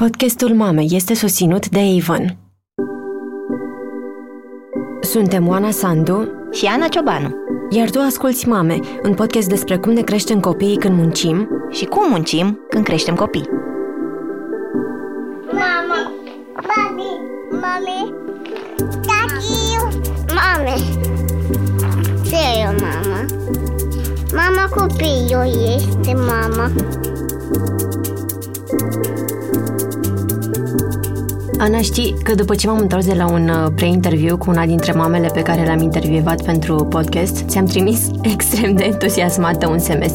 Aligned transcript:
Podcastul 0.00 0.54
Mame 0.54 0.82
este 0.88 1.14
susținut 1.14 1.68
de 1.68 1.78
Avon. 1.78 2.36
Suntem 5.00 5.48
Oana 5.48 5.70
Sandu 5.70 6.28
și 6.52 6.66
Ana 6.66 6.88
Ciobanu. 6.88 7.34
Iar 7.70 7.90
tu 7.90 7.98
asculți 7.98 8.48
Mame, 8.48 8.78
un 9.02 9.14
podcast 9.14 9.48
despre 9.48 9.76
cum 9.76 9.92
ne 9.92 10.00
creștem 10.00 10.40
copiii 10.40 10.76
când 10.76 10.96
muncim 10.96 11.48
și 11.70 11.84
cum 11.84 12.10
muncim 12.10 12.60
când 12.70 12.84
creștem 12.84 13.14
copii. 13.14 13.48
Mama, 15.52 16.12
mami, 16.54 17.20
mami, 17.50 18.14
tati, 18.76 19.76
mame. 20.34 20.74
Ce 22.24 22.60
e 22.60 22.64
mama? 22.64 23.24
Mama 24.34 24.68
copilul 24.68 25.74
este 25.76 26.14
mama. 26.14 26.72
Ana, 31.60 31.80
știi 31.80 32.14
că 32.22 32.34
după 32.34 32.54
ce 32.54 32.66
m-am 32.66 32.78
întors 32.78 33.06
de 33.06 33.14
la 33.14 33.30
un 33.30 33.48
uh, 33.48 33.72
pre-interviu 33.74 34.36
cu 34.36 34.50
una 34.50 34.66
dintre 34.66 34.92
mamele 34.92 35.28
pe 35.34 35.42
care 35.42 35.62
le-am 35.62 35.80
intervievat 35.82 36.42
pentru 36.42 36.74
podcast, 36.74 37.44
ți-am 37.48 37.64
trimis 37.64 38.00
extrem 38.32 38.74
de 38.74 38.84
entuziasmată 38.84 39.68
un 39.68 39.78
SMS. 39.78 40.14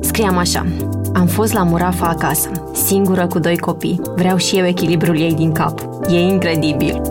Scriam 0.00 0.36
așa, 0.36 0.66
am 1.14 1.26
fost 1.26 1.52
la 1.52 1.62
Murafa 1.62 2.06
acasă, 2.06 2.50
singură 2.86 3.26
cu 3.26 3.38
doi 3.38 3.58
copii. 3.58 4.00
Vreau 4.14 4.36
și 4.36 4.56
eu 4.56 4.66
echilibrul 4.66 5.20
ei 5.20 5.34
din 5.34 5.52
cap. 5.52 5.80
E 6.08 6.18
incredibil. 6.18 7.02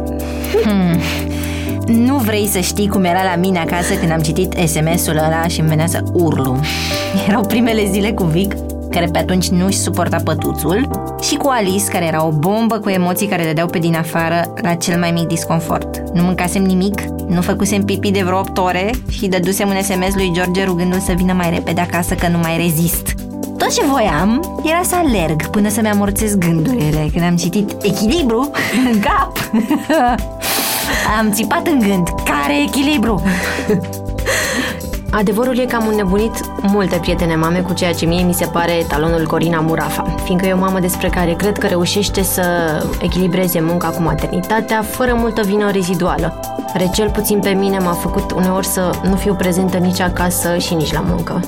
Hmm. 0.63 0.99
Nu 1.87 2.17
vrei 2.17 2.47
să 2.47 2.59
știi 2.59 2.87
cum 2.87 3.03
era 3.03 3.23
la 3.23 3.35
mine 3.35 3.59
acasă 3.59 3.93
când 3.93 4.11
am 4.11 4.21
citit 4.21 4.53
SMS-ul 4.53 5.17
ăla 5.17 5.47
și 5.47 5.59
îmi 5.59 5.69
venea 5.69 5.87
să 5.87 6.03
urlu. 6.13 6.59
Erau 7.27 7.41
primele 7.41 7.89
zile 7.91 8.11
cu 8.11 8.23
Vic 8.23 8.55
care 8.95 9.07
pe 9.07 9.17
atunci 9.17 9.47
nu 9.47 9.65
își 9.65 9.77
suporta 9.77 10.17
pătuțul, 10.23 10.87
și 11.21 11.35
cu 11.35 11.47
Alice, 11.47 11.85
care 11.91 12.05
era 12.05 12.25
o 12.25 12.31
bombă 12.31 12.79
cu 12.79 12.89
emoții 12.89 13.27
care 13.27 13.43
dădeau 13.43 13.67
pe 13.67 13.79
din 13.79 13.95
afară 13.95 14.53
la 14.61 14.73
cel 14.73 14.99
mai 14.99 15.11
mic 15.11 15.27
disconfort. 15.27 16.09
Nu 16.13 16.23
mâncasem 16.23 16.63
nimic, 16.63 17.01
nu 17.27 17.41
făcusem 17.41 17.83
pipi 17.83 18.11
de 18.11 18.21
vreo 18.23 18.39
8 18.39 18.57
ore 18.57 18.91
și 19.09 19.27
dădusem 19.27 19.69
un 19.69 19.81
SMS 19.81 20.15
lui 20.15 20.31
George 20.33 20.63
rugându-l 20.63 20.99
să 20.99 21.13
vină 21.15 21.33
mai 21.33 21.49
repede 21.49 21.81
acasă 21.81 22.13
că 22.13 22.27
nu 22.27 22.37
mai 22.37 22.57
rezist. 22.57 23.13
Tot 23.57 23.73
ce 23.73 23.85
voiam 23.85 24.61
era 24.63 24.81
să 24.83 24.95
alerg 24.95 25.49
până 25.49 25.69
să-mi 25.69 25.87
amorțez 25.87 26.35
gândurile 26.35 27.09
când 27.11 27.25
am 27.25 27.35
citit 27.35 27.71
echilibru 27.81 28.51
în 28.91 28.99
cap. 28.99 29.37
am 31.19 31.31
țipat 31.31 31.67
în 31.67 31.79
gând, 31.79 32.07
care 32.23 32.61
echilibru? 32.61 33.23
Adevărul 35.17 35.57
e 35.57 35.65
că 35.65 35.75
am 35.75 35.87
înnebunit 35.87 36.31
multe 36.61 36.97
prietene 37.01 37.35
mame 37.35 37.59
cu 37.59 37.73
ceea 37.73 37.93
ce 37.93 38.05
mie 38.05 38.23
mi 38.23 38.33
se 38.33 38.45
pare 38.45 38.85
talonul 38.87 39.27
Corina 39.27 39.59
Murafa, 39.59 40.15
fiindcă 40.23 40.47
e 40.47 40.53
o 40.53 40.57
mamă 40.57 40.79
despre 40.79 41.09
care 41.09 41.33
cred 41.33 41.57
că 41.57 41.67
reușește 41.67 42.23
să 42.23 42.43
echilibreze 43.01 43.61
munca 43.61 43.89
cu 43.89 44.01
maternitatea 44.01 44.81
fără 44.81 45.13
multă 45.13 45.41
vină 45.41 45.71
reziduală, 45.71 46.39
care 46.73 46.89
cel 46.93 47.09
puțin 47.09 47.39
pe 47.39 47.49
mine 47.49 47.77
m-a 47.77 47.91
făcut 47.91 48.31
uneori 48.31 48.65
să 48.65 48.89
nu 49.03 49.15
fiu 49.15 49.35
prezentă 49.35 49.77
nici 49.77 49.99
acasă 49.99 50.57
și 50.57 50.73
nici 50.73 50.93
la 50.93 51.03
muncă. 51.07 51.41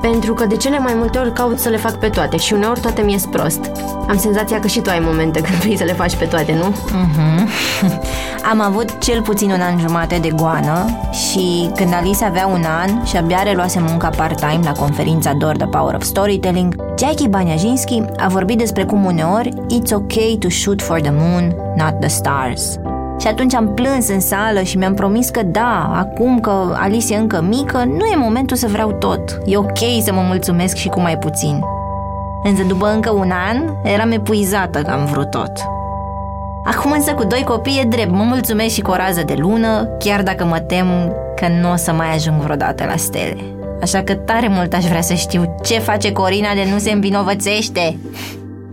Pentru 0.00 0.34
că 0.34 0.46
de 0.46 0.56
cele 0.56 0.78
mai 0.78 0.94
multe 0.96 1.18
ori 1.18 1.32
caut 1.32 1.58
să 1.58 1.68
le 1.68 1.76
fac 1.76 1.98
pe 1.98 2.08
toate 2.08 2.36
și 2.36 2.52
uneori 2.52 2.80
toate 2.80 3.02
mi-e 3.02 3.18
prost. 3.30 3.70
Am 4.08 4.18
senzația 4.18 4.60
că 4.60 4.66
și 4.66 4.80
tu 4.80 4.90
ai 4.90 4.98
momente 5.02 5.40
când 5.40 5.54
vrei 5.54 5.76
să 5.76 5.84
le 5.84 5.92
faci 5.92 6.16
pe 6.16 6.24
toate, 6.24 6.54
nu? 6.54 6.74
Uh-huh. 6.74 7.48
Am 8.50 8.60
avut 8.60 8.98
cel 8.98 9.22
puțin 9.22 9.50
un 9.50 9.60
an 9.60 9.78
jumate 9.78 10.18
de 10.18 10.28
goană 10.28 10.86
și 11.12 11.70
când 11.74 11.94
Alice 11.94 12.24
avea 12.24 12.46
un 12.46 12.64
an 12.82 13.04
și 13.04 13.16
abia 13.16 13.42
reluase 13.42 13.80
munca 13.88 14.08
part-time 14.08 14.60
la 14.64 14.72
conferința 14.72 15.32
DOR 15.32 15.56
The 15.56 15.66
Power 15.66 15.94
of 15.94 16.02
Storytelling, 16.02 16.74
Jackie 16.98 17.28
Baniajinski 17.28 18.02
a 18.16 18.28
vorbit 18.28 18.58
despre 18.58 18.84
cum 18.84 19.04
uneori 19.04 19.48
it's 19.48 19.92
okay 19.92 20.36
to 20.40 20.48
shoot 20.48 20.82
for 20.82 21.00
the 21.00 21.12
moon, 21.12 21.54
not 21.76 22.00
the 22.00 22.08
stars. 22.08 22.89
Și 23.20 23.26
atunci 23.26 23.54
am 23.54 23.74
plâns 23.74 24.08
în 24.08 24.20
sală 24.20 24.62
și 24.62 24.76
mi-am 24.76 24.94
promis 24.94 25.28
că 25.28 25.42
da, 25.42 25.90
acum 25.94 26.40
că 26.40 26.76
Alice 26.78 27.14
e 27.14 27.16
încă 27.16 27.44
mică, 27.48 27.84
nu 27.84 28.04
e 28.04 28.16
momentul 28.16 28.56
să 28.56 28.66
vreau 28.66 28.92
tot. 28.92 29.38
E 29.44 29.56
ok 29.56 29.78
să 30.02 30.12
mă 30.12 30.20
mulțumesc 30.26 30.76
și 30.76 30.88
cu 30.88 31.00
mai 31.00 31.18
puțin. 31.18 31.60
Însă 32.42 32.62
după 32.62 32.92
încă 32.92 33.10
un 33.10 33.30
an, 33.50 33.74
eram 33.82 34.10
epuizată 34.10 34.82
că 34.82 34.90
am 34.90 35.04
vrut 35.04 35.30
tot. 35.30 35.52
Acum 36.64 36.90
însă 36.90 37.12
cu 37.12 37.24
doi 37.24 37.42
copii 37.44 37.80
e 37.82 37.88
drept, 37.88 38.10
mă 38.10 38.22
mulțumesc 38.22 38.74
și 38.74 38.80
cu 38.80 38.90
o 38.90 38.96
rază 38.96 39.22
de 39.26 39.34
lună, 39.38 39.88
chiar 39.98 40.22
dacă 40.22 40.44
mă 40.44 40.58
tem 40.58 40.86
că 41.36 41.46
nu 41.60 41.72
o 41.72 41.76
să 41.76 41.92
mai 41.92 42.14
ajung 42.14 42.40
vreodată 42.40 42.84
la 42.84 42.96
stele. 42.96 43.36
Așa 43.82 44.02
că 44.02 44.14
tare 44.14 44.48
mult 44.48 44.72
aș 44.72 44.84
vrea 44.84 45.00
să 45.00 45.14
știu 45.14 45.56
ce 45.62 45.78
face 45.78 46.12
Corina 46.12 46.54
de 46.54 46.68
nu 46.72 46.78
se 46.78 46.90
învinovățește. 46.90 47.98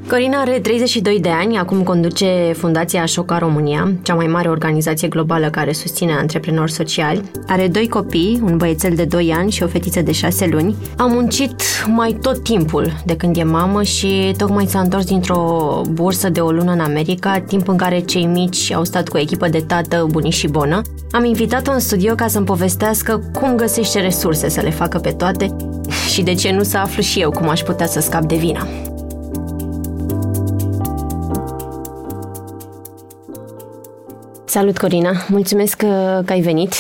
Corina 0.09 0.39
are 0.39 0.59
32 0.59 1.19
de 1.19 1.29
ani, 1.29 1.57
acum 1.57 1.83
conduce 1.83 2.53
Fundația 2.57 3.05
Șoca 3.05 3.37
România, 3.37 3.93
cea 4.01 4.13
mai 4.13 4.27
mare 4.27 4.49
organizație 4.49 5.07
globală 5.07 5.49
care 5.49 5.71
susține 5.71 6.13
antreprenori 6.13 6.71
sociali. 6.71 7.21
Are 7.47 7.67
doi 7.67 7.87
copii, 7.87 8.39
un 8.43 8.57
băiețel 8.57 8.95
de 8.95 9.05
2 9.05 9.33
ani 9.37 9.51
și 9.51 9.63
o 9.63 9.67
fetiță 9.67 10.01
de 10.01 10.11
6 10.11 10.45
luni. 10.45 10.75
A 10.97 11.05
muncit 11.05 11.61
mai 11.87 12.17
tot 12.21 12.43
timpul 12.43 12.93
de 13.05 13.15
când 13.15 13.37
e 13.37 13.43
mamă 13.43 13.83
și 13.83 14.33
tocmai 14.37 14.65
s-a 14.65 14.79
întors 14.79 15.05
dintr-o 15.05 15.81
bursă 15.91 16.29
de 16.29 16.39
o 16.39 16.51
lună 16.51 16.71
în 16.71 16.79
America, 16.79 17.39
timp 17.39 17.67
în 17.67 17.77
care 17.77 17.99
cei 17.99 18.25
mici 18.25 18.71
au 18.71 18.83
stat 18.83 19.07
cu 19.07 19.17
o 19.17 19.19
echipă 19.19 19.47
de 19.47 19.59
tată, 19.59 20.07
bunici 20.09 20.33
și 20.33 20.47
bonă. 20.47 20.81
Am 21.11 21.25
invitat-o 21.25 21.71
în 21.71 21.79
studio 21.79 22.15
ca 22.15 22.27
să-mi 22.27 22.45
povestească 22.45 23.31
cum 23.39 23.55
găsește 23.55 23.99
resurse 23.99 24.49
să 24.49 24.61
le 24.61 24.71
facă 24.71 24.97
pe 24.97 25.11
toate 25.11 25.55
și 26.13 26.21
de 26.21 26.33
ce 26.33 26.51
nu 26.51 26.63
să 26.63 26.77
aflu 26.77 27.01
și 27.01 27.19
eu 27.19 27.31
cum 27.31 27.49
aș 27.49 27.61
putea 27.61 27.85
să 27.87 27.99
scap 27.99 28.23
de 28.23 28.35
vină. 28.35 28.67
Salut, 34.57 34.77
Corina! 34.77 35.11
Mulțumesc 35.27 35.77
că, 35.77 36.21
că 36.25 36.33
ai 36.33 36.41
venit. 36.41 36.73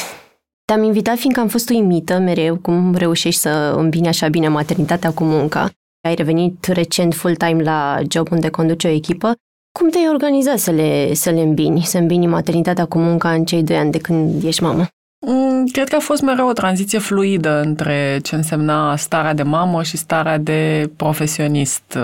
Te-am 0.65 0.83
invitat 0.83 1.17
fiindcă 1.17 1.39
am 1.41 1.47
fost 1.47 1.69
uimită 1.69 2.17
mereu 2.17 2.55
cum 2.55 2.95
reușești 2.95 3.39
să 3.39 3.73
îmbini 3.77 4.07
așa 4.07 4.27
bine 4.27 4.47
maternitatea 4.47 5.11
cu 5.11 5.23
munca. 5.23 5.69
Ai 6.07 6.15
revenit 6.15 6.65
recent 6.65 7.13
full-time 7.13 7.63
la 7.63 7.99
job 8.09 8.31
unde 8.31 8.49
conduci 8.49 8.83
o 8.83 8.87
echipă. 8.87 9.33
Cum 9.79 9.89
te-ai 9.89 10.07
organizat 10.09 10.57
să 10.57 10.71
le, 10.71 11.13
să 11.13 11.29
le 11.29 11.41
îmbini, 11.41 11.81
să 11.81 11.97
îmbini 11.97 12.27
maternitatea 12.27 12.85
cu 12.85 12.97
munca 12.97 13.31
în 13.31 13.45
cei 13.45 13.63
doi 13.63 13.77
ani 13.77 13.91
de 13.91 13.99
când 13.99 14.43
ești 14.43 14.63
mamă? 14.63 14.87
Mm, 15.25 15.65
cred 15.65 15.89
că 15.89 15.95
a 15.95 15.99
fost 15.99 16.21
mereu 16.21 16.47
o 16.47 16.53
tranziție 16.53 16.99
fluidă 16.99 17.61
între 17.61 18.19
ce 18.23 18.35
însemna 18.35 18.95
starea 18.95 19.33
de 19.33 19.43
mamă 19.43 19.83
și 19.83 19.97
starea 19.97 20.37
de 20.37 20.91
profesionist. 20.95 21.97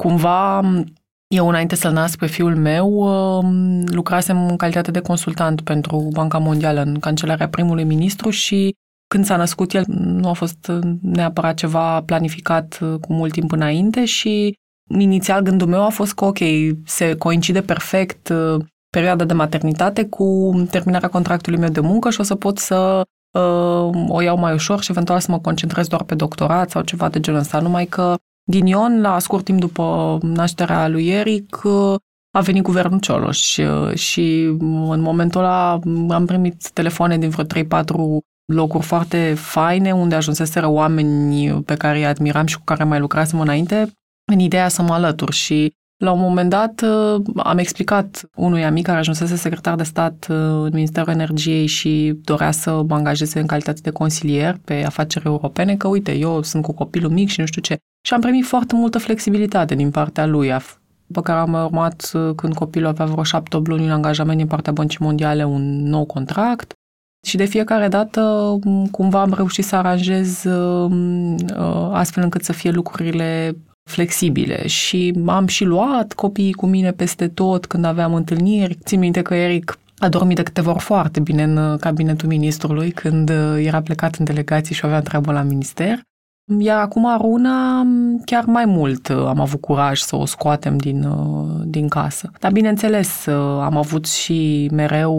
Cumva 0.00 0.60
eu, 1.28 1.48
înainte 1.48 1.74
să-l 1.74 1.92
nasc 1.92 2.18
pe 2.18 2.26
fiul 2.26 2.56
meu, 2.56 2.88
um, 2.88 3.84
lucrasem 3.86 4.48
în 4.48 4.56
calitate 4.56 4.90
de 4.90 5.00
consultant 5.00 5.60
pentru 5.60 6.08
Banca 6.12 6.38
Mondială 6.38 6.80
în 6.80 6.98
cancelarea 6.98 7.48
primului 7.48 7.84
ministru 7.84 8.30
și 8.30 8.74
când 9.08 9.24
s-a 9.24 9.36
născut 9.36 9.72
el 9.72 9.84
nu 9.88 10.28
a 10.28 10.32
fost 10.32 10.72
neapărat 11.02 11.56
ceva 11.56 12.02
planificat 12.02 12.78
uh, 12.82 12.94
cu 13.00 13.12
mult 13.12 13.32
timp 13.32 13.52
înainte 13.52 14.04
și 14.04 14.54
inițial 14.98 15.42
gândul 15.42 15.68
meu 15.68 15.84
a 15.84 15.88
fost 15.88 16.14
că 16.14 16.24
ok, 16.24 16.38
se 16.84 17.14
coincide 17.14 17.62
perfect 17.62 18.28
uh, 18.28 18.64
perioada 18.90 19.24
de 19.24 19.32
maternitate 19.32 20.04
cu 20.04 20.52
terminarea 20.70 21.08
contractului 21.08 21.58
meu 21.58 21.68
de 21.68 21.80
muncă 21.80 22.10
și 22.10 22.20
o 22.20 22.22
să 22.22 22.34
pot 22.34 22.58
să 22.58 23.02
uh, 23.30 24.08
o 24.08 24.20
iau 24.20 24.38
mai 24.38 24.52
ușor 24.52 24.82
și 24.82 24.90
eventual 24.90 25.20
să 25.20 25.30
mă 25.30 25.38
concentrez 25.38 25.86
doar 25.86 26.02
pe 26.02 26.14
doctorat 26.14 26.70
sau 26.70 26.82
ceva 26.82 27.08
de 27.08 27.20
genul 27.20 27.40
ăsta, 27.40 27.60
numai 27.60 27.86
că 27.86 28.14
Ghinion, 28.50 29.00
la 29.00 29.18
scurt 29.18 29.44
timp 29.44 29.60
după 29.60 30.18
nașterea 30.22 30.88
lui 30.88 31.08
Eric, 31.08 31.60
a 32.30 32.40
venit 32.40 32.62
guvernul 32.62 33.00
Cioloș 33.00 33.58
și 33.94 34.42
în 34.88 35.00
momentul 35.00 35.40
ăla 35.40 35.80
am 36.08 36.26
primit 36.26 36.70
telefoane 36.70 37.18
din 37.18 37.28
vreo 37.28 37.44
3-4 37.44 37.66
locuri 38.52 38.84
foarte 38.84 39.34
faine 39.34 39.92
unde 39.92 40.14
ajunseseră 40.14 40.66
oameni 40.66 41.52
pe 41.62 41.74
care 41.74 41.98
îi 41.98 42.06
admiram 42.06 42.46
și 42.46 42.58
cu 42.58 42.64
care 42.64 42.84
mai 42.84 42.98
lucrasem 42.98 43.40
înainte 43.40 43.90
în 44.32 44.38
ideea 44.38 44.68
să 44.68 44.82
mă 44.82 44.92
alătur 44.92 45.32
și 45.32 45.72
la 45.96 46.12
un 46.12 46.20
moment 46.20 46.50
dat 46.50 46.84
am 47.36 47.58
explicat 47.58 48.28
unui 48.34 48.64
amic 48.64 48.84
care 48.84 48.98
ajunsese 48.98 49.36
secretar 49.36 49.74
de 49.74 49.82
stat 49.82 50.26
în 50.28 50.70
Ministerul 50.72 51.12
Energiei 51.12 51.66
și 51.66 52.18
dorea 52.24 52.50
să 52.50 52.82
mă 52.88 52.94
angajeze 52.94 53.40
în 53.40 53.46
calitate 53.46 53.80
de 53.82 53.90
consilier 53.90 54.58
pe 54.64 54.84
afaceri 54.84 55.26
europene 55.26 55.76
că 55.76 55.88
uite, 55.88 56.12
eu 56.12 56.42
sunt 56.42 56.62
cu 56.62 56.72
copilul 56.72 57.10
mic 57.10 57.28
și 57.28 57.40
nu 57.40 57.46
știu 57.46 57.62
ce. 57.62 57.76
Și 58.06 58.14
am 58.14 58.20
primit 58.20 58.44
foarte 58.44 58.74
multă 58.74 58.98
flexibilitate 58.98 59.74
din 59.74 59.90
partea 59.90 60.26
lui, 60.26 60.52
după 61.06 61.22
care 61.22 61.38
am 61.38 61.52
urmat 61.52 62.10
uh, 62.14 62.34
când 62.34 62.54
copilul 62.54 62.88
avea 62.88 63.06
vreo 63.06 63.22
șapte 63.22 63.56
luni 63.64 63.84
în 63.84 63.90
angajament 63.90 64.38
din 64.38 64.46
partea 64.46 64.72
Băncii 64.72 64.98
Mondiale 65.02 65.44
un 65.44 65.82
nou 65.82 66.04
contract 66.04 66.72
și 67.26 67.36
de 67.36 67.44
fiecare 67.44 67.88
dată 67.88 68.20
um, 68.64 68.86
cumva 68.86 69.20
am 69.20 69.32
reușit 69.34 69.64
să 69.64 69.76
aranjez 69.76 70.44
um, 70.44 71.34
uh, 71.34 71.88
astfel 71.92 72.22
încât 72.22 72.44
să 72.44 72.52
fie 72.52 72.70
lucrurile 72.70 73.56
flexibile 73.86 74.66
și 74.66 75.14
am 75.26 75.46
și 75.46 75.64
luat 75.64 76.12
copiii 76.12 76.52
cu 76.52 76.66
mine 76.66 76.92
peste 76.92 77.28
tot 77.28 77.66
când 77.66 77.84
aveam 77.84 78.14
întâlniri. 78.14 78.78
Țin 78.84 78.98
minte 78.98 79.22
că 79.22 79.34
Eric 79.34 79.78
a 79.98 80.08
dormit 80.08 80.36
de 80.36 80.42
câteva 80.42 80.70
ori 80.70 80.82
foarte 80.82 81.20
bine 81.20 81.42
în 81.42 81.56
uh, 81.56 81.78
cabinetul 81.78 82.28
ministrului 82.28 82.90
când 82.90 83.30
era 83.56 83.82
plecat 83.82 84.14
în 84.14 84.24
delegații 84.24 84.74
și 84.74 84.84
avea 84.84 85.00
treabă 85.00 85.32
la 85.32 85.42
minister 85.42 86.00
Iar 86.58 86.80
acum 86.80 87.16
Runa, 87.20 87.86
chiar 88.24 88.44
mai 88.44 88.64
mult 88.64 89.08
uh, 89.08 89.16
am 89.16 89.40
avut 89.40 89.60
curaj 89.60 89.98
să 89.98 90.16
o 90.16 90.24
scoatem 90.24 90.76
din, 90.76 91.04
uh, 91.04 91.62
din 91.64 91.88
casă. 91.88 92.30
Dar 92.40 92.52
bineînțeles, 92.52 93.26
uh, 93.26 93.34
am 93.62 93.76
avut 93.76 94.06
și 94.06 94.68
mereu 94.72 95.14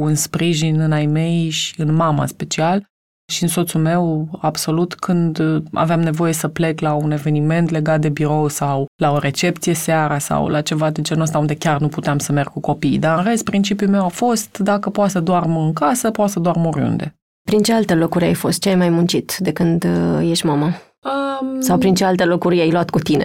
un 0.00 0.14
sprijin 0.14 0.80
în 0.80 0.92
ai 0.92 1.06
mei 1.06 1.48
și 1.48 1.80
în 1.80 1.94
mama 1.94 2.26
special 2.26 2.90
și 3.26 3.42
în 3.42 3.48
soțul 3.48 3.80
meu, 3.80 4.28
absolut, 4.40 4.94
când 4.94 5.42
aveam 5.72 6.00
nevoie 6.00 6.32
să 6.32 6.48
plec 6.48 6.80
la 6.80 6.94
un 6.94 7.10
eveniment 7.10 7.70
legat 7.70 8.00
de 8.00 8.08
birou 8.08 8.48
sau 8.48 8.86
la 8.96 9.12
o 9.12 9.18
recepție 9.18 9.74
seara 9.74 10.18
sau 10.18 10.48
la 10.48 10.60
ceva 10.60 10.90
de 10.90 11.02
genul 11.02 11.22
ăsta 11.22 11.38
unde 11.38 11.54
chiar 11.54 11.80
nu 11.80 11.88
puteam 11.88 12.18
să 12.18 12.32
merg 12.32 12.48
cu 12.48 12.60
copiii. 12.60 12.98
Dar 12.98 13.18
în 13.18 13.24
rest, 13.24 13.44
principiul 13.44 13.90
meu 13.90 14.04
a 14.04 14.08
fost, 14.08 14.58
dacă 14.58 14.90
poate 14.90 15.10
să 15.10 15.20
doarmă 15.20 15.60
în 15.60 15.72
casă, 15.72 16.10
poate 16.10 16.30
să 16.30 16.40
doarmă 16.40 16.68
oriunde. 16.68 17.16
Prin 17.42 17.62
ce 17.62 17.72
alte 17.72 17.94
locuri 17.94 18.24
ai 18.24 18.34
fost? 18.34 18.60
Ce 18.60 18.68
ai 18.68 18.74
mai 18.74 18.88
muncit 18.88 19.36
de 19.38 19.52
când 19.52 19.84
uh, 19.84 20.28
ești 20.30 20.46
mamă? 20.46 20.70
Um, 21.04 21.60
Sau 21.60 21.78
prin 21.78 21.94
ce 21.94 22.04
alte 22.04 22.24
locuri 22.24 22.60
ai 22.60 22.70
luat 22.70 22.90
cu 22.90 22.98
tine? 22.98 23.24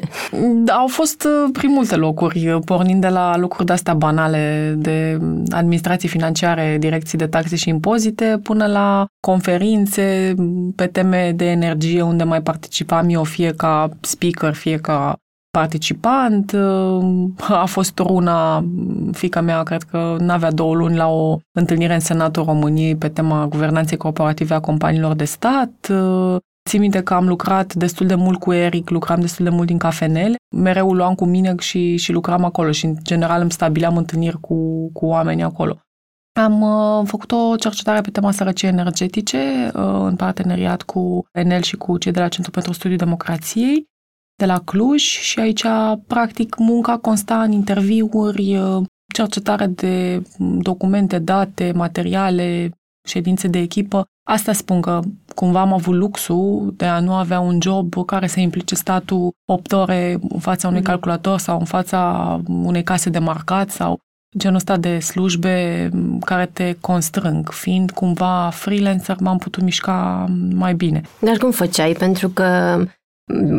Au 0.68 0.88
fost 0.88 1.24
uh, 1.24 1.50
prin 1.52 1.72
multe 1.72 1.96
locuri, 1.96 2.60
pornind 2.66 3.02
de 3.02 3.08
la 3.08 3.38
lucruri 3.38 3.66
de-astea 3.66 3.94
banale 3.94 4.74
de 4.78 5.20
administrații 5.50 6.10
financiare, 6.10 6.78
direcții 6.80 7.18
de 7.18 7.28
taxe 7.28 7.56
și 7.56 7.70
impozite, 7.70 8.40
până 8.44 8.66
la 8.66 9.06
conferințe 9.20 10.34
pe 10.76 10.88
teme 10.88 11.34
de 11.36 11.46
energie 11.46 12.02
unde 12.02 12.24
mai 12.24 12.42
participam 12.42 13.10
eu 13.10 13.24
fie 13.24 13.52
ca 13.52 13.90
speaker, 14.02 14.54
fie 14.54 14.78
ca 14.78 15.16
participant. 15.52 16.56
A 17.48 17.66
fost 17.66 18.00
una, 18.00 18.66
fica 19.12 19.42
mea, 19.42 19.64
cred 19.64 19.84
că 19.84 20.16
n-avea 20.20 20.52
două 20.52 20.76
luni 20.76 20.96
la 20.96 21.08
o 21.08 21.38
întâlnire 21.52 21.94
în 21.94 22.00
Senatul 22.00 22.44
României 22.44 22.96
pe 22.96 23.08
tema 23.10 23.48
guvernanței 23.48 23.98
corporative 23.98 24.54
a 24.54 24.60
companiilor 24.60 25.16
de 25.16 25.26
stat. 25.26 25.92
Țin 26.68 26.80
minte 26.80 27.04
că 27.04 27.14
am 27.14 27.28
lucrat 27.28 27.74
destul 27.74 28.08
de 28.08 28.16
mult 28.16 28.40
cu 28.40 28.54
Eric, 28.54 28.90
lucram 28.90 29.20
destul 29.20 29.46
de 29.46 29.52
mult 29.52 29.68
din 29.68 29.78
cafenele, 29.78 30.36
mereu 30.56 30.94
luam 30.94 31.16
cu 31.16 31.26
mine 31.26 31.56
și, 31.60 31.98
și 31.98 32.12
lucram 32.12 32.44
acolo 32.44 32.72
și 32.72 32.86
în 32.86 32.96
general 33.02 33.42
îmi 33.42 33.52
stabileam 33.52 33.98
întâlniri 33.98 34.40
cu, 34.40 34.90
cu 34.92 35.06
oamenii 35.06 35.44
acolo. 35.44 35.80
Am 36.40 36.62
uh, 36.62 37.08
făcut 37.08 37.32
o 37.32 37.56
cercetare 37.56 38.02
pe 38.02 38.10
tema 38.10 38.32
sărăciei 38.32 38.70
energetice 38.70 39.72
uh, 39.74 39.82
în 39.84 40.16
parteneriat 40.16 40.82
cu 40.82 41.28
Enel 41.32 41.62
și 41.62 41.76
cu 41.76 41.98
cei 41.98 42.12
de 42.12 42.20
la 42.20 42.28
Centrul 42.28 42.54
pentru 42.54 42.74
Studiul 42.74 42.98
Democrației 42.98 43.86
de 44.36 44.46
la 44.46 44.60
Cluj 44.60 45.02
și 45.02 45.40
aici, 45.40 45.66
practic, 46.08 46.56
munca 46.58 46.98
consta 46.98 47.42
în 47.42 47.52
interviuri, 47.52 48.58
uh, 48.58 48.86
cercetare 49.14 49.66
de 49.66 50.22
documente, 50.60 51.20
date, 51.20 51.72
materiale, 51.76 52.72
ședințe 53.08 53.48
de 53.48 53.60
echipă. 53.60 54.06
Asta 54.30 54.54
spun 54.54 54.82
că 54.82 55.00
cumva 55.40 55.62
am 55.62 55.74
avut 55.74 55.96
luxul 55.96 56.74
de 56.78 56.86
a 56.86 57.00
nu 57.00 57.14
avea 57.14 57.40
un 57.40 57.58
job 57.62 58.06
care 58.06 58.28
să 58.28 58.40
implice 58.40 58.76
statul 58.76 59.32
8 59.46 59.72
ore 59.72 60.18
în 60.30 60.40
fața 60.40 60.68
unui 60.68 60.80
mm. 60.80 60.86
calculator 60.86 61.40
sau 61.40 61.60
în 61.60 61.66
fața 61.66 62.42
unei 62.48 62.84
case 62.84 63.10
de 63.10 63.20
marcat 63.20 63.70
sau 63.70 64.00
genul 64.38 64.56
ăsta 64.56 64.78
de 64.78 65.00
slujbe 65.00 65.90
care 66.26 66.46
te 66.46 66.76
constrâng. 66.82 67.50
Fiind 67.52 67.92
cumva 67.92 68.50
freelancer, 68.54 69.16
m-am 69.20 69.38
putut 69.38 69.64
mișca 69.64 70.26
mai 70.54 70.74
bine. 70.74 71.02
Dar 71.20 71.38
cum 71.38 71.52
făceai? 71.52 71.94
Pentru 71.94 72.30
că 72.30 72.78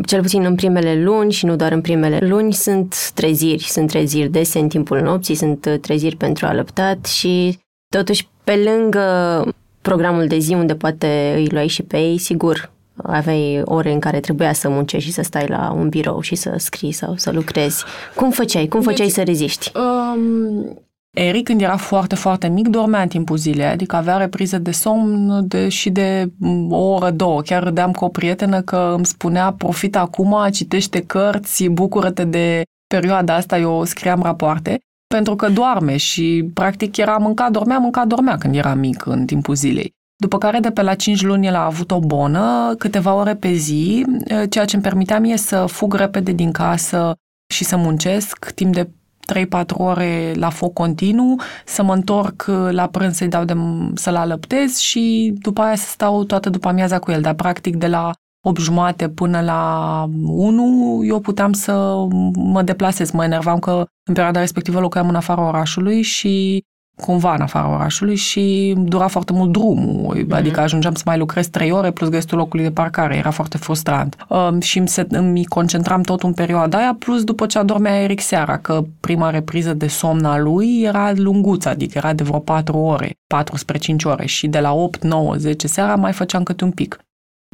cel 0.05 0.21
puțin 0.21 0.43
în 0.43 0.55
primele 0.55 1.03
luni 1.03 1.31
și 1.31 1.45
nu 1.45 1.55
doar 1.55 1.71
în 1.71 1.81
primele 1.81 2.27
luni, 2.27 2.53
sunt 2.53 3.11
treziri. 3.13 3.63
Sunt 3.63 3.87
treziri 3.89 4.29
dese 4.29 4.59
în 4.59 4.67
timpul 4.67 5.01
nopții, 5.01 5.35
sunt 5.35 5.79
treziri 5.81 6.15
pentru 6.15 6.45
alăptat 6.45 7.05
și 7.05 7.59
totuși 7.89 8.27
pe 8.43 8.55
lângă 8.55 9.43
programul 9.81 10.27
de 10.27 10.37
zi 10.37 10.53
unde 10.53 10.75
poate 10.75 11.33
îi 11.35 11.47
luai 11.47 11.67
și 11.67 11.83
pe 11.83 11.97
ei, 11.97 12.17
sigur, 12.17 12.71
aveai 13.03 13.61
ore 13.65 13.91
în 13.91 13.99
care 13.99 14.19
trebuia 14.19 14.53
să 14.53 14.69
muncești 14.69 15.07
și 15.07 15.13
să 15.13 15.21
stai 15.21 15.47
la 15.47 15.73
un 15.75 15.89
birou 15.89 16.21
și 16.21 16.35
să 16.35 16.53
scrii 16.57 16.91
sau 16.91 17.15
să 17.15 17.31
lucrezi. 17.31 17.83
Cum 18.15 18.31
făceai? 18.31 18.67
Cum 18.67 18.81
făceai 18.81 19.05
deci, 19.05 19.15
să 19.15 19.23
reziști? 19.23 19.71
Um, 19.77 20.79
Eric, 21.11 21.43
când 21.43 21.61
era 21.61 21.77
foarte, 21.77 22.15
foarte 22.15 22.47
mic, 22.47 22.67
dormea 22.67 23.01
în 23.01 23.07
timpul 23.07 23.37
zilei, 23.37 23.65
adică 23.65 23.95
avea 23.95 24.17
reprize 24.17 24.57
de 24.57 24.71
somn 24.71 25.47
de, 25.47 25.69
și 25.69 25.89
de 25.89 26.31
o 26.69 26.77
oră, 26.77 27.11
două. 27.11 27.41
Chiar 27.41 27.63
râdeam 27.63 27.91
cu 27.91 28.05
o 28.05 28.09
prietenă 28.09 28.61
că 28.61 28.93
îmi 28.95 29.05
spunea, 29.05 29.53
profita 29.53 29.99
acum, 29.99 30.37
citește 30.51 31.01
cărți, 31.01 31.67
bucură-te 31.67 32.23
de 32.23 32.61
perioada 32.87 33.35
asta, 33.35 33.57
eu 33.57 33.83
scriam 33.83 34.21
rapoarte, 34.21 34.79
pentru 35.13 35.35
că 35.35 35.49
doarme 35.49 35.97
și 35.97 36.49
practic 36.53 36.97
era 36.97 37.17
mâncat, 37.17 37.51
dormea, 37.51 37.77
mâncat, 37.77 38.07
dormea 38.07 38.37
când 38.37 38.55
era 38.55 38.73
mic 38.73 39.05
în 39.05 39.25
timpul 39.25 39.55
zilei. 39.55 39.93
După 40.15 40.37
care 40.37 40.59
de 40.59 40.71
pe 40.71 40.81
la 40.81 40.95
5 40.95 41.21
luni 41.21 41.47
el 41.47 41.55
a 41.55 41.65
avut 41.65 41.91
o 41.91 41.99
bonă, 41.99 42.75
câteva 42.77 43.13
ore 43.13 43.35
pe 43.35 43.53
zi, 43.53 44.05
ceea 44.49 44.65
ce 44.65 44.75
îmi 44.75 44.83
permitea 44.83 45.19
mie 45.19 45.37
să 45.37 45.65
fug 45.65 45.93
repede 45.93 46.31
din 46.31 46.51
casă 46.51 47.15
și 47.53 47.63
să 47.63 47.77
muncesc 47.77 48.51
timp 48.51 48.73
de 48.73 48.89
3-4 49.33 49.65
ore 49.67 50.33
la 50.35 50.49
foc 50.49 50.73
continuu, 50.73 51.39
să 51.65 51.83
mă 51.83 51.93
întorc 51.93 52.45
la 52.69 52.87
prânz 52.87 53.15
să-i 53.15 53.27
dau 53.27 53.43
de, 53.43 53.55
să-l 53.93 54.15
alăptez 54.15 54.77
și 54.77 55.33
după 55.37 55.61
aia 55.61 55.75
să 55.75 55.89
stau 55.89 56.23
toată 56.23 56.49
după 56.49 56.67
amiaza 56.67 56.99
cu 56.99 57.11
el. 57.11 57.21
Dar 57.21 57.33
practic 57.33 57.75
de 57.75 57.87
la 57.87 58.11
8 58.41 58.61
jumate 58.61 59.09
până 59.09 59.41
la 59.41 60.03
1 60.25 61.01
eu 61.05 61.19
puteam 61.19 61.53
să 61.53 62.05
mă 62.33 62.61
deplasez. 62.61 63.11
Mă 63.11 63.23
enervam 63.23 63.59
că 63.59 63.71
în 64.03 64.13
perioada 64.13 64.39
respectivă 64.39 64.79
locuiam 64.79 65.09
în 65.09 65.15
afara 65.15 65.47
orașului 65.47 66.01
și 66.01 66.63
cumva 66.99 67.33
în 67.33 67.41
afara 67.41 67.73
orașului 67.73 68.15
și 68.15 68.73
dura 68.77 69.07
foarte 69.07 69.33
mult 69.33 69.51
drumul, 69.51 70.17
mm-hmm. 70.17 70.29
adică 70.29 70.59
ajungeam 70.59 70.93
să 70.93 71.03
mai 71.05 71.17
lucrez 71.17 71.47
trei 71.47 71.71
ore 71.71 71.91
plus 71.91 72.09
găsitul 72.09 72.37
locului 72.37 72.65
de 72.65 72.71
parcare, 72.71 73.15
era 73.15 73.31
foarte 73.31 73.57
frustrant. 73.57 74.15
Um, 74.29 74.59
și 74.59 74.77
îmi, 74.77 74.87
se, 74.87 75.07
îmi 75.09 75.45
concentram 75.45 76.01
tot 76.01 76.23
în 76.23 76.33
perioada 76.33 76.77
aia, 76.77 76.95
plus 76.99 77.23
după 77.23 77.45
ce 77.45 77.57
adormea 77.57 78.01
Eric 78.01 78.19
seara, 78.19 78.57
că 78.57 78.81
prima 78.99 79.29
repriză 79.29 79.73
de 79.73 79.87
somn 79.87 80.25
a 80.25 80.37
lui 80.37 80.81
era 80.81 81.11
lunguță, 81.15 81.69
adică 81.69 81.97
era 81.97 82.13
de 82.13 82.23
vreo 82.23 82.39
4 82.39 82.77
ore, 82.77 83.11
4 83.27 83.57
spre 83.57 83.77
5 83.77 84.03
ore 84.03 84.25
și 84.25 84.47
de 84.47 84.59
la 84.59 84.73
8, 84.73 85.03
9, 85.03 85.35
10 85.35 85.67
seara 85.67 85.95
mai 85.95 86.13
făceam 86.13 86.43
câte 86.43 86.63
un 86.63 86.71
pic. 86.71 86.99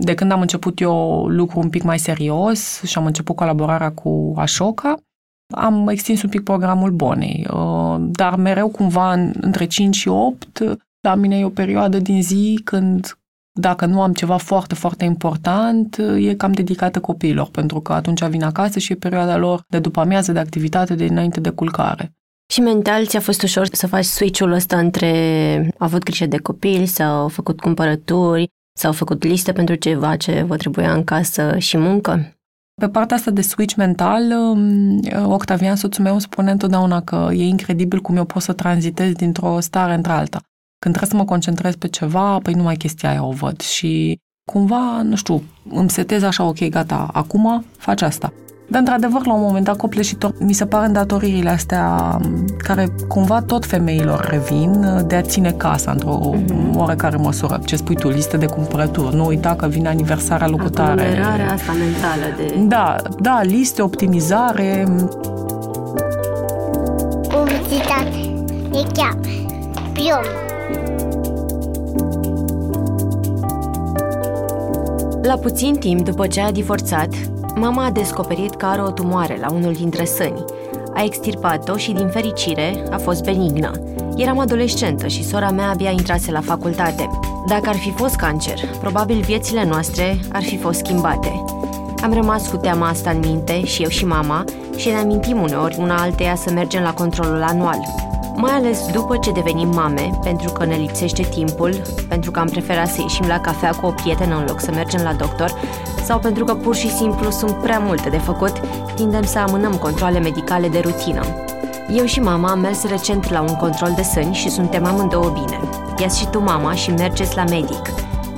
De 0.04 0.14
când 0.14 0.32
am 0.32 0.42
început 0.42 0.80
eu 0.80 1.26
lucru 1.28 1.60
un 1.60 1.70
pic 1.70 1.84
mai 1.84 2.00
serios 2.00 2.82
și 2.82 2.98
am 2.98 3.06
început 3.06 3.36
colaborarea 3.36 3.92
cu 3.92 4.34
Ashoka, 4.36 4.96
am 5.56 5.88
extins 5.88 6.22
un 6.22 6.30
pic 6.30 6.44
programul 6.44 6.92
Bonei, 6.92 7.48
uh, 7.54 7.96
dar 8.00 8.36
mereu 8.36 8.70
cumva 8.70 9.14
între 9.42 9.66
5 9.66 9.96
și 9.96 10.08
8, 10.08 10.60
la 11.02 11.16
mine 11.16 11.38
e 11.38 11.46
o 11.46 11.50
perioadă 11.50 12.00
din 12.00 12.22
zi 12.24 12.62
când 12.64 13.18
dacă 13.60 13.86
nu 13.86 14.02
am 14.02 14.14
ceva 14.14 14.38
foarte, 14.38 14.76
foarte 14.76 15.06
important, 15.06 15.98
e 16.18 16.36
cam 16.36 16.52
dedicată 16.52 17.00
copiilor, 17.00 17.48
pentru 17.48 17.80
că 17.80 17.94
atunci 17.94 18.24
vin 18.24 18.44
acasă 18.44 18.80
și 18.80 18.92
e 18.92 18.96
perioada 18.96 19.38
lor 19.38 19.64
de 19.68 19.80
după 19.80 20.00
amiază, 20.00 20.32
de 20.32 20.40
activitate, 20.40 20.96
de 20.96 21.06
înainte 21.06 21.40
de 21.40 21.50
culcare. 21.50 22.14
Și 22.54 22.62
mental 22.62 23.06
ți-a 23.06 23.20
fost 23.20 23.42
ușor 23.42 23.68
să 23.72 23.88
faci 23.88 24.06
switch-ul 24.06 24.52
ăsta 24.52 24.78
între 24.78 25.74
avut 25.78 26.04
grijă 26.04 26.26
de 26.26 26.38
copil 26.38 26.86
sau 26.86 27.28
făcut 27.28 27.60
cumpărături 27.60 28.50
sau 28.80 28.92
făcut 28.92 29.24
liste 29.24 29.52
pentru 29.52 29.76
ceva 29.76 30.16
ce 30.16 30.42
vă 30.42 30.56
trebuia 30.58 30.94
în 30.94 31.04
casă 31.04 31.58
și 31.58 31.78
muncă? 31.78 32.36
Pe 32.82 32.90
partea 32.90 33.16
asta 33.16 33.32
de 33.32 33.42
switch 33.42 33.76
mental, 33.76 34.32
um, 34.32 35.00
Octavian, 35.32 35.76
soțul 35.76 36.04
meu, 36.04 36.20
spune 36.20 36.52
întotdeauna 36.52 37.02
că 37.02 37.30
e 37.32 37.44
incredibil 37.44 38.00
cum 38.00 38.16
eu 38.16 38.26
pot 38.26 38.42
să 38.42 38.54
tranzitez 38.54 39.12
dintr-o 39.12 39.60
stare 39.60 39.94
într-alta. 39.94 40.42
Când 40.80 40.96
trebuie 40.96 41.10
să 41.10 41.16
mă 41.16 41.26
concentrez 41.26 41.76
pe 41.76 41.88
ceva, 41.88 42.40
păi 42.40 42.54
numai 42.54 42.76
chestia 42.76 43.10
aia 43.10 43.24
o 43.24 43.32
văd 43.32 43.62
și 43.62 44.20
cumva, 44.52 45.02
nu 45.02 45.16
știu, 45.16 45.44
îmi 45.70 45.90
setez 45.90 46.24
așa, 46.24 46.44
ok, 46.44 46.68
gata, 46.70 47.10
acum 47.14 47.66
faci 47.78 48.02
asta. 48.02 48.34
Dar, 48.68 48.80
într-adevăr, 48.80 49.26
la 49.26 49.34
un 49.34 49.42
moment 49.42 49.66
dat, 49.66 49.78
copleșitor, 49.78 50.34
mi 50.40 50.54
se 50.54 50.66
par 50.66 50.86
îndatoririle 50.86 51.50
astea 51.50 52.18
care 52.58 52.88
cumva 53.08 53.42
tot 53.42 53.66
femeilor 53.66 54.28
revin 54.30 54.86
de 55.08 55.16
a 55.16 55.22
ține 55.22 55.52
casa 55.52 55.92
într-o 55.92 56.20
mm-hmm. 56.34 56.76
oarecare 56.76 57.18
măsură. 57.18 57.60
Ce 57.66 57.76
spui 57.76 57.96
tu, 57.96 58.10
listă 58.10 58.38
de 58.38 58.46
cumpărături, 58.46 59.16
nu 59.16 59.26
uita 59.26 59.56
că 59.56 59.68
vine 59.68 59.88
aniversarea 59.88 60.48
locutare. 60.48 61.02
Aglomerarea 61.02 61.52
asta 61.52 61.72
mentală 61.72 62.34
de... 62.38 62.66
Da, 62.68 62.96
da, 63.20 63.42
liste, 63.44 63.82
optimizare. 63.82 64.84
Publicitate. 67.28 68.34
E 68.72 68.88
chiar. 68.94 69.18
Pion. 69.94 70.26
La 75.22 75.38
puțin 75.38 75.76
timp 75.76 76.06
după 76.06 76.28
ce 76.28 76.42
a 76.42 76.52
divorțat, 76.52 77.10
Mama 77.58 77.86
a 77.86 77.92
descoperit 77.92 78.56
că 78.56 78.66
are 78.66 78.82
o 78.82 78.92
tumoare 78.92 79.38
la 79.42 79.52
unul 79.52 79.74
dintre 79.74 80.06
sâni. 80.06 80.46
A 80.94 81.04
extirpat-o 81.04 81.78
și, 81.78 81.92
din 81.92 82.08
fericire, 82.08 82.84
a 82.92 82.98
fost 82.98 83.24
benignă. 83.24 83.72
Eram 84.16 84.40
adolescentă 84.40 85.08
și 85.08 85.24
sora 85.24 85.50
mea 85.50 85.70
abia 85.70 85.92
intrase 85.92 86.32
la 86.32 86.42
facultate. 86.42 87.10
Dacă 87.48 87.70
ar 87.70 87.76
fi 87.76 87.92
fost 87.92 88.16
cancer, 88.16 88.60
probabil 88.80 89.22
viețile 89.22 89.66
noastre 89.66 90.20
ar 90.32 90.44
fi 90.44 90.58
fost 90.58 90.80
schimbate. 90.80 91.44
Am 92.04 92.14
rămas 92.14 92.50
cu 92.50 92.58
teama 92.58 92.88
asta 92.88 93.10
în 93.10 93.20
minte, 93.20 93.66
și 93.66 93.82
eu 93.84 93.90
și 93.90 94.06
mama, 94.06 94.44
și 94.76 94.88
ne 94.88 94.96
amintim 94.96 95.42
uneori 95.42 95.78
una 95.80 95.96
alteia 96.02 96.36
să 96.36 96.52
mergem 96.52 96.82
la 96.82 96.94
controlul 96.94 97.44
anual. 97.44 97.80
mai 98.36 98.52
ales 98.52 98.92
după 98.92 99.18
ce 99.18 99.32
devenim 99.32 99.70
mame, 99.70 100.20
pentru 100.24 100.52
că 100.52 100.66
ne 100.66 100.76
lipsește 100.76 101.24
timpul, 101.24 101.82
pentru 102.08 102.32
că 102.32 102.40
am 102.40 102.48
preferat 102.48 102.88
să 102.88 103.02
ieșim 103.02 103.26
la 103.28 103.40
cafea 103.40 103.72
cu 103.72 103.86
o 103.86 103.90
prietenă 103.90 104.36
în 104.36 104.46
loc 104.48 104.60
să 104.62 104.72
mergem 104.72 105.02
la 105.04 105.14
doctor, 105.14 105.54
sau 106.06 106.20
pentru 106.20 106.44
că 106.46 106.54
pur 106.54 106.76
și 106.76 106.90
simplu 106.90 107.30
sunt 107.30 107.52
prea 107.52 107.80
multe 107.80 108.10
de 108.10 108.18
făcut, 108.18 108.60
tindem 108.96 109.24
să 109.24 109.40
amânăm 109.40 109.74
controle 109.74 110.20
medicale 110.20 110.68
de 110.68 110.80
rutină. 110.80 111.22
Eu 111.90 112.06
și 112.06 112.20
mama 112.20 112.50
am 112.50 112.60
mers 112.60 112.88
recent 112.88 113.30
la 113.30 113.42
un 113.42 113.56
control 113.56 113.94
de 113.96 114.02
sâni 114.02 114.34
și 114.34 114.50
suntem 114.50 114.86
amândouă 114.86 115.30
bine. 115.30 115.60
ia 115.98 116.08
și 116.08 116.28
tu 116.28 116.40
mama 116.40 116.74
și 116.74 116.92
mergeți 116.92 117.36
la 117.36 117.44
medic. 117.44 117.90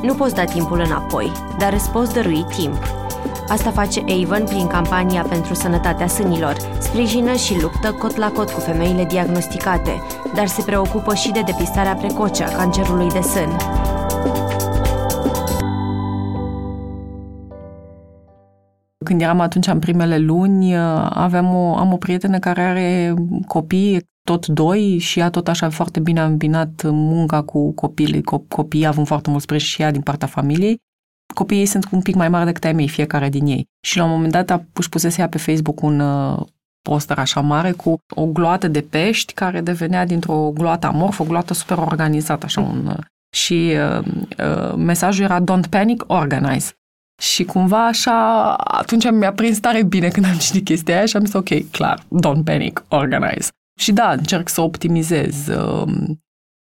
Nu 0.01 0.13
poți 0.13 0.35
da 0.35 0.43
timpul 0.43 0.81
înapoi, 0.85 1.31
dar 1.57 1.73
îți 1.73 1.89
poți 1.89 2.13
dărui 2.13 2.45
timp. 2.55 2.77
Asta 3.47 3.71
face 3.71 4.03
Avon 4.23 4.43
prin 4.45 4.67
campania 4.67 5.25
pentru 5.29 5.53
sănătatea 5.53 6.07
sânilor. 6.07 6.55
Sprijină 6.79 7.33
și 7.33 7.61
luptă 7.61 7.91
cot 7.91 8.15
la 8.15 8.31
cot 8.31 8.49
cu 8.49 8.59
femeile 8.59 9.03
diagnosticate, 9.03 10.01
dar 10.35 10.47
se 10.47 10.61
preocupă 10.61 11.15
și 11.15 11.31
de 11.31 11.41
depistarea 11.45 11.95
precoce 11.95 12.43
a 12.43 12.55
cancerului 12.55 13.09
de 13.09 13.21
sân. 13.21 13.57
Când 19.07 19.21
eram 19.21 19.39
atunci 19.39 19.67
în 19.67 19.79
primele 19.79 20.17
luni, 20.17 20.77
aveam 21.09 21.55
o, 21.55 21.75
am 21.75 21.93
o 21.93 21.97
prietenă 21.97 22.39
care 22.39 22.61
are 22.61 23.13
copii 23.47 24.09
tot 24.23 24.45
doi 24.47 24.97
și 24.97 25.19
ea 25.19 25.29
tot 25.29 25.47
așa 25.47 25.69
foarte 25.69 25.99
bine 25.99 26.19
a 26.19 26.25
îmbinat 26.25 26.81
munca 26.83 27.41
cu 27.41 27.71
copiii, 27.71 28.23
copiii 28.47 28.85
având 28.85 29.07
foarte 29.07 29.29
mult 29.29 29.41
sprijin 29.41 29.67
și 29.67 29.81
ea 29.81 29.91
din 29.91 30.01
partea 30.01 30.27
familiei 30.27 30.81
copiii 31.33 31.65
sunt 31.65 31.87
un 31.91 32.01
pic 32.01 32.15
mai 32.15 32.29
mari 32.29 32.45
decât 32.45 32.63
ai 32.63 32.73
mei, 32.73 32.87
fiecare 32.87 33.29
din 33.29 33.45
ei. 33.45 33.69
Și 33.81 33.97
la 33.97 34.03
un 34.03 34.09
moment 34.09 34.31
dat 34.31 34.63
își 34.73 34.89
pusese 34.89 35.21
ea 35.21 35.29
pe 35.29 35.37
Facebook 35.37 35.81
un 35.81 35.99
uh, 35.99 36.41
poster 36.81 37.17
așa 37.17 37.41
mare 37.41 37.71
cu 37.71 37.99
o 38.15 38.25
gloată 38.25 38.67
de 38.67 38.81
pești 38.81 39.33
care 39.33 39.61
devenea 39.61 40.05
dintr-o 40.05 40.51
gloată 40.53 40.87
amorfă, 40.87 41.21
o 41.21 41.25
gloată 41.25 41.53
super 41.53 41.77
organizată, 41.77 42.45
așa 42.45 42.61
un... 42.61 42.85
Uh, 42.85 43.03
și 43.35 43.73
uh, 43.97 44.05
uh, 44.05 44.73
mesajul 44.75 45.23
era 45.23 45.41
Don't 45.41 45.69
panic, 45.69 46.03
organize. 46.07 46.71
Și 47.21 47.43
cumva 47.43 47.85
așa, 47.85 48.53
atunci 48.53 49.11
mi-a 49.11 49.33
prins 49.33 49.59
tare 49.59 49.83
bine 49.83 50.07
când 50.07 50.25
am 50.25 50.37
citit 50.37 50.65
chestia 50.65 50.95
aia 50.95 51.05
și 51.05 51.15
am 51.15 51.25
zis, 51.25 51.33
ok, 51.33 51.71
clar, 51.71 51.99
don't 51.99 52.43
panic, 52.43 52.83
organize. 52.87 53.49
Și 53.79 53.91
da, 53.91 54.11
încerc 54.11 54.49
să 54.49 54.61
optimizez. 54.61 55.47
Uh, 55.47 55.93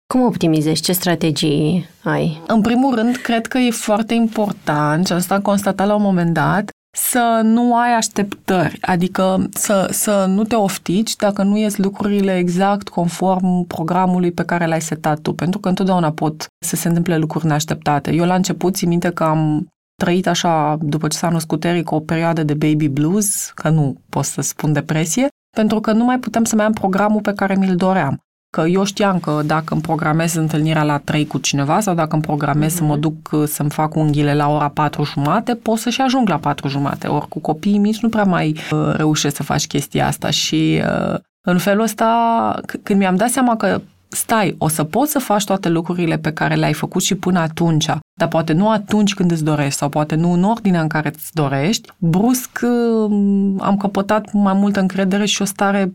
cum 0.06 0.22
optimizezi? 0.22 0.82
Ce 0.82 0.92
strategii 0.92 1.88
ai? 2.02 2.42
În 2.46 2.60
primul 2.60 2.94
rând, 2.94 3.16
cred 3.16 3.46
că 3.46 3.58
e 3.58 3.70
foarte 3.70 4.14
important, 4.14 5.06
și 5.06 5.12
asta 5.12 5.34
am 5.34 5.40
constatat 5.40 5.86
la 5.86 5.94
un 5.94 6.02
moment 6.02 6.32
dat, 6.32 6.70
să 6.96 7.40
nu 7.42 7.76
ai 7.76 7.94
așteptări, 7.94 8.78
adică 8.80 9.48
să, 9.52 9.88
să 9.90 10.24
nu 10.28 10.44
te 10.44 10.54
oftici 10.54 11.16
dacă 11.16 11.42
nu 11.42 11.56
ies 11.56 11.76
lucrurile 11.76 12.36
exact 12.36 12.88
conform 12.88 13.66
programului 13.66 14.32
pe 14.32 14.44
care 14.44 14.66
l-ai 14.66 14.80
setat 14.80 15.18
tu, 15.18 15.32
pentru 15.32 15.58
că 15.58 15.68
întotdeauna 15.68 16.12
pot 16.12 16.46
să 16.64 16.76
se 16.76 16.88
întâmple 16.88 17.16
lucruri 17.16 17.46
neașteptate. 17.46 18.12
Eu 18.12 18.24
la 18.24 18.34
început 18.34 18.74
țin 18.74 18.88
minte 18.88 19.10
că 19.10 19.24
am 19.24 19.68
trăit 19.94 20.26
așa, 20.26 20.76
după 20.80 21.08
ce 21.08 21.16
s-a 21.16 21.28
născut 21.28 21.64
Eric, 21.64 21.90
o 21.90 22.00
perioadă 22.00 22.42
de 22.42 22.54
baby 22.54 22.88
blues, 22.88 23.52
că 23.54 23.68
nu 23.68 24.00
pot 24.08 24.24
să 24.24 24.40
spun 24.40 24.72
depresie, 24.72 25.28
pentru 25.56 25.80
că 25.80 25.92
nu 25.92 26.04
mai 26.04 26.18
putem 26.18 26.44
să 26.44 26.56
mai 26.56 26.64
am 26.64 26.72
programul 26.72 27.20
pe 27.20 27.32
care 27.32 27.54
mi-l 27.54 27.76
doream 27.76 28.24
că 28.54 28.66
eu 28.66 28.84
știam 28.84 29.20
că 29.20 29.40
dacă 29.46 29.72
îmi 29.72 29.82
programez 29.82 30.34
întâlnirea 30.34 30.82
la 30.82 30.98
3 30.98 31.26
cu 31.26 31.38
cineva 31.38 31.80
sau 31.80 31.94
dacă 31.94 32.14
îmi 32.14 32.22
programez 32.22 32.72
mm-hmm. 32.72 32.76
să 32.76 32.84
mă 32.84 32.92
mhm. 32.92 33.00
duc 33.00 33.30
uh, 33.32 33.42
să-mi 33.46 33.70
fac 33.70 33.94
unghiile 33.94 34.34
la 34.34 34.48
ora 34.48 34.68
4 34.68 35.04
jumate, 35.04 35.54
pot 35.54 35.78
să 35.78 35.90
și 35.90 36.00
ajung 36.00 36.28
la 36.28 36.38
4 36.38 36.68
jumate. 36.68 37.06
Ori 37.06 37.28
cu 37.28 37.38
copiii 37.38 37.78
mici 37.78 38.00
nu 38.00 38.08
prea 38.08 38.24
mai 38.24 38.56
uh, 38.70 38.92
reușesc 38.96 39.36
să 39.36 39.42
faci 39.42 39.66
chestia 39.66 40.06
asta 40.06 40.30
și 40.30 40.82
uh, 41.10 41.18
în 41.46 41.58
felul 41.58 41.82
ăsta, 41.82 42.60
c- 42.60 42.82
când 42.82 42.98
mi-am 42.98 43.16
dat 43.16 43.28
seama 43.28 43.56
că 43.56 43.80
stai, 44.14 44.54
o 44.58 44.68
să 44.68 44.84
poți 44.84 45.10
să 45.10 45.18
faci 45.18 45.44
toate 45.44 45.68
lucrurile 45.68 46.18
pe 46.18 46.32
care 46.32 46.54
le-ai 46.54 46.72
făcut 46.72 47.02
și 47.02 47.14
până 47.14 47.38
atunci, 47.38 47.86
dar 48.18 48.28
poate 48.28 48.52
nu 48.52 48.70
atunci 48.70 49.14
când 49.14 49.30
îți 49.30 49.44
dorești 49.44 49.78
sau 49.78 49.88
poate 49.88 50.14
nu 50.14 50.32
în 50.32 50.42
ordinea 50.42 50.80
în 50.80 50.88
care 50.88 51.12
îți 51.14 51.30
dorești, 51.32 51.92
brusc 51.98 52.60
uh, 52.62 53.10
am 53.58 53.76
căpătat 53.78 54.32
mai 54.32 54.52
multă 54.52 54.80
încredere 54.80 55.24
și 55.24 55.42
o 55.42 55.44
stare 55.44 55.94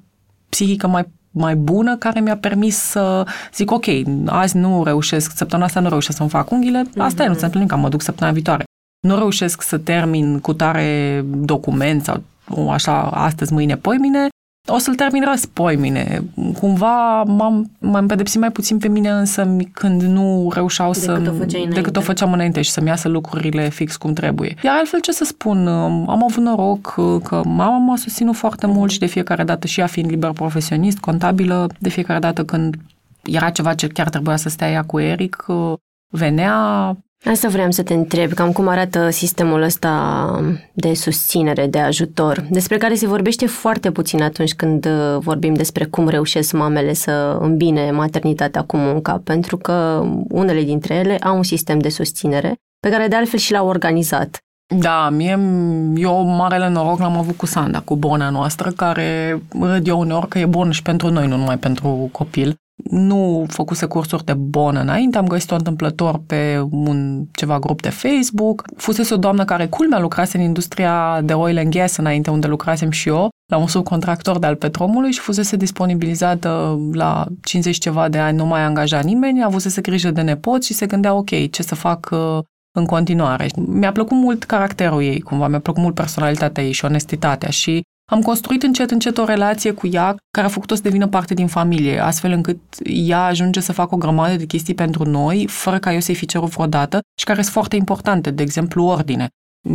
psihică 0.50 0.88
mai 0.88 1.08
mai 1.32 1.56
bună 1.56 1.98
care 1.98 2.20
mi-a 2.20 2.38
permis 2.38 2.76
să 2.78 3.26
zic, 3.54 3.72
ok, 3.72 3.86
azi 4.26 4.58
nu 4.58 4.84
reușesc, 4.84 5.32
săptămâna 5.36 5.68
asta 5.68 5.80
nu 5.80 5.90
reușesc 5.90 6.18
să-mi 6.18 6.30
fac 6.30 6.52
unghiile, 6.52 6.84
asta 6.98 7.24
mm-hmm. 7.24 7.26
e, 7.26 7.30
nu 7.30 7.34
se 7.34 7.46
întâmplă 7.46 7.76
că 7.76 7.82
mă 7.82 7.90
duc 7.90 8.02
săptămâna 8.02 8.36
viitoare. 8.36 8.64
Nu 9.08 9.16
reușesc 9.16 9.62
să 9.62 9.78
termin 9.78 10.40
cu 10.40 10.54
tare 10.54 11.22
document 11.28 12.04
sau 12.04 12.24
așa 12.70 13.02
astăzi, 13.02 13.54
mâine, 13.54 13.76
poimine, 13.76 14.28
o 14.70 14.78
să-l 14.78 14.96
termin 14.96 15.24
răspoi 15.30 15.76
mine. 15.76 16.24
Cumva 16.60 17.24
m-am, 17.24 17.72
m-am 17.80 18.08
pedepsit 18.08 18.40
mai 18.40 18.52
puțin 18.52 18.78
pe 18.78 18.88
mine 18.88 19.10
însă 19.10 19.58
când 19.72 20.02
nu 20.02 20.52
reușeau 20.54 20.92
decât 20.92 21.04
să... 21.04 21.32
O 21.42 21.46
decât 21.74 21.96
o 21.96 22.02
făceam 22.02 22.34
înainte 22.34 22.62
și 22.62 22.72
să-mi 22.72 22.88
iasă 22.88 23.08
lucrurile 23.08 23.70
fix 23.70 23.98
cum 23.98 24.14
trebuie. 24.14 24.56
Iar 24.64 24.76
altfel 24.78 25.00
ce 25.00 25.12
să 25.12 25.24
spun, 25.24 25.68
am 25.68 26.24
avut 26.30 26.44
noroc 26.44 26.94
că 27.24 27.42
mama 27.46 27.78
m-a 27.78 27.96
susținut 27.96 28.36
foarte 28.36 28.68
mult 28.68 28.92
și 28.92 29.00
de 29.00 29.06
fiecare 29.06 29.44
dată 29.44 29.68
și 29.68 29.80
ea 29.80 29.88
fiind 29.88 30.10
liber 30.10 30.32
profesionist, 30.32 30.98
contabilă, 30.98 31.70
de 31.80 31.90
fiecare 31.90 32.20
dată 32.20 32.44
când 32.44 32.76
era 33.24 33.50
ceva 33.50 33.74
ce 33.74 33.88
chiar 33.88 34.10
trebuia 34.10 34.36
să 34.36 34.50
stea 34.50 34.72
ea 34.72 34.84
cu 34.84 35.00
Eric, 35.00 35.46
venea, 36.12 36.98
Asta 37.26 37.48
vreau 37.48 37.72
să 37.72 37.84
te 37.84 37.94
întreb, 37.94 38.34
cam 38.34 38.52
cum 38.52 38.68
arată 38.68 39.10
sistemul 39.10 39.62
ăsta 39.62 40.56
de 40.74 40.94
susținere, 40.94 41.68
de 41.68 41.80
ajutor, 41.80 42.46
despre 42.50 42.78
care 42.78 42.96
se 42.96 43.08
vorbește 43.08 43.46
foarte 43.46 43.92
puțin 43.92 44.22
atunci 44.22 44.54
când 44.54 44.86
uh, 44.86 45.18
vorbim 45.20 45.54
despre 45.54 45.86
cum 45.86 46.08
reușesc 46.08 46.52
mamele 46.52 46.94
să 46.94 47.38
îmbine 47.42 47.92
maternitatea 47.92 48.64
cu 48.64 48.78
munca, 48.78 49.22
pentru 49.24 49.58
că 49.58 50.06
unele 50.30 50.64
dintre 50.64 50.94
ele 50.94 51.18
au 51.18 51.36
un 51.36 51.44
sistem 51.44 51.80
de 51.80 51.90
susținere 51.90 52.56
pe 52.80 52.90
care 52.90 53.08
de 53.08 53.16
altfel 53.16 53.40
și 53.40 53.52
l-au 53.52 53.68
organizat. 53.68 54.38
Da, 54.76 55.10
mie, 55.10 55.40
eu 55.96 56.24
marele 56.24 56.70
noroc 56.70 57.00
l-am 57.00 57.18
avut 57.18 57.38
cu 57.38 57.46
Sanda, 57.46 57.80
cu 57.80 57.96
bona 57.96 58.30
noastră, 58.30 58.70
care 58.72 59.42
râd 59.60 59.88
eu 59.88 60.00
uneori 60.00 60.28
că 60.28 60.40
e 60.40 60.46
bun 60.46 60.72
și 60.72 60.82
pentru 60.82 61.10
noi, 61.10 61.28
nu 61.28 61.36
numai 61.36 61.58
pentru 61.58 62.10
copil 62.12 62.56
nu 62.84 63.46
făcuse 63.48 63.86
cursuri 63.86 64.26
de 64.26 64.34
bon 64.34 64.76
înainte, 64.76 65.18
am 65.18 65.28
găsit-o 65.28 65.56
întâmplător 65.56 66.22
pe 66.28 66.68
un 66.72 67.26
ceva 67.32 67.60
grup 67.60 67.82
de 67.82 67.90
Facebook. 67.90 68.64
Fusese 68.78 69.14
o 69.14 69.18
doamnă 69.18 69.46
care, 69.46 69.68
culmea, 69.68 70.00
lucrase 70.00 70.38
în 70.38 70.44
industria 70.44 71.22
de 71.24 71.34
oil 71.34 71.58
and 71.58 71.74
gas 71.74 71.98
înainte, 71.98 72.30
unde 72.30 72.48
lucrasem 72.48 72.90
și 72.90 73.10
eu, 73.10 73.30
la 73.52 73.58
un 73.58 73.68
subcontractor 73.68 74.40
de 74.40 74.46
al 74.46 74.56
petromului 74.56 75.12
și 75.12 75.20
fusese 75.20 75.56
disponibilizată 75.56 76.80
la 76.92 77.26
50 77.42 77.78
ceva 77.78 78.10
de 78.10 78.18
ani, 78.18 78.38
nu 78.38 78.46
mai 78.46 78.62
angaja 78.62 79.00
nimeni, 79.00 79.44
avusese 79.44 79.82
grijă 79.82 80.12
de 80.12 80.22
nepoți 80.22 80.68
și 80.68 80.74
se 80.74 80.86
gândea, 80.86 81.14
ok, 81.14 81.30
ce 81.50 81.64
să 81.64 81.76
fac 81.76 82.10
uh, 82.12 82.40
în 82.78 82.86
continuare. 82.86 83.48
Mi-a 83.56 83.92
plăcut 83.92 84.18
mult 84.18 84.44
caracterul 84.44 85.02
ei, 85.02 85.20
cumva, 85.20 85.48
mi-a 85.48 85.60
plăcut 85.60 85.82
mult 85.82 85.96
personalitatea 85.96 86.64
ei 86.64 86.72
și 86.72 86.86
onestitatea 86.86 87.50
și 87.50 87.82
am 88.10 88.22
construit 88.22 88.64
încet, 88.64 88.92
încet 88.92 89.18
o 89.18 89.26
relație 89.26 89.72
cu 89.72 89.88
ea 89.88 90.16
care 90.32 90.48
a 90.48 90.50
făcut-o 90.50 90.76
să 90.76 90.82
devină 90.82 91.08
parte 91.08 91.34
din 91.34 91.48
familie, 91.48 92.00
astfel 92.00 92.32
încât 92.32 92.60
ea 92.84 93.24
ajunge 93.24 93.60
să 93.60 93.72
facă 93.72 93.96
o 93.96 93.98
grămadă 93.98 94.36
de 94.36 94.46
chestii 94.46 94.74
pentru 94.74 95.04
noi, 95.04 95.48
fără 95.48 95.80
ca 95.80 95.94
eu 95.94 96.00
să-i 96.00 96.16
fi 96.16 96.26
cerut 96.26 96.50
vreodată 96.50 97.00
și 97.20 97.26
care 97.26 97.42
sunt 97.42 97.54
foarte 97.54 97.76
importante, 97.76 98.32
de 98.32 98.44
exemplu 98.44 98.84
ordine. 98.84 99.28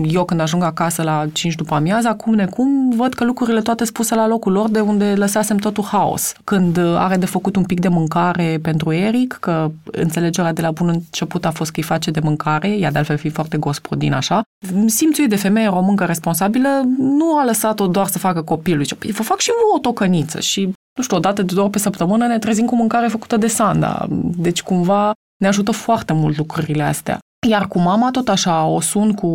Eu 0.04 0.24
când 0.24 0.40
ajung 0.40 0.62
acasă 0.62 1.02
la 1.02 1.26
5 1.32 1.54
după 1.54 1.74
amiază, 1.74 2.08
acum 2.08 2.34
necum 2.34 2.90
văd 2.96 3.14
că 3.14 3.24
lucrurile 3.24 3.60
toate 3.60 3.84
spuse 3.84 4.14
la 4.14 4.26
locul 4.26 4.52
lor 4.52 4.68
de 4.68 4.80
unde 4.80 5.14
lăsasem 5.14 5.56
totul 5.56 5.84
haos. 5.84 6.32
Când 6.44 6.78
are 6.78 7.16
de 7.16 7.26
făcut 7.26 7.56
un 7.56 7.64
pic 7.64 7.80
de 7.80 7.88
mâncare 7.88 8.58
pentru 8.62 8.92
Eric, 8.92 9.36
că 9.40 9.70
înțelegerea 9.84 10.52
de 10.52 10.60
la 10.60 10.70
bun 10.70 10.88
început 10.88 11.44
a 11.44 11.50
fost 11.50 11.70
că 11.70 11.80
îi 11.80 11.86
face 11.86 12.10
de 12.10 12.20
mâncare, 12.20 12.68
ea 12.68 12.90
de 12.90 12.98
altfel 12.98 13.16
fi 13.16 13.28
foarte 13.28 13.56
gospodin 13.56 14.12
așa, 14.12 14.42
simțul 14.86 15.26
de 15.28 15.36
femeie 15.36 15.68
româncă 15.68 16.04
responsabilă 16.04 16.68
nu 16.98 17.38
a 17.38 17.44
lăsat-o 17.44 17.86
doar 17.86 18.06
să 18.06 18.18
facă 18.18 18.42
copilul, 18.42 18.84
ci 18.84 19.12
vă 19.12 19.22
fac 19.22 19.38
și 19.38 19.50
vouă 19.50 19.76
o 19.76 19.78
tocăniță 19.78 20.40
și 20.40 20.72
nu 20.96 21.02
știu, 21.02 21.16
o 21.16 21.20
dată 21.20 21.42
de 21.42 21.54
două 21.54 21.68
pe 21.68 21.78
săptămână 21.78 22.26
ne 22.26 22.38
trezim 22.38 22.66
cu 22.66 22.76
mâncare 22.76 23.06
făcută 23.06 23.36
de 23.36 23.46
Sanda. 23.46 24.06
Deci 24.36 24.62
cumva 24.62 25.12
ne 25.40 25.46
ajută 25.46 25.70
foarte 25.70 26.12
mult 26.12 26.36
lucrurile 26.36 26.82
astea. 26.82 27.18
Iar 27.48 27.68
cu 27.68 27.78
mama 27.78 28.10
tot 28.10 28.28
așa, 28.28 28.66
o 28.66 28.80
sun 28.80 29.12
cu 29.12 29.26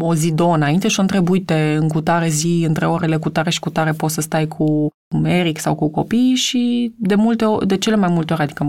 o 0.00 0.14
zi, 0.14 0.32
două 0.32 0.54
înainte 0.54 0.88
și 0.88 0.98
o 0.98 1.02
întreb, 1.02 1.28
uite, 1.28 1.76
în 1.80 1.88
cutare 1.88 2.28
zi, 2.28 2.64
între 2.66 2.86
orele 2.86 3.16
cutare 3.16 3.50
și 3.50 3.60
cutare 3.60 3.92
poți 3.92 4.14
să 4.14 4.20
stai 4.20 4.46
cu 4.46 4.88
Eric 5.24 5.58
sau 5.58 5.74
cu 5.74 5.90
copiii 5.90 6.34
și 6.34 6.92
de 6.96 7.14
multe 7.14 7.44
de 7.66 7.76
cele 7.76 7.96
mai 7.96 8.08
multe 8.12 8.32
ori, 8.32 8.42
adică 8.42 8.66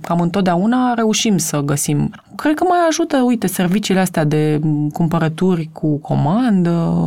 cam 0.00 0.20
întotdeauna 0.20 0.94
reușim 0.94 1.38
să 1.38 1.60
găsim. 1.60 2.10
Cred 2.36 2.54
că 2.54 2.64
mai 2.68 2.78
ajută, 2.88 3.22
uite, 3.22 3.46
serviciile 3.46 4.00
astea 4.00 4.24
de 4.24 4.60
cumpărături 4.92 5.68
cu 5.72 5.98
comandă, 5.98 7.04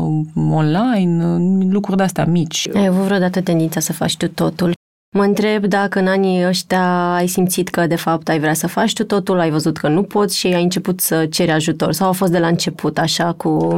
online, 0.52 1.24
lucruri 1.70 1.98
de 1.98 2.04
astea 2.04 2.26
mici. 2.26 2.70
Ai 2.74 2.86
avut 2.86 3.04
vreodată 3.04 3.42
tendința 3.42 3.80
să 3.80 3.94
faci 3.94 4.18
tu 4.18 4.28
totul? 4.28 4.78
Mă 5.16 5.24
întreb 5.24 5.66
dacă 5.66 6.00
în 6.00 6.08
anii 6.08 6.46
ăștia 6.46 7.14
ai 7.14 7.28
simțit 7.28 7.70
că 7.70 7.88
de 7.88 7.96
fapt 7.96 8.30
ai 8.30 8.40
vrea 8.40 8.54
să 8.54 8.68
faci 8.68 8.94
tu 8.94 9.04
totul, 9.04 9.40
ai 9.40 9.50
văzut 9.50 9.78
că 9.78 9.88
nu 9.88 10.04
poți 10.04 10.38
și 10.38 10.48
ai 10.48 10.64
început 10.64 11.00
să 11.00 11.26
ceri 11.26 11.52
ajutor 11.52 11.92
sau 11.92 12.10
a 12.10 12.12
fost 12.12 12.32
de 12.32 12.40
la 12.40 12.48
început 12.48 12.98
așa 12.98 13.34
cu 13.34 13.70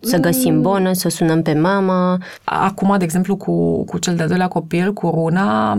să 0.00 0.18
găsim 0.18 0.54
mm. 0.54 0.62
bonă, 0.62 0.92
să 0.92 1.08
sunăm 1.08 1.42
pe 1.42 1.54
mama. 1.54 2.18
Acum, 2.44 2.98
de 2.98 3.04
exemplu, 3.04 3.36
cu, 3.36 3.84
cu 3.84 3.98
cel 3.98 4.16
de-al 4.16 4.28
doilea 4.28 4.48
copil, 4.48 4.92
cu 4.92 5.08
Runa, 5.08 5.78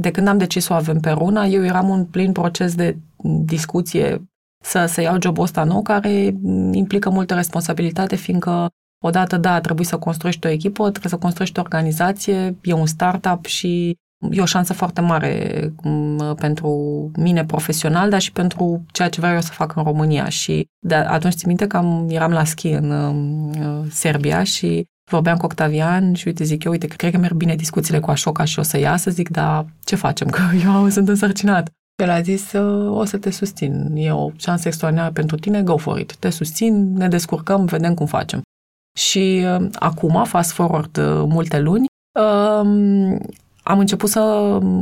de 0.00 0.10
când 0.10 0.28
am 0.28 0.38
decis 0.38 0.64
să 0.64 0.72
o 0.72 0.76
avem 0.76 1.00
pe 1.00 1.10
Runa, 1.10 1.44
eu 1.44 1.64
eram 1.64 1.90
în 1.90 2.04
plin 2.04 2.32
proces 2.32 2.74
de 2.74 2.96
discuție 3.44 4.22
să, 4.64 4.84
să 4.86 5.00
iau 5.00 5.16
jobul 5.20 5.42
ăsta 5.42 5.64
nou, 5.64 5.82
care 5.82 6.36
implică 6.72 7.10
multă 7.10 7.34
responsabilitate, 7.34 8.16
fiindcă 8.16 8.68
odată, 9.04 9.36
da, 9.36 9.60
trebuie 9.60 9.86
să 9.86 9.98
construiești 9.98 10.46
o 10.46 10.50
echipă, 10.50 10.90
trebuie 10.90 11.12
să 11.12 11.18
construiești 11.18 11.58
o 11.58 11.62
organizație, 11.62 12.56
e 12.62 12.72
un 12.72 12.86
startup 12.86 13.44
și 13.44 13.96
e 14.30 14.40
o 14.40 14.44
șansă 14.44 14.72
foarte 14.72 15.00
mare 15.00 15.72
pentru 16.36 16.70
mine 17.16 17.44
profesional, 17.44 18.10
dar 18.10 18.20
și 18.20 18.32
pentru 18.32 18.84
ceea 18.92 19.08
ce 19.08 19.20
vreau 19.20 19.34
eu 19.34 19.40
să 19.40 19.52
fac 19.52 19.76
în 19.76 19.82
România. 19.82 20.28
Și 20.28 20.66
de 20.86 20.94
atunci 20.94 21.34
țin 21.34 21.48
minte 21.48 21.66
că 21.66 21.76
am, 21.76 22.06
eram 22.08 22.32
la 22.32 22.44
schi 22.44 22.68
în 22.68 22.90
uh, 22.90 23.86
Serbia 23.90 24.44
și 24.44 24.84
vorbeam 25.10 25.36
cu 25.36 25.44
Octavian 25.44 26.14
și 26.14 26.26
uite, 26.26 26.44
zic 26.44 26.64
eu, 26.64 26.72
uite, 26.72 26.86
cred 26.86 27.12
că 27.12 27.18
merg 27.18 27.34
bine 27.34 27.54
discuțiile 27.54 28.00
cu 28.00 28.10
Așoca 28.10 28.44
și 28.44 28.58
o 28.58 28.62
să 28.62 28.78
iasă, 28.78 29.10
zic, 29.10 29.28
dar 29.28 29.66
ce 29.84 29.96
facem, 29.96 30.28
că 30.34 30.40
eu 30.64 30.88
sunt 30.88 31.08
însărcinat. 31.08 31.70
El 32.02 32.10
a 32.10 32.20
zis, 32.20 32.52
o 32.88 33.04
să 33.04 33.16
te 33.16 33.30
susțin, 33.30 33.90
e 33.94 34.12
o 34.12 34.30
șansă 34.36 34.68
extraordinară 34.68 35.12
pentru 35.12 35.36
tine, 35.36 35.62
go 35.62 35.76
for 35.76 35.98
it. 35.98 36.16
Te 36.16 36.30
susțin, 36.30 36.92
ne 36.92 37.08
descurcăm, 37.08 37.64
vedem 37.64 37.94
cum 37.94 38.06
facem. 38.06 38.42
Și 38.98 39.44
uh, 39.58 39.66
acum, 39.74 40.24
fast 40.24 40.52
forward 40.52 40.96
uh, 40.96 41.24
multe 41.28 41.60
luni, 41.60 41.86
uh, 42.18 43.18
am 43.66 43.78
început 43.78 44.08
să, 44.08 44.20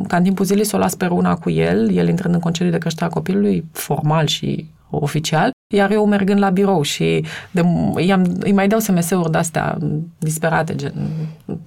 ca 0.09 0.17
în 0.17 0.23
timpul 0.23 0.45
zilei, 0.45 0.65
să 0.65 0.77
o 0.77 0.79
las 0.79 0.95
pe 0.95 1.07
una 1.07 1.37
cu 1.37 1.51
el, 1.51 1.91
el 1.91 2.09
intrând 2.09 2.35
în 2.35 2.41
concediu 2.41 2.73
de 2.73 2.79
creștere 2.79 3.11
a 3.11 3.15
copilului, 3.15 3.65
formal 3.73 4.27
și 4.27 4.67
oficial, 4.91 5.51
iar 5.75 5.91
eu 5.91 6.07
mergând 6.07 6.41
la 6.41 6.51
birou 6.51 6.83
și 6.83 7.25
de, 7.51 7.65
i-am, 7.97 8.37
îi 8.41 8.53
mai 8.53 8.69
dau 8.69 8.79
SMS-uri 8.79 9.31
de-astea 9.31 9.79
disperate, 10.19 10.75
gen, 10.75 10.93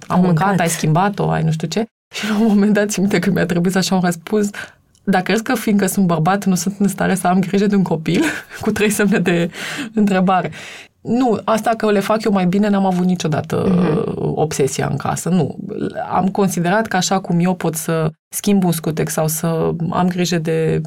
am 0.06 0.20
mâncat, 0.20 0.60
ai 0.60 0.68
schimbat-o, 0.68 1.30
ai 1.30 1.42
nu 1.42 1.50
știu 1.50 1.68
ce. 1.68 1.86
Și 2.14 2.28
la 2.28 2.38
un 2.38 2.46
moment 2.46 2.72
dat, 2.72 2.90
țin 2.90 3.02
minte 3.02 3.18
că 3.18 3.30
mi-a 3.30 3.46
trebuit 3.46 3.76
așa 3.76 3.94
un 3.94 4.00
răspuns, 4.00 4.50
dacă 5.04 5.22
crezi 5.22 5.42
că 5.42 5.54
fiindcă 5.54 5.86
sunt 5.86 6.06
bărbat 6.06 6.44
nu 6.44 6.54
sunt 6.54 6.74
în 6.78 6.88
stare 6.88 7.14
să 7.14 7.26
am 7.26 7.40
grijă 7.40 7.66
de 7.66 7.76
un 7.76 7.82
copil, 7.82 8.22
cu 8.62 8.70
trei 8.70 8.90
semne 8.90 9.18
de 9.18 9.50
întrebare. 9.94 10.50
Nu, 11.00 11.40
asta 11.44 11.70
că 11.70 11.90
le 11.90 12.00
fac 12.00 12.22
eu 12.22 12.32
mai 12.32 12.46
bine 12.46 12.68
n-am 12.68 12.86
avut 12.86 13.04
niciodată 13.06 13.64
uh-huh. 13.64 14.15
Obsesia 14.38 14.88
în 14.90 14.96
casă. 14.96 15.28
Nu. 15.28 15.56
Am 16.10 16.28
considerat 16.28 16.86
că 16.86 16.96
așa 16.96 17.20
cum 17.20 17.38
eu 17.40 17.54
pot 17.54 17.74
să 17.74 18.10
schimb 18.34 18.64
un 18.64 18.72
scutec 18.72 19.08
sau 19.08 19.28
să 19.28 19.74
am 19.90 20.08
grijă 20.08 20.38
de 20.38 20.80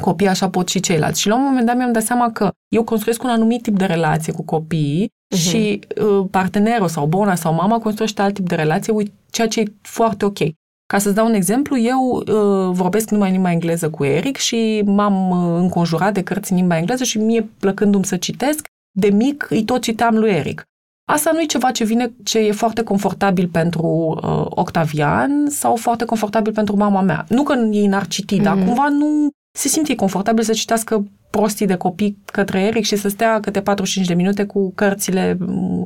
copii, 0.00 0.28
așa 0.28 0.50
pot 0.50 0.68
și 0.68 0.80
ceilalți. 0.80 1.20
Și 1.20 1.28
la 1.28 1.34
un 1.34 1.42
moment 1.42 1.66
dat 1.66 1.76
mi-am 1.76 1.92
dat 1.92 2.02
seama 2.02 2.30
că 2.30 2.50
eu 2.68 2.84
construiesc 2.84 3.22
un 3.22 3.30
anumit 3.30 3.62
tip 3.62 3.78
de 3.78 3.84
relație 3.84 4.32
cu 4.32 4.42
copiii 4.42 5.06
uh-huh. 5.06 5.38
și 5.38 5.80
uh, 6.02 6.26
partenerul 6.30 6.88
sau 6.88 7.06
bona 7.06 7.34
sau 7.34 7.54
mama 7.54 7.78
construiește 7.78 8.22
alt 8.22 8.34
tip 8.34 8.48
de 8.48 8.54
relație, 8.54 8.94
ceea 9.30 9.48
ce 9.48 9.60
e 9.60 9.72
foarte 9.82 10.24
ok. 10.24 10.38
Ca 10.86 10.98
să-ți 10.98 11.14
dau 11.14 11.26
un 11.26 11.34
exemplu, 11.34 11.78
eu 11.78 12.00
uh, 12.16 12.70
vorbesc 12.72 13.10
numai 13.10 13.28
în 13.28 13.34
limba 13.34 13.50
engleză 13.50 13.90
cu 13.90 14.04
Eric 14.04 14.36
și 14.36 14.82
m-am 14.84 15.30
uh, 15.30 15.60
înconjurat 15.60 16.14
de 16.14 16.22
cărți 16.22 16.52
în 16.52 16.58
limba 16.58 16.76
engleză 16.76 17.04
și 17.04 17.18
mie, 17.18 17.48
plăcându-mi 17.58 18.04
să 18.04 18.16
citesc, 18.16 18.66
de 18.98 19.08
mic 19.10 19.46
îi 19.50 19.64
tot 19.64 19.82
citeam 19.82 20.16
lui 20.16 20.30
Eric. 20.30 20.64
Asta 21.10 21.30
nu 21.32 21.40
e 21.40 21.44
ceva 21.44 21.70
ce 21.70 21.84
vine, 21.84 22.12
ce 22.24 22.38
e 22.38 22.52
foarte 22.52 22.82
confortabil 22.82 23.48
pentru 23.48 24.18
uh, 24.22 24.46
Octavian 24.48 25.46
sau 25.48 25.76
foarte 25.76 26.04
confortabil 26.04 26.52
pentru 26.52 26.76
mama 26.76 27.00
mea. 27.00 27.24
Nu 27.28 27.42
că 27.42 27.54
ei 27.70 27.86
n-ar 27.86 28.06
citi, 28.06 28.38
mm-hmm. 28.38 28.42
dar 28.42 28.54
mhm. 28.54 28.66
cumva 28.66 28.88
nu 28.88 29.28
se 29.58 29.68
simte 29.68 29.94
confortabil 29.94 30.44
să 30.44 30.52
citească 30.52 31.04
prostii 31.30 31.66
de 31.66 31.74
copii 31.74 32.18
către 32.24 32.60
Eric 32.60 32.84
și 32.84 32.96
să 32.96 33.08
stea 33.08 33.40
câte 33.40 33.60
45 33.60 34.06
de 34.06 34.14
minute 34.14 34.44
cu 34.44 34.72
cărțile, 34.74 35.36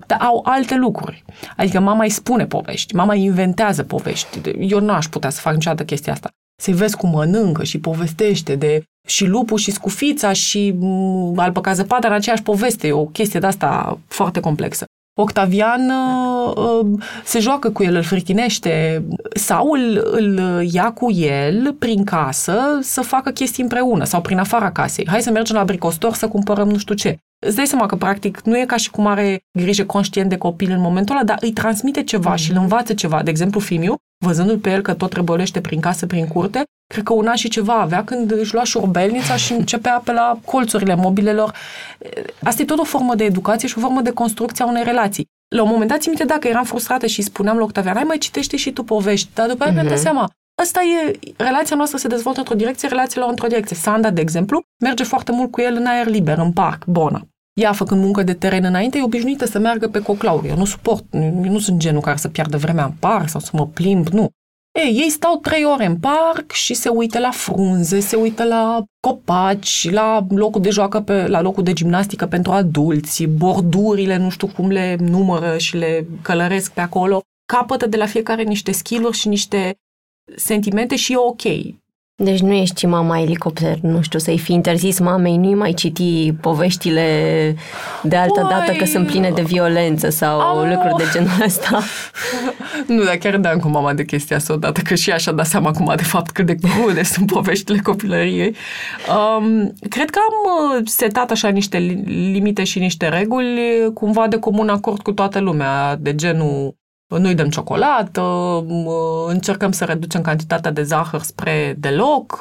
dar 0.07 0.21
au 0.21 0.40
alte 0.45 0.75
lucruri. 0.75 1.25
Adică 1.57 1.81
mama 1.81 2.02
îi 2.02 2.11
spune 2.11 2.47
povești, 2.47 2.95
mama 2.95 3.12
îi 3.12 3.23
inventează 3.23 3.83
povești. 3.83 4.40
Eu 4.59 4.81
nu 4.81 4.93
aș 4.93 5.07
putea 5.07 5.31
să 5.31 5.40
fac 5.40 5.54
niciodată 5.54 5.85
chestia 5.85 6.12
asta. 6.12 6.28
Să-i 6.62 6.75
vezi 6.75 6.97
cum 6.97 7.11
mănâncă 7.11 7.64
și 7.64 7.81
povestește 7.81 8.54
de 8.54 8.83
și 9.09 9.26
lupul 9.26 9.59
și 9.59 9.71
scufița 9.71 10.33
și 10.33 10.75
albăca 11.37 11.73
zăpada 11.73 12.09
în 12.09 12.14
aceeași 12.14 12.43
poveste. 12.43 12.87
E 12.87 12.93
o 12.93 13.04
chestie 13.04 13.40
de 13.40 13.47
asta 13.47 13.99
foarte 14.07 14.40
complexă. 14.40 14.85
Octavian 15.16 15.90
uh, 15.90 16.52
uh, 16.56 17.02
se 17.25 17.38
joacă 17.38 17.71
cu 17.71 17.83
el, 17.83 17.94
îl 17.94 18.02
frichinește 18.02 19.04
sau 19.35 19.71
îl, 19.71 20.09
îl 20.11 20.62
ia 20.73 20.92
cu 20.92 21.12
el 21.12 21.75
prin 21.78 22.04
casă 22.04 22.79
să 22.83 23.00
facă 23.00 23.31
chestii 23.31 23.62
împreună 23.62 24.05
sau 24.05 24.20
prin 24.20 24.38
afara 24.38 24.72
casei. 24.72 25.07
Hai 25.09 25.22
să 25.22 25.31
mergem 25.31 25.57
la 25.57 25.64
bricostor 25.64 26.14
să 26.14 26.29
cumpărăm 26.29 26.68
nu 26.70 26.79
știu 26.79 26.94
ce. 26.94 27.18
Îți 27.44 27.57
dai 27.57 27.66
seama 27.66 27.87
că, 27.87 27.96
practic, 27.96 28.40
nu 28.40 28.59
e 28.59 28.64
ca 28.64 28.76
și 28.76 28.90
cum 28.90 29.07
are 29.07 29.44
grijă 29.59 29.85
conștient 29.85 30.28
de 30.28 30.37
copil 30.37 30.70
în 30.70 30.80
momentul 30.80 31.14
ăla, 31.14 31.24
dar 31.24 31.38
îi 31.40 31.52
transmite 31.52 32.02
ceva 32.02 32.35
mm-hmm. 32.35 32.38
și 32.38 32.50
îl 32.50 32.57
învață 32.57 32.94
ceva. 32.94 33.22
De 33.22 33.30
exemplu, 33.30 33.61
Fimiu, 33.61 33.94
văzându-l 34.24 34.59
pe 34.59 34.70
el 34.70 34.83
că 34.83 34.94
tot 34.94 35.12
răbălește 35.12 35.61
prin 35.61 35.80
casă, 35.80 36.07
prin 36.07 36.26
curte, 36.26 36.62
cred 36.87 37.04
că 37.04 37.12
un 37.12 37.26
an 37.26 37.35
și 37.35 37.48
ceva 37.48 37.74
avea 37.74 38.04
când 38.04 38.33
își 38.33 38.54
lua 38.54 38.64
șurbelnița 38.64 39.37
și 39.37 39.52
începea 39.52 40.02
pe 40.04 40.12
la 40.12 40.38
colțurile 40.44 40.94
mobilelor. 40.94 41.54
Asta 42.42 42.62
e 42.62 42.64
tot 42.64 42.78
o 42.78 42.85
formă 42.85 43.14
de 43.14 43.24
educație 43.24 43.68
și 43.68 43.78
o 43.78 43.80
formă 43.80 44.00
de 44.00 44.11
construcție 44.11 44.64
a 44.64 44.68
unei 44.68 44.83
relații. 44.83 45.26
La 45.57 45.62
un 45.62 45.68
moment 45.68 45.90
dat, 45.90 46.00
țin 46.00 46.12
minte, 46.16 46.33
dacă 46.35 46.48
eram 46.48 46.64
frustrată 46.64 47.07
și 47.07 47.22
spuneam 47.22 47.57
lui 47.57 47.64
Octavian, 47.64 47.94
hai 47.94 48.04
mai 48.04 48.18
citește 48.18 48.57
și 48.57 48.72
tu 48.72 48.83
povești, 48.83 49.28
dar 49.35 49.48
după 49.48 49.62
aia 49.62 49.72
mm-hmm. 49.72 49.74
mi-am 49.74 49.87
dat 49.87 49.96
mhm. 49.96 50.04
seama, 50.04 50.30
Asta 50.62 50.80
e, 50.83 51.18
relația 51.37 51.76
noastră 51.76 51.98
se 51.98 52.09
dezvoltă 52.09 52.38
într-o 52.38 52.54
direcție, 52.54 52.88
relațiile 52.88 53.26
într-o 53.28 53.46
direcție. 53.46 53.76
Sanda, 53.76 54.11
de 54.11 54.20
exemplu, 54.20 54.62
merge 54.83 55.04
foarte 55.04 55.33
mult 55.33 55.50
cu 55.50 55.61
el 55.61 55.76
în 55.76 55.87
aer 55.87 56.07
liber, 56.07 56.38
în 56.38 56.52
parc, 56.52 56.85
Bona. 56.85 57.26
Ea, 57.61 57.73
făcând 57.73 58.01
muncă 58.01 58.23
de 58.23 58.35
teren 58.35 58.64
înainte, 58.64 58.99
e 58.99 59.03
obișnuită 59.03 59.45
să 59.45 59.59
meargă 59.59 59.88
pe 59.88 60.03
coclauri. 60.03 60.49
Eu 60.49 60.57
nu 60.57 60.64
suport, 60.64 61.05
eu 61.12 61.45
nu 61.45 61.59
sunt 61.59 61.79
genul 61.79 62.01
care 62.01 62.17
să 62.17 62.29
piardă 62.29 62.57
vremea 62.57 62.85
în 62.85 62.93
parc 62.99 63.29
sau 63.29 63.40
să 63.40 63.51
mă 63.53 63.67
plimb, 63.67 64.07
nu. 64.07 64.29
Ei, 64.79 65.01
ei 65.03 65.11
stau 65.11 65.37
trei 65.37 65.64
ore 65.64 65.87
în 65.87 65.97
parc 65.97 66.53
și 66.53 66.75
se 66.75 66.88
uită 66.88 67.19
la 67.19 67.31
frunze, 67.31 68.01
se 68.01 68.17
uită 68.17 68.45
la 68.45 68.85
copaci, 69.01 69.90
la 69.90 70.27
locul 70.29 70.61
de 70.61 70.71
joacă, 70.71 71.01
pe, 71.01 71.27
la 71.27 71.40
locul 71.40 71.62
de 71.62 71.73
gimnastică 71.73 72.27
pentru 72.27 72.53
adulți, 72.53 73.25
bordurile, 73.25 74.17
nu 74.17 74.29
știu 74.29 74.47
cum 74.47 74.71
le 74.71 74.97
numără 75.01 75.59
și 75.59 75.77
le 75.77 76.07
călăresc 76.23 76.73
pe 76.73 76.81
acolo. 76.81 77.21
Capătă 77.53 77.87
de 77.87 77.97
la 77.97 78.07
fiecare 78.07 78.43
niște 78.43 78.73
skill 78.73 79.12
și 79.12 79.29
niște 79.29 79.75
sentimente 80.37 80.97
și 80.97 81.12
e 81.12 81.17
ok. 81.17 81.43
Deci 82.16 82.40
nu 82.40 82.53
ești 82.53 82.87
mama 82.87 83.20
elicopter, 83.20 83.79
nu 83.83 84.03
știu, 84.03 84.18
să-i 84.18 84.38
fi 84.38 84.53
interzis 84.53 84.98
mamei, 84.98 85.37
nu-i 85.37 85.55
mai 85.55 85.72
citi 85.72 86.33
poveștile 86.33 87.57
de 88.03 88.16
altă 88.16 88.40
Oi, 88.42 88.48
dată 88.50 88.72
că 88.72 88.85
sunt 88.85 89.07
pline 89.07 89.31
de 89.31 89.42
violență 89.42 90.09
sau 90.09 90.40
au... 90.40 90.66
lucruri 90.66 90.96
de 90.96 91.05
genul 91.12 91.42
ăsta. 91.44 91.81
nu, 92.87 93.05
dar 93.05 93.16
chiar 93.16 93.37
dam 93.37 93.59
cu 93.59 93.68
mama 93.68 93.92
de 93.92 94.05
chestia 94.05 94.37
asta 94.37 94.53
odată, 94.53 94.81
că 94.81 94.94
și 94.94 95.11
așa 95.11 95.33
dat 95.33 95.46
seama 95.46 95.68
acum 95.68 95.92
de 95.96 96.03
fapt 96.03 96.31
cât 96.31 96.46
de 96.46 96.55
crude 96.55 97.03
sunt 97.12 97.27
poveștile 97.27 97.79
copilăriei. 97.79 98.57
Um, 99.09 99.72
cred 99.88 100.11
că 100.11 100.18
am 100.29 100.35
uh, 100.79 100.83
setat 100.85 101.31
așa 101.31 101.48
niște 101.48 101.79
limite 102.07 102.64
și 102.64 102.79
niște 102.79 103.09
reguli 103.09 103.90
cumva 103.94 104.29
de 104.29 104.38
comun 104.38 104.68
acord 104.68 105.03
cu 105.03 105.12
toată 105.12 105.40
lumea, 105.40 105.96
de 105.96 106.14
genul 106.14 106.77
nu-i 107.09 107.35
dăm 107.35 107.49
ciocolată, 107.49 108.23
încercăm 109.27 109.73
să 109.73 109.85
reducem 109.85 110.23
cantitatea 110.23 110.71
de 110.71 110.83
zahăr 110.83 111.21
spre 111.23 111.77
deloc, 111.79 112.38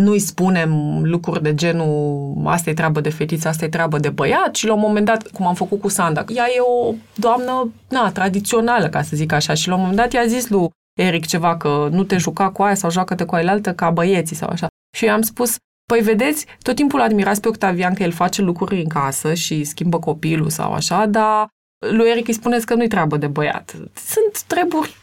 nu-i 0.00 0.18
spunem 0.18 1.02
lucruri 1.02 1.42
de 1.42 1.54
genul 1.54 2.34
asta 2.44 2.70
e 2.70 2.74
treabă 2.74 3.00
de 3.00 3.10
fetiță, 3.10 3.48
asta 3.48 3.64
e 3.64 3.68
treabă 3.68 3.98
de 3.98 4.08
băiat 4.08 4.54
și 4.54 4.66
la 4.66 4.74
un 4.74 4.80
moment 4.80 5.06
dat, 5.06 5.26
cum 5.26 5.46
am 5.46 5.54
făcut 5.54 5.80
cu 5.80 5.88
Sanda, 5.88 6.24
ea 6.28 6.46
e 6.56 6.60
o 6.60 6.94
doamnă, 7.14 7.72
na, 7.88 8.12
tradițională, 8.12 8.88
ca 8.88 9.02
să 9.02 9.16
zic 9.16 9.32
așa, 9.32 9.54
și 9.54 9.68
la 9.68 9.74
un 9.74 9.80
moment 9.80 9.98
dat 9.98 10.12
i-a 10.12 10.26
zis 10.26 10.48
lui 10.48 10.68
Eric 10.98 11.26
ceva 11.26 11.56
că 11.56 11.88
nu 11.90 12.04
te 12.04 12.16
juca 12.16 12.50
cu 12.50 12.62
aia 12.62 12.74
sau 12.74 12.90
joacă-te 12.90 13.24
cu 13.24 13.34
aia 13.34 13.50
altă 13.50 13.74
ca 13.74 13.90
băieții 13.90 14.36
sau 14.36 14.48
așa. 14.48 14.66
Și 14.96 15.04
eu 15.06 15.12
am 15.12 15.22
spus, 15.22 15.56
Păi 15.92 16.00
vedeți, 16.00 16.46
tot 16.62 16.74
timpul 16.74 17.00
admirați 17.00 17.40
pe 17.40 17.48
Octavian 17.48 17.94
că 17.94 18.02
el 18.02 18.12
face 18.12 18.42
lucruri 18.42 18.82
în 18.82 18.88
casă 18.88 19.34
și 19.34 19.64
schimbă 19.64 19.98
copilul 19.98 20.50
sau 20.50 20.72
așa, 20.72 21.06
dar 21.06 21.48
lui 21.78 22.10
Eric 22.10 22.26
îi 22.26 22.34
spuneți 22.34 22.66
că 22.66 22.74
nu-i 22.74 22.88
treabă 22.88 23.16
de 23.16 23.26
băiat. 23.26 23.74
Sunt 23.94 24.42
treburi 24.46 24.96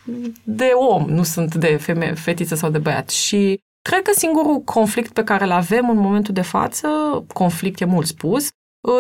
de 0.43 0.71
om, 0.75 1.05
nu 1.09 1.23
sunt 1.23 1.55
de 1.55 1.75
femeie, 1.75 2.13
fetiță 2.13 2.55
sau 2.55 2.69
de 2.69 2.77
băiat. 2.77 3.09
Și 3.09 3.59
cred 3.81 4.01
că 4.01 4.11
singurul 4.15 4.59
conflict 4.59 5.13
pe 5.13 5.23
care 5.23 5.43
îl 5.43 5.51
avem 5.51 5.89
în 5.89 5.97
momentul 5.97 6.33
de 6.33 6.41
față, 6.41 6.87
conflict 7.33 7.81
e 7.81 7.85
mult 7.85 8.07
spus, 8.07 8.47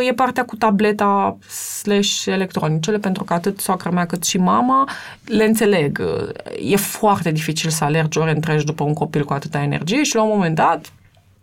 e 0.07 0.13
partea 0.13 0.45
cu 0.45 0.55
tableta 0.55 1.37
slash 1.81 2.25
electronicele, 2.25 2.97
pentru 2.97 3.23
că 3.23 3.33
atât 3.33 3.59
soacra 3.59 3.89
mea 3.89 4.05
cât 4.05 4.23
și 4.23 4.37
mama 4.37 4.89
le 5.25 5.43
înțeleg. 5.43 6.01
E 6.59 6.75
foarte 6.75 7.31
dificil 7.31 7.69
să 7.69 7.83
alergi 7.83 8.17
ore 8.17 8.31
întregi 8.31 8.65
după 8.65 8.83
un 8.83 8.93
copil 8.93 9.25
cu 9.25 9.33
atâta 9.33 9.61
energie 9.61 10.03
și 10.03 10.15
la 10.15 10.21
un 10.21 10.29
moment 10.29 10.55
dat 10.55 10.93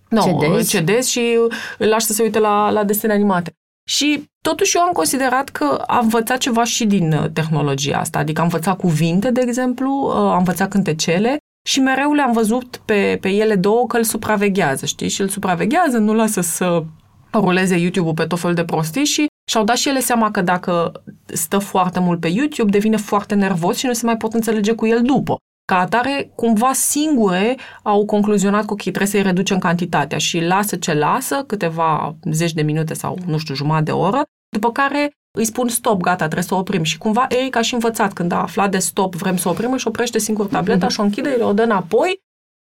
no, 0.09 0.23
cedezi. 0.23 0.71
cedezi 0.71 1.11
și 1.11 1.38
îl 1.79 1.88
lași 1.88 2.07
să 2.07 2.12
se 2.12 2.23
uite 2.23 2.38
la, 2.38 2.71
la 2.71 2.85
desene 2.85 3.12
animate. 3.12 3.53
Și 3.90 4.24
totuși 4.42 4.76
eu 4.76 4.83
am 4.83 4.92
considerat 4.92 5.48
că 5.48 5.85
am 5.87 6.03
învățat 6.03 6.38
ceva 6.38 6.64
și 6.64 6.87
din 6.87 7.12
uh, 7.12 7.31
tehnologia 7.33 7.98
asta, 7.98 8.18
adică 8.18 8.40
am 8.40 8.46
învățat 8.46 8.76
cuvinte, 8.76 9.31
de 9.31 9.40
exemplu, 9.40 9.90
uh, 9.90 10.14
am 10.14 10.37
învățat 10.38 10.68
cântecele 10.68 11.37
și 11.66 11.81
mereu 11.81 12.12
le-am 12.12 12.33
văzut 12.33 12.76
pe, 12.85 13.18
pe 13.20 13.29
ele 13.29 13.55
două 13.55 13.87
că 13.87 13.96
îl 13.96 14.03
supraveghează, 14.03 14.87
știi? 14.87 15.09
Și 15.09 15.20
îl 15.20 15.29
supraveghează, 15.29 15.98
nu 15.98 16.14
lasă 16.14 16.40
să 16.40 16.85
ruleze 17.33 17.76
YouTube-ul 17.76 18.14
pe 18.14 18.24
tot 18.24 18.40
felul 18.40 18.55
de 18.55 18.64
prostii 18.64 19.05
și 19.05 19.26
și-au 19.50 19.64
dat 19.64 19.76
și 19.76 19.88
ele 19.88 20.00
seama 20.00 20.31
că 20.31 20.42
dacă 20.42 21.03
stă 21.26 21.59
foarte 21.59 22.00
mult 22.00 22.20
pe 22.20 22.29
YouTube, 22.29 22.70
devine 22.70 22.96
foarte 22.96 23.35
nervos 23.35 23.76
și 23.76 23.87
nu 23.87 23.92
se 23.92 24.07
mai 24.07 24.16
pot 24.16 24.33
înțelege 24.33 24.72
cu 24.72 24.87
el 24.87 25.03
după. 25.03 25.37
Ca 25.70 25.78
atare, 25.78 26.33
cumva 26.35 26.72
singure 26.72 27.56
au 27.83 28.04
concluzionat 28.04 28.64
că 28.64 28.72
ok, 28.72 28.80
trebuie 28.80 29.06
să-i 29.06 29.22
reducem 29.22 29.59
cantitatea 29.59 30.18
și 30.18 30.40
lasă 30.40 30.76
ce 30.76 30.94
lasă, 30.94 31.44
câteva 31.46 32.16
zeci 32.30 32.52
de 32.52 32.62
minute 32.62 32.94
sau, 32.94 33.18
nu 33.26 33.38
știu, 33.38 33.54
jumătate 33.54 33.85
de 33.85 33.90
oră, 33.90 34.22
după 34.52 34.72
care 34.72 35.11
îi 35.38 35.44
spun 35.44 35.68
stop, 35.68 36.00
gata, 36.00 36.24
trebuie 36.24 36.42
să 36.42 36.54
oprim. 36.54 36.83
Și 36.83 36.98
cumva 36.98 37.26
Eric 37.28 37.56
a 37.56 37.61
și 37.61 37.74
învățat, 37.74 38.12
când 38.12 38.33
a 38.33 38.40
aflat 38.40 38.70
de 38.70 38.78
stop, 38.78 39.14
vrem 39.14 39.37
să 39.37 39.48
oprim, 39.48 39.76
și 39.76 39.87
oprește 39.87 40.18
singur 40.18 40.46
tableta 40.46 40.87
mm-hmm. 40.87 40.90
și 40.90 41.00
o 41.00 41.02
închide, 41.02 41.37
o 41.40 41.52
dă 41.52 41.62
înapoi. 41.62 42.20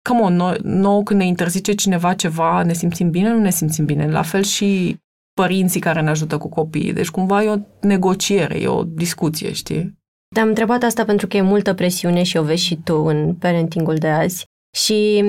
Come 0.09 0.21
on, 0.21 0.35
nou, 0.35 0.53
nou 0.61 1.03
când 1.03 1.19
ne 1.19 1.25
interzice 1.25 1.73
cineva 1.73 2.13
ceva, 2.13 2.63
ne 2.63 2.73
simțim 2.73 3.09
bine, 3.09 3.29
nu 3.29 3.39
ne 3.39 3.51
simțim 3.51 3.85
bine. 3.85 4.11
La 4.11 4.21
fel 4.21 4.43
și 4.43 4.97
părinții 5.33 5.79
care 5.79 6.01
ne 6.01 6.09
ajută 6.09 6.37
cu 6.37 6.49
copiii. 6.49 6.93
Deci 6.93 7.09
cumva 7.09 7.43
e 7.43 7.49
o 7.49 7.57
negociere, 7.81 8.59
e 8.59 8.67
o 8.67 8.83
discuție, 8.83 9.51
știi? 9.51 10.01
Te-am 10.33 10.47
întrebat 10.47 10.83
asta 10.83 11.05
pentru 11.05 11.27
că 11.27 11.37
e 11.37 11.41
multă 11.41 11.73
presiune 11.73 12.23
și 12.23 12.37
o 12.37 12.43
vezi 12.43 12.63
și 12.63 12.75
tu 12.75 12.95
în 12.95 13.33
parentingul 13.33 13.95
de 13.95 14.07
azi. 14.07 14.45
Și 14.75 15.23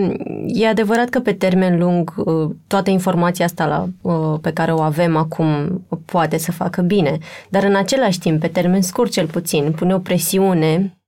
e 0.46 0.68
adevărat 0.68 1.08
că 1.08 1.20
pe 1.20 1.32
termen 1.32 1.78
lung 1.78 2.14
uh, 2.16 2.50
toată 2.66 2.90
informația 2.90 3.44
asta 3.44 3.66
la, 3.66 3.88
uh, 4.12 4.38
pe 4.40 4.52
care 4.52 4.72
o 4.72 4.80
avem 4.80 5.16
acum 5.16 5.80
poate 6.04 6.38
să 6.38 6.52
facă 6.52 6.82
bine, 6.82 7.18
dar 7.48 7.64
în 7.64 7.74
același 7.74 8.18
timp, 8.18 8.40
pe 8.40 8.48
termen 8.48 8.82
scurt 8.82 9.10
cel 9.10 9.26
puțin, 9.26 9.72
pune 9.72 9.94
o 9.94 9.98
presiune, 9.98 10.98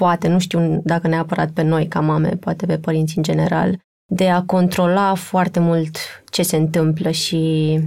poate, 0.00 0.28
nu 0.28 0.38
știu 0.38 0.80
dacă 0.84 1.08
neapărat 1.08 1.50
pe 1.50 1.62
noi 1.62 1.86
ca 1.86 2.00
mame, 2.00 2.28
poate 2.28 2.66
pe 2.66 2.78
părinți 2.78 3.16
în 3.16 3.22
general, 3.22 3.78
de 4.12 4.28
a 4.28 4.42
controla 4.42 5.14
foarte 5.14 5.60
mult 5.60 5.96
ce 6.30 6.42
se 6.42 6.56
întâmplă 6.56 7.10
și 7.10 7.78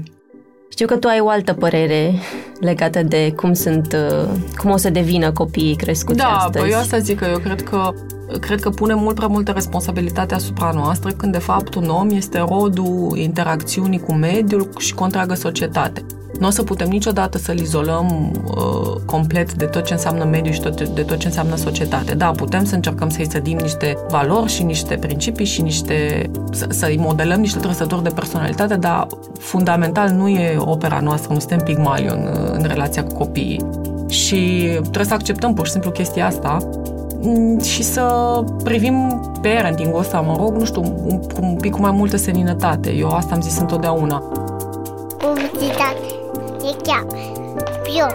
știu 0.69 0.87
că 0.87 0.97
tu 0.97 1.07
ai 1.07 1.19
o 1.19 1.29
altă 1.29 1.53
părere 1.53 2.13
legată 2.59 3.03
de 3.03 3.33
cum 3.35 3.53
sunt, 3.53 3.93
uh, 3.93 4.29
cum 4.55 4.71
o 4.71 4.77
să 4.77 4.89
devină 4.89 5.31
copiii 5.31 5.75
crescuți 5.75 6.17
da, 6.17 6.25
astăzi. 6.25 6.53
Da, 6.53 6.59
păi 6.59 6.71
eu 6.71 6.77
asta 6.77 6.97
zic 6.97 7.19
că 7.19 7.27
eu 7.31 7.37
cred 7.37 7.61
că 7.61 7.93
cred 8.39 8.59
că 8.59 8.69
pune 8.69 8.93
mult 8.93 9.15
prea 9.15 9.27
multă 9.27 9.51
responsabilitate 9.51 10.33
asupra 10.33 10.71
noastră, 10.73 11.11
când 11.11 11.31
de 11.31 11.37
fapt 11.37 11.75
un 11.75 11.89
om 11.89 12.09
este 12.09 12.45
rodul 12.49 13.17
interacțiunii 13.17 13.99
cu 13.99 14.13
mediul 14.13 14.69
și 14.77 14.93
cu 14.93 15.03
întreaga 15.03 15.35
societate. 15.35 16.05
Nu 16.39 16.47
o 16.47 16.49
să 16.49 16.63
putem 16.63 16.87
niciodată 16.87 17.37
să-l 17.37 17.59
izolăm 17.59 18.31
uh, 18.45 19.01
complet 19.05 19.53
de 19.53 19.65
tot 19.65 19.85
ce 19.85 19.93
înseamnă 19.93 20.23
mediu 20.23 20.51
și 20.51 20.59
tot, 20.59 20.89
de 20.89 21.01
tot 21.01 21.17
ce 21.17 21.27
înseamnă 21.27 21.55
societate. 21.55 22.13
Da, 22.13 22.31
putem 22.31 22.65
să 22.65 22.75
încercăm 22.75 23.09
să-i 23.09 23.31
sădim 23.31 23.57
niște 23.57 23.97
valori 24.09 24.51
și 24.51 24.63
niște 24.63 24.95
principii 24.95 25.45
și 25.45 25.61
niște, 25.61 26.29
să, 26.51 26.65
să-i 26.69 26.97
modelăm 26.97 27.39
niște 27.39 27.59
trăsături 27.59 28.03
de 28.03 28.09
personalitate, 28.09 28.75
dar 28.75 29.07
fundamental 29.39 30.09
nu 30.09 30.27
e 30.27 30.57
opera 30.59 30.99
noastră, 30.99 31.33
nu 31.33 31.39
suntem 31.39 31.59
Pygmalion 31.59 32.19
uh, 32.19 32.51
în 32.51 32.63
relația 32.63 33.03
cu 33.03 33.13
copiii. 33.13 33.65
Și 34.07 34.69
trebuie 34.81 35.05
să 35.05 35.13
acceptăm 35.13 35.53
pur 35.53 35.65
și 35.65 35.71
simplu 35.71 35.91
chestia 35.91 36.25
asta 36.25 36.57
mm, 37.21 37.59
și 37.59 37.83
să 37.83 38.03
privim 38.63 39.21
parenting-ul 39.41 39.99
ăsta, 39.99 40.19
mă 40.19 40.35
rog, 40.37 40.55
nu 40.55 40.65
știu, 40.65 40.81
un, 40.81 41.19
un 41.41 41.55
pic 41.55 41.71
cu 41.71 41.81
mai 41.81 41.91
multă 41.91 42.17
seninătate. 42.17 42.91
Eu 42.91 43.07
asta 43.07 43.35
am 43.35 43.41
zis 43.41 43.57
întotdeauna. 43.59 44.23
Publicitate 45.17 46.06
se 46.67 46.75
cheamă 46.83 47.11
Pion. 47.83 48.11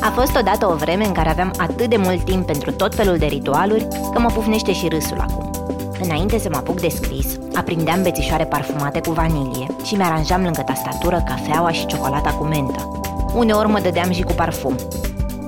A 0.00 0.10
fost 0.10 0.36
odată 0.36 0.66
o 0.66 0.74
vreme 0.74 1.04
în 1.04 1.12
care 1.12 1.28
aveam 1.28 1.52
atât 1.56 1.86
de 1.88 1.96
mult 1.96 2.24
timp 2.24 2.46
pentru 2.46 2.72
tot 2.72 2.94
felul 2.94 3.16
de 3.16 3.26
ritualuri 3.26 3.88
că 4.12 4.20
mă 4.20 4.30
pufnește 4.34 4.72
și 4.72 4.88
râsul 4.88 5.20
acum. 5.20 5.50
Înainte 6.02 6.38
să 6.38 6.48
mă 6.50 6.56
apuc 6.56 6.80
de 6.80 6.88
scris, 6.88 7.38
aprindeam 7.54 8.02
bețișoare 8.02 8.44
parfumate 8.44 9.00
cu 9.00 9.10
vanilie 9.12 9.66
și 9.84 9.94
mi-aranjam 9.94 10.42
lângă 10.42 10.62
tastatură 10.62 11.22
cafeaua 11.26 11.70
și 11.70 11.86
ciocolata 11.86 12.30
cu 12.30 12.44
mentă. 12.44 13.00
Uneori 13.34 13.68
mă 13.68 13.80
dădeam 13.80 14.10
și 14.10 14.22
cu 14.22 14.32
parfum. 14.32 14.76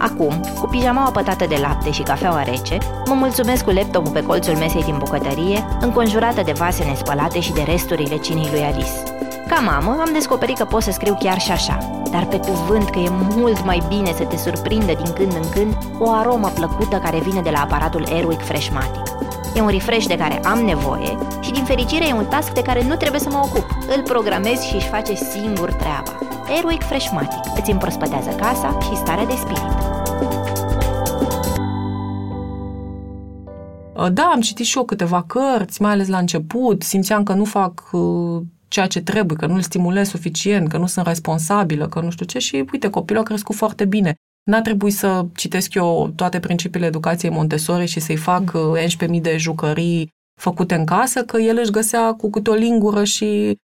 Acum, 0.04 0.40
cu 0.60 0.66
pijamaua 0.66 1.10
pătată 1.10 1.46
de 1.46 1.58
lapte 1.60 1.90
și 1.90 2.02
cafeaua 2.02 2.42
rece, 2.42 2.78
mă 3.06 3.14
mulțumesc 3.14 3.64
cu 3.64 3.70
laptopul 3.70 4.12
pe 4.12 4.22
colțul 4.22 4.56
mesei 4.56 4.82
din 4.82 4.96
bucătărie, 4.98 5.66
înconjurată 5.80 6.42
de 6.44 6.52
vase 6.52 6.84
nespălate 6.84 7.40
și 7.40 7.52
de 7.52 7.62
resturile 7.62 8.16
cinii 8.16 8.48
lui 8.50 8.62
Alice. 8.62 9.02
Ca 9.48 9.60
mamă, 9.60 9.96
am 10.00 10.10
descoperit 10.12 10.58
că 10.58 10.64
pot 10.64 10.82
să 10.82 10.90
scriu 10.90 11.16
chiar 11.18 11.38
și 11.40 11.50
așa, 11.50 12.02
dar 12.10 12.24
pe 12.24 12.38
cuvânt 12.38 12.90
că 12.90 12.98
e 12.98 13.10
mult 13.10 13.64
mai 13.64 13.82
bine 13.88 14.12
să 14.16 14.24
te 14.24 14.36
surprindă 14.36 14.92
din 15.02 15.12
când 15.12 15.32
în 15.32 15.48
când 15.50 15.76
o 15.98 16.10
aromă 16.10 16.48
plăcută 16.48 16.96
care 16.96 17.18
vine 17.18 17.40
de 17.40 17.50
la 17.50 17.60
aparatul 17.60 18.06
Airwick 18.10 18.44
Freshmatic. 18.44 19.02
E 19.54 19.60
un 19.60 19.68
refresh 19.68 20.06
de 20.06 20.16
care 20.16 20.40
am 20.44 20.58
nevoie 20.58 21.18
și 21.40 21.50
din 21.50 21.64
fericire 21.64 22.08
e 22.08 22.12
un 22.12 22.24
task 22.24 22.52
de 22.52 22.62
care 22.62 22.82
nu 22.82 22.94
trebuie 22.94 23.20
să 23.20 23.28
mă 23.30 23.40
ocup. 23.44 23.66
Îl 23.96 24.02
programez 24.02 24.60
și 24.60 24.74
își 24.74 24.88
face 24.88 25.14
singur 25.14 25.72
treaba. 25.72 26.18
Airwick 26.48 26.82
Freshmatic 26.82 27.40
îți 27.56 27.70
împrospătează 27.70 28.30
casa 28.30 28.78
și 28.80 28.96
starea 28.96 29.24
de 29.24 29.34
spirit. 29.36 29.93
Da, 34.12 34.22
am 34.22 34.40
citit 34.40 34.66
și 34.66 34.76
eu 34.76 34.84
câteva 34.84 35.22
cărți, 35.22 35.82
mai 35.82 35.90
ales 35.90 36.08
la 36.08 36.18
început. 36.18 36.82
Simțeam 36.82 37.22
că 37.22 37.32
nu 37.32 37.44
fac 37.44 37.88
uh, 37.92 38.42
ceea 38.68 38.86
ce 38.86 39.02
trebuie, 39.02 39.36
că 39.36 39.46
nu-l 39.46 39.60
stimulez 39.60 40.08
suficient, 40.08 40.68
că 40.68 40.78
nu 40.78 40.86
sunt 40.86 41.06
responsabilă, 41.06 41.88
că 41.88 42.00
nu 42.00 42.10
știu 42.10 42.26
ce 42.26 42.38
și 42.38 42.64
uite, 42.72 42.90
copilul 42.90 43.22
a 43.22 43.24
crescut 43.24 43.54
foarte 43.54 43.84
bine. 43.84 44.14
N-a 44.50 44.60
trebuit 44.60 44.94
să 44.94 45.26
citesc 45.34 45.74
eu 45.74 46.12
toate 46.16 46.40
principiile 46.40 46.86
educației 46.86 47.30
Montessori 47.30 47.86
și 47.86 48.00
să-i 48.00 48.16
fac 48.16 48.52
11.000 49.06 49.08
uh, 49.08 49.20
de 49.20 49.36
jucării 49.36 50.08
făcute 50.40 50.74
în 50.74 50.84
casă, 50.84 51.24
că 51.24 51.38
el 51.38 51.58
își 51.60 51.70
găsea 51.70 52.12
cu 52.12 52.30
câte 52.30 52.50
o 52.50 52.54
lingură 52.54 53.04
și 53.04 53.56
Um, 53.56 53.63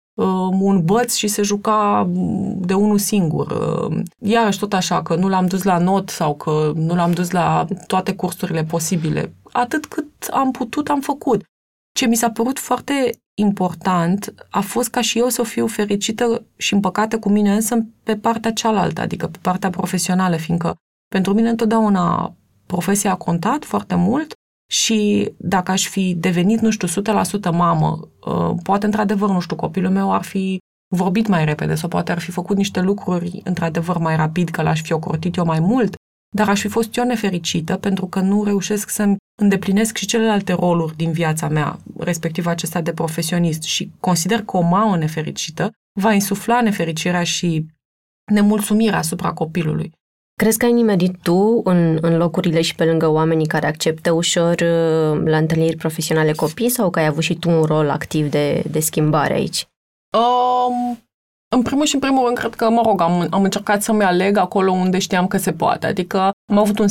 un 0.59 0.81
băț 0.85 1.15
și 1.15 1.27
se 1.27 1.41
juca 1.41 2.09
de 2.55 2.73
unul 2.73 2.97
singur. 2.97 3.51
Um, 3.51 4.03
iarăși 4.19 4.59
tot 4.59 4.73
așa, 4.73 5.01
că 5.01 5.15
nu 5.15 5.27
l-am 5.27 5.45
dus 5.45 5.63
la 5.63 5.77
not 5.77 6.09
sau 6.09 6.35
că 6.35 6.71
nu 6.75 6.95
l-am 6.95 7.11
dus 7.11 7.31
la 7.31 7.65
toate 7.87 8.15
cursurile 8.15 8.63
posibile. 8.63 9.33
Atât 9.51 9.85
cât 9.85 10.27
am 10.31 10.51
putut, 10.51 10.89
am 10.89 11.01
făcut. 11.01 11.43
Ce 11.91 12.05
mi 12.05 12.15
s-a 12.15 12.31
părut 12.31 12.59
foarte 12.59 13.11
important 13.33 14.33
a 14.49 14.59
fost 14.59 14.89
ca 14.89 15.01
și 15.01 15.19
eu 15.19 15.29
să 15.29 15.43
fiu 15.43 15.67
fericită 15.67 16.45
și 16.57 16.73
împăcată 16.73 17.19
cu 17.19 17.29
mine 17.29 17.53
însă 17.53 17.85
pe 18.03 18.15
partea 18.15 18.53
cealaltă, 18.53 19.01
adică 19.01 19.27
pe 19.27 19.37
partea 19.41 19.69
profesională, 19.69 20.35
fiindcă 20.35 20.75
pentru 21.07 21.33
mine 21.33 21.49
întotdeauna 21.49 22.33
profesia 22.65 23.11
a 23.11 23.15
contat 23.15 23.65
foarte 23.65 23.95
mult 23.95 24.33
și 24.71 25.29
dacă 25.37 25.71
aș 25.71 25.87
fi 25.87 26.15
devenit, 26.17 26.59
nu 26.59 26.69
știu, 26.69 26.87
100% 26.87 27.51
mamă, 27.51 28.09
uh, 28.25 28.55
poate 28.63 28.85
într-adevăr, 28.85 29.29
nu 29.29 29.39
știu, 29.39 29.55
copilul 29.55 29.91
meu 29.91 30.13
ar 30.13 30.23
fi 30.23 30.57
vorbit 30.95 31.27
mai 31.27 31.45
repede 31.45 31.75
sau 31.75 31.89
poate 31.89 32.11
ar 32.11 32.19
fi 32.19 32.31
făcut 32.31 32.57
niște 32.57 32.81
lucruri 32.81 33.41
într-adevăr 33.43 33.97
mai 33.97 34.15
rapid, 34.15 34.49
că 34.49 34.61
l-aș 34.61 34.81
fi 34.81 34.93
ocrotit 34.93 35.35
eu 35.35 35.45
mai 35.45 35.59
mult, 35.59 35.95
dar 36.35 36.49
aș 36.49 36.59
fi 36.59 36.67
fost 36.67 36.95
eu 36.95 37.03
nefericită 37.03 37.77
pentru 37.77 38.05
că 38.07 38.19
nu 38.19 38.43
reușesc 38.43 38.89
să-mi 38.89 39.17
îndeplinesc 39.41 39.97
și 39.97 40.05
celelalte 40.05 40.53
roluri 40.53 40.95
din 40.95 41.11
viața 41.11 41.47
mea, 41.47 41.79
respectiv 41.97 42.45
acesta 42.45 42.81
de 42.81 42.93
profesionist 42.93 43.61
și 43.61 43.91
consider 43.99 44.43
că 44.43 44.57
o 44.57 44.61
mamă 44.61 44.97
nefericită 44.97 45.71
va 45.99 46.13
insufla 46.13 46.61
nefericirea 46.61 47.23
și 47.23 47.65
nemulțumirea 48.31 48.97
asupra 48.97 49.33
copilului. 49.33 49.91
Crezi 50.39 50.57
că 50.57 50.65
ai 50.65 50.71
nimerit 50.71 51.17
tu 51.21 51.61
în, 51.63 51.97
în 52.01 52.17
locurile 52.17 52.61
și 52.61 52.75
pe 52.75 52.85
lângă 52.85 53.07
oamenii 53.07 53.45
care 53.45 53.67
acceptă 53.67 54.11
ușor 54.11 54.51
uh, 54.51 55.21
la 55.25 55.37
întâlniri 55.37 55.75
profesionale 55.75 56.31
copii 56.31 56.69
sau 56.69 56.89
că 56.89 56.99
ai 56.99 57.05
avut 57.05 57.23
și 57.23 57.35
tu 57.35 57.49
un 57.49 57.61
rol 57.61 57.89
activ 57.89 58.29
de, 58.29 58.63
de 58.71 58.79
schimbare 58.79 59.33
aici? 59.33 59.67
Um, 60.17 60.99
în 61.55 61.61
primul 61.61 61.85
și 61.85 61.93
în 61.93 61.99
primul 61.99 62.25
rând, 62.25 62.37
cred 62.37 62.53
că, 62.53 62.69
mă 62.69 62.81
rog, 62.85 63.01
am, 63.01 63.27
am 63.29 63.43
încercat 63.43 63.81
să-mi 63.81 64.03
aleg 64.03 64.37
acolo 64.37 64.71
unde 64.71 64.99
știam 64.99 65.27
că 65.27 65.37
se 65.37 65.51
poate. 65.51 65.87
Adică 65.87 66.31
am 66.51 66.57
avut 66.57 66.79
un, 66.79 66.87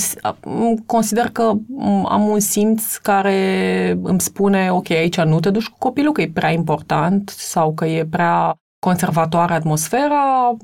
consider 0.86 1.28
că 1.30 1.52
am 2.04 2.28
un 2.28 2.40
simț 2.40 2.96
care 2.96 3.98
îmi 4.02 4.20
spune, 4.20 4.72
ok, 4.72 4.90
aici 4.90 5.20
nu 5.20 5.40
te 5.40 5.50
duci 5.50 5.68
cu 5.68 5.78
copilul, 5.78 6.12
că 6.12 6.20
e 6.20 6.30
prea 6.34 6.50
important 6.50 7.28
sau 7.28 7.72
că 7.72 7.86
e 7.86 8.06
prea 8.10 8.54
conservatoare 8.86 9.54
atmosfera 9.54 10.56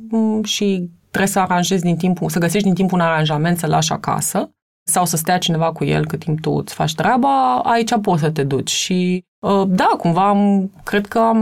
și 0.42 0.90
trebuie 1.14 1.33
să 1.33 1.40
aranjezi 1.40 1.83
din 1.83 1.96
timpul, 1.96 2.29
să 2.29 2.38
găsești 2.38 2.66
din 2.66 2.74
timp 2.74 2.92
un 2.92 3.00
aranjament 3.00 3.59
să 3.59 3.66
lași 3.66 3.92
acasă 3.92 4.50
sau 4.90 5.05
să 5.05 5.16
stea 5.16 5.38
cineva 5.38 5.72
cu 5.72 5.85
el 5.85 6.07
cât 6.07 6.18
timp 6.18 6.40
tu 6.40 6.50
îți 6.50 6.74
faci 6.74 6.94
treaba, 6.94 7.59
aici 7.59 7.98
poți 8.00 8.22
să 8.22 8.31
te 8.31 8.42
duci. 8.42 8.70
Și 8.70 9.24
uh, 9.46 9.64
da, 9.68 9.90
cumva 9.98 10.29
am, 10.29 10.70
cred 10.85 11.07
că 11.07 11.18
am, 11.18 11.38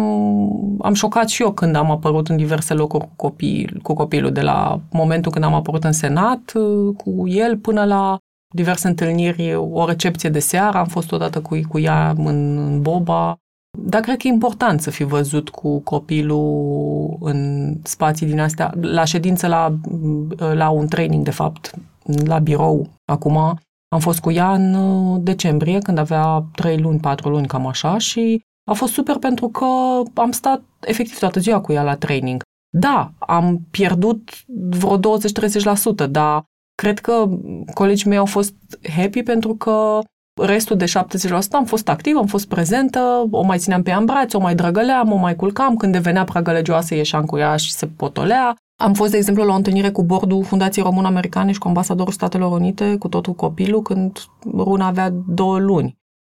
am 0.81 0.95
șocat 0.95 1.29
și 1.29 1.43
eu 1.43 1.53
când 1.53 1.77
am 1.77 1.91
apărut 1.91 2.29
în 2.29 2.37
diverse 2.37 2.75
locuri 2.75 3.05
cu, 3.05 3.13
copii, 3.17 3.81
cu 3.83 3.95
copilul, 3.95 4.33
de 4.33 4.41
la 4.41 4.81
momentul 4.91 5.33
când 5.33 5.45
am 5.45 5.55
apărut 5.55 5.85
în 5.85 5.93
Senat 5.93 6.53
uh, 6.55 6.95
cu 6.97 7.29
el 7.29 7.57
până 7.57 7.85
la 7.85 8.19
diverse 8.55 8.89
întâlniri, 8.89 9.55
o 9.55 9.87
recepție 9.87 10.31
de 10.31 10.39
seară, 10.39 10.79
am 10.79 10.87
fost 10.87 11.13
odată 11.13 11.41
cu, 11.41 11.61
cu 11.69 11.79
ea 11.79 12.15
în, 12.17 12.59
în 12.59 12.83
Boba, 12.83 13.37
dar 13.79 14.01
cred 14.01 14.17
că 14.17 14.27
e 14.27 14.31
important 14.31 14.81
să 14.81 14.91
fi 14.91 15.05
văzut 15.05 15.49
cu 15.49 15.81
copilul 15.81 17.17
în 17.21 17.73
spații 17.83 18.27
din 18.27 18.41
astea, 18.41 18.75
la 18.81 19.05
ședință, 19.05 19.47
la, 19.47 19.79
la 20.53 20.69
un 20.69 20.87
training, 20.87 21.25
de 21.25 21.31
fapt, 21.31 21.71
la 22.25 22.39
birou. 22.39 22.89
Acum 23.13 23.37
am 23.89 24.01
fost 24.01 24.21
cu 24.21 24.31
ea 24.31 24.55
în 24.55 24.75
uh, 24.75 25.21
decembrie, 25.23 25.79
când 25.79 25.99
avea 25.99 26.45
3 26.55 26.79
luni, 26.79 27.01
4 27.01 27.29
luni, 27.29 27.47
cam 27.47 27.67
așa, 27.67 27.99
și 27.99 28.43
a 28.71 28.73
fost 28.73 28.93
super 28.93 29.17
pentru 29.17 29.49
că 29.49 29.67
am 30.15 30.31
stat 30.31 30.63
efectiv 30.81 31.19
toată 31.19 31.41
ziua 31.41 31.61
cu 31.61 31.73
ea 31.73 31.83
la 31.83 31.97
training. 31.97 32.43
Da, 32.75 33.13
am 33.19 33.61
pierdut 33.71 34.31
vreo 34.71 34.99
20-30%, 34.99 36.11
dar 36.11 36.45
cred 36.75 36.99
că 36.99 37.29
colegii 37.75 38.09
mei 38.09 38.19
au 38.19 38.27
fost 38.27 38.55
happy 38.97 39.23
pentru 39.23 39.55
că 39.55 39.99
restul 40.41 40.77
de 40.77 40.85
70% 40.85 40.91
am 41.51 41.65
fost 41.65 41.89
activ, 41.89 42.17
am 42.17 42.27
fost 42.27 42.49
prezentă, 42.49 43.27
o 43.31 43.43
mai 43.43 43.59
țineam 43.59 43.83
pe 43.83 43.91
ea 43.91 43.97
în 43.97 44.05
brațe, 44.05 44.37
o 44.37 44.41
mai 44.41 44.55
drăgăleam, 44.55 45.13
o 45.13 45.17
mai 45.17 45.37
culcam, 45.37 45.77
când 45.77 45.93
devenea 45.93 46.25
prea 46.25 46.43
gălăgioasă 46.43 46.95
ieșeam 46.95 47.25
cu 47.25 47.39
ea 47.39 47.57
și 47.57 47.73
se 47.73 47.87
potolea. 47.87 48.57
Am 48.81 48.95
fost, 48.95 49.11
de 49.11 49.17
exemplu, 49.17 49.45
la 49.45 49.53
o 49.53 49.57
întâlnire 49.57 49.91
cu 49.91 50.03
bordul 50.03 50.45
Fundației 50.45 50.85
Român-Americane 50.85 51.53
și 51.53 51.59
cu 51.59 51.69
ambasadorul 51.69 52.13
Statelor 52.13 52.53
Unite, 52.53 52.97
cu 52.97 53.09
totul 53.09 53.33
copilul, 53.33 53.83
când 53.83 54.19
Runa 54.53 54.87
avea 54.87 55.11
două 55.29 55.59
luni. 55.59 55.97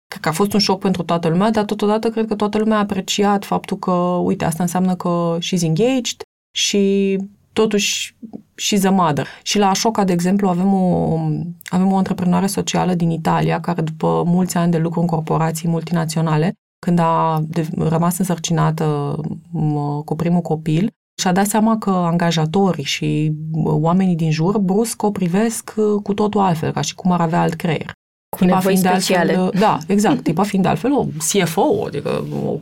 Cred 0.08 0.22
că 0.22 0.28
a 0.28 0.32
fost 0.32 0.52
un 0.52 0.60
șoc 0.60 0.80
pentru 0.80 1.02
toată 1.02 1.28
lumea, 1.28 1.50
dar 1.50 1.64
totodată 1.64 2.10
cred 2.10 2.26
că 2.26 2.34
toată 2.34 2.58
lumea 2.58 2.76
a 2.76 2.80
apreciat 2.80 3.44
faptul 3.44 3.76
că, 3.76 3.92
uite, 4.22 4.44
asta 4.44 4.62
înseamnă 4.62 4.94
că 4.94 5.36
she's 5.38 5.62
engaged 5.62 6.22
și 6.56 7.18
totuși 7.52 8.16
și 8.54 8.76
the 8.76 8.88
mother. 8.88 9.26
Și 9.42 9.58
la 9.58 9.68
Ashoka, 9.68 10.04
de 10.04 10.12
exemplu, 10.12 10.48
avem 10.48 10.72
o, 10.72 11.18
avem 11.64 11.92
o 11.92 11.96
antreprenoare 11.96 12.46
socială 12.46 12.94
din 12.94 13.10
Italia, 13.10 13.60
care 13.60 13.82
după 13.82 14.22
mulți 14.26 14.56
ani 14.56 14.70
de 14.70 14.78
lucru 14.78 15.00
în 15.00 15.06
corporații 15.06 15.68
multinaționale, 15.68 16.52
când 16.78 16.98
a 16.98 17.40
de, 17.42 17.68
rămas 17.78 18.18
însărcinată 18.18 19.16
cu 20.04 20.16
primul 20.16 20.40
copil, 20.40 20.90
și-a 21.20 21.32
dat 21.32 21.46
seama 21.46 21.78
că 21.78 21.90
angajatorii 21.90 22.84
și 22.84 23.32
oamenii 23.64 24.16
din 24.16 24.30
jur 24.30 24.58
brusc 24.58 25.02
o 25.02 25.10
privesc 25.10 25.74
cu 26.02 26.14
totul 26.14 26.40
altfel, 26.40 26.72
ca 26.72 26.80
și 26.80 26.94
cum 26.94 27.10
ar 27.12 27.20
avea 27.20 27.40
alt 27.40 27.54
creier. 27.54 27.92
Cu 28.36 28.44
tipa 28.44 28.58
fiind 28.58 28.78
speciale. 28.78 29.32
de 29.32 29.38
altfel, 29.38 29.60
da, 29.60 29.78
exact, 29.86 30.22
tipa 30.22 30.42
fiind 30.42 30.64
de 30.64 30.70
altfel 30.70 30.92
o 30.92 31.04
CFO, 31.04 31.84
adică 31.86 32.24
o, 32.44 32.58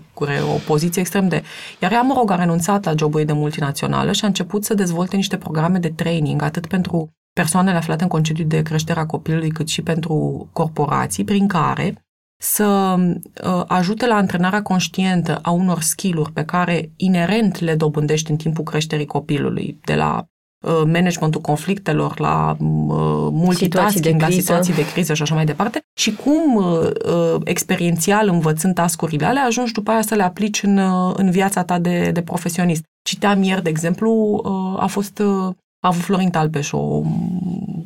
o 0.54 0.58
poziție 0.66 1.00
extrem 1.00 1.28
de... 1.28 1.42
Iar 1.82 1.92
ea, 1.92 2.02
mă 2.02 2.14
rog, 2.16 2.30
a 2.30 2.37
renunțat 2.37 2.85
la 2.85 2.94
jobul 2.96 3.24
de 3.24 3.32
multinațională 3.32 4.12
și 4.12 4.24
a 4.24 4.26
început 4.26 4.64
să 4.64 4.74
dezvolte 4.74 5.16
niște 5.16 5.37
programe 5.37 5.78
de 5.78 5.88
training, 5.88 6.42
atât 6.42 6.66
pentru 6.66 7.11
persoanele 7.32 7.76
aflate 7.76 8.02
în 8.02 8.08
concediu 8.08 8.44
de 8.44 8.62
creștere 8.62 9.00
a 9.00 9.06
copilului, 9.06 9.50
cât 9.50 9.68
și 9.68 9.82
pentru 9.82 10.48
corporații, 10.52 11.24
prin 11.24 11.46
care 11.46 12.04
să 12.42 12.96
uh, 13.44 13.64
ajute 13.66 14.06
la 14.06 14.14
antrenarea 14.14 14.62
conștientă 14.62 15.38
a 15.42 15.50
unor 15.50 15.80
skill-uri 15.80 16.32
pe 16.32 16.44
care 16.44 16.92
inerent 16.96 17.58
le 17.58 17.74
dobândești 17.74 18.30
în 18.30 18.37
timpul 18.37 18.64
creșterii 18.64 19.06
copilului, 19.06 19.78
de 19.85 19.94
la 19.94 20.16
uh, 20.18 20.24
managementul 20.62 21.40
conflictelor, 21.40 22.20
la 22.20 22.57
uh, 22.59 23.29
multitasking, 23.31 24.20
la 24.20 24.29
situații 24.31 24.75
de 24.75 24.87
criză 24.92 25.14
și 25.14 25.22
așa 25.22 25.35
mai 25.35 25.44
departe, 25.44 25.81
și 25.98 26.14
cum 26.14 26.55
uh, 26.55 26.90
uh, 27.07 27.40
experiențial 27.44 28.29
învățând 28.29 28.75
tascurile 28.75 29.27
alea, 29.27 29.44
ajungi 29.44 29.72
după 29.72 29.90
aia 29.90 30.03
să 30.03 30.14
le 30.14 30.22
aplici 30.22 30.62
în, 30.62 30.77
uh, 30.79 31.14
în 31.16 31.31
viața 31.31 31.64
ta 31.64 31.79
de, 31.79 32.11
de 32.11 32.22
profesionist. 32.22 32.83
Citeam 33.03 33.42
ieri, 33.42 33.62
de 33.62 33.68
exemplu, 33.68 34.40
uh, 34.44 34.83
a 34.83 34.87
fost 34.87 35.18
uh, 35.18 35.55
a 35.85 35.88
avut 35.88 36.03
Florin 36.03 36.31
Talpeș 36.31 36.72
o 36.72 37.03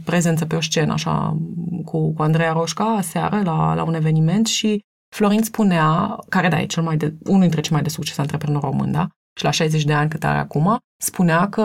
prezență 0.04 0.44
pe 0.44 0.56
o 0.56 0.60
scenă, 0.60 0.92
așa, 0.92 1.36
cu, 1.84 2.12
cu 2.12 2.22
Andreea 2.22 2.52
Roșca, 2.52 2.98
seară, 3.02 3.40
la, 3.44 3.74
la 3.74 3.82
un 3.84 3.94
eveniment 3.94 4.46
și 4.46 4.80
Florin 5.14 5.42
spunea, 5.42 6.18
care 6.28 6.48
da, 6.48 6.60
e 6.60 6.66
cel 6.66 6.82
mai 6.82 6.96
de, 6.96 7.14
unul 7.24 7.40
dintre 7.40 7.60
cei 7.60 7.72
mai 7.72 7.82
de 7.82 7.88
succes 7.88 8.18
antreprenori 8.18 8.64
român, 8.64 8.92
da? 8.92 9.08
Și 9.36 9.44
la 9.44 9.50
60 9.50 9.84
de 9.84 9.92
ani 9.92 10.10
cât 10.10 10.24
are 10.24 10.38
acum, 10.38 10.78
spunea 11.02 11.48
că 11.48 11.62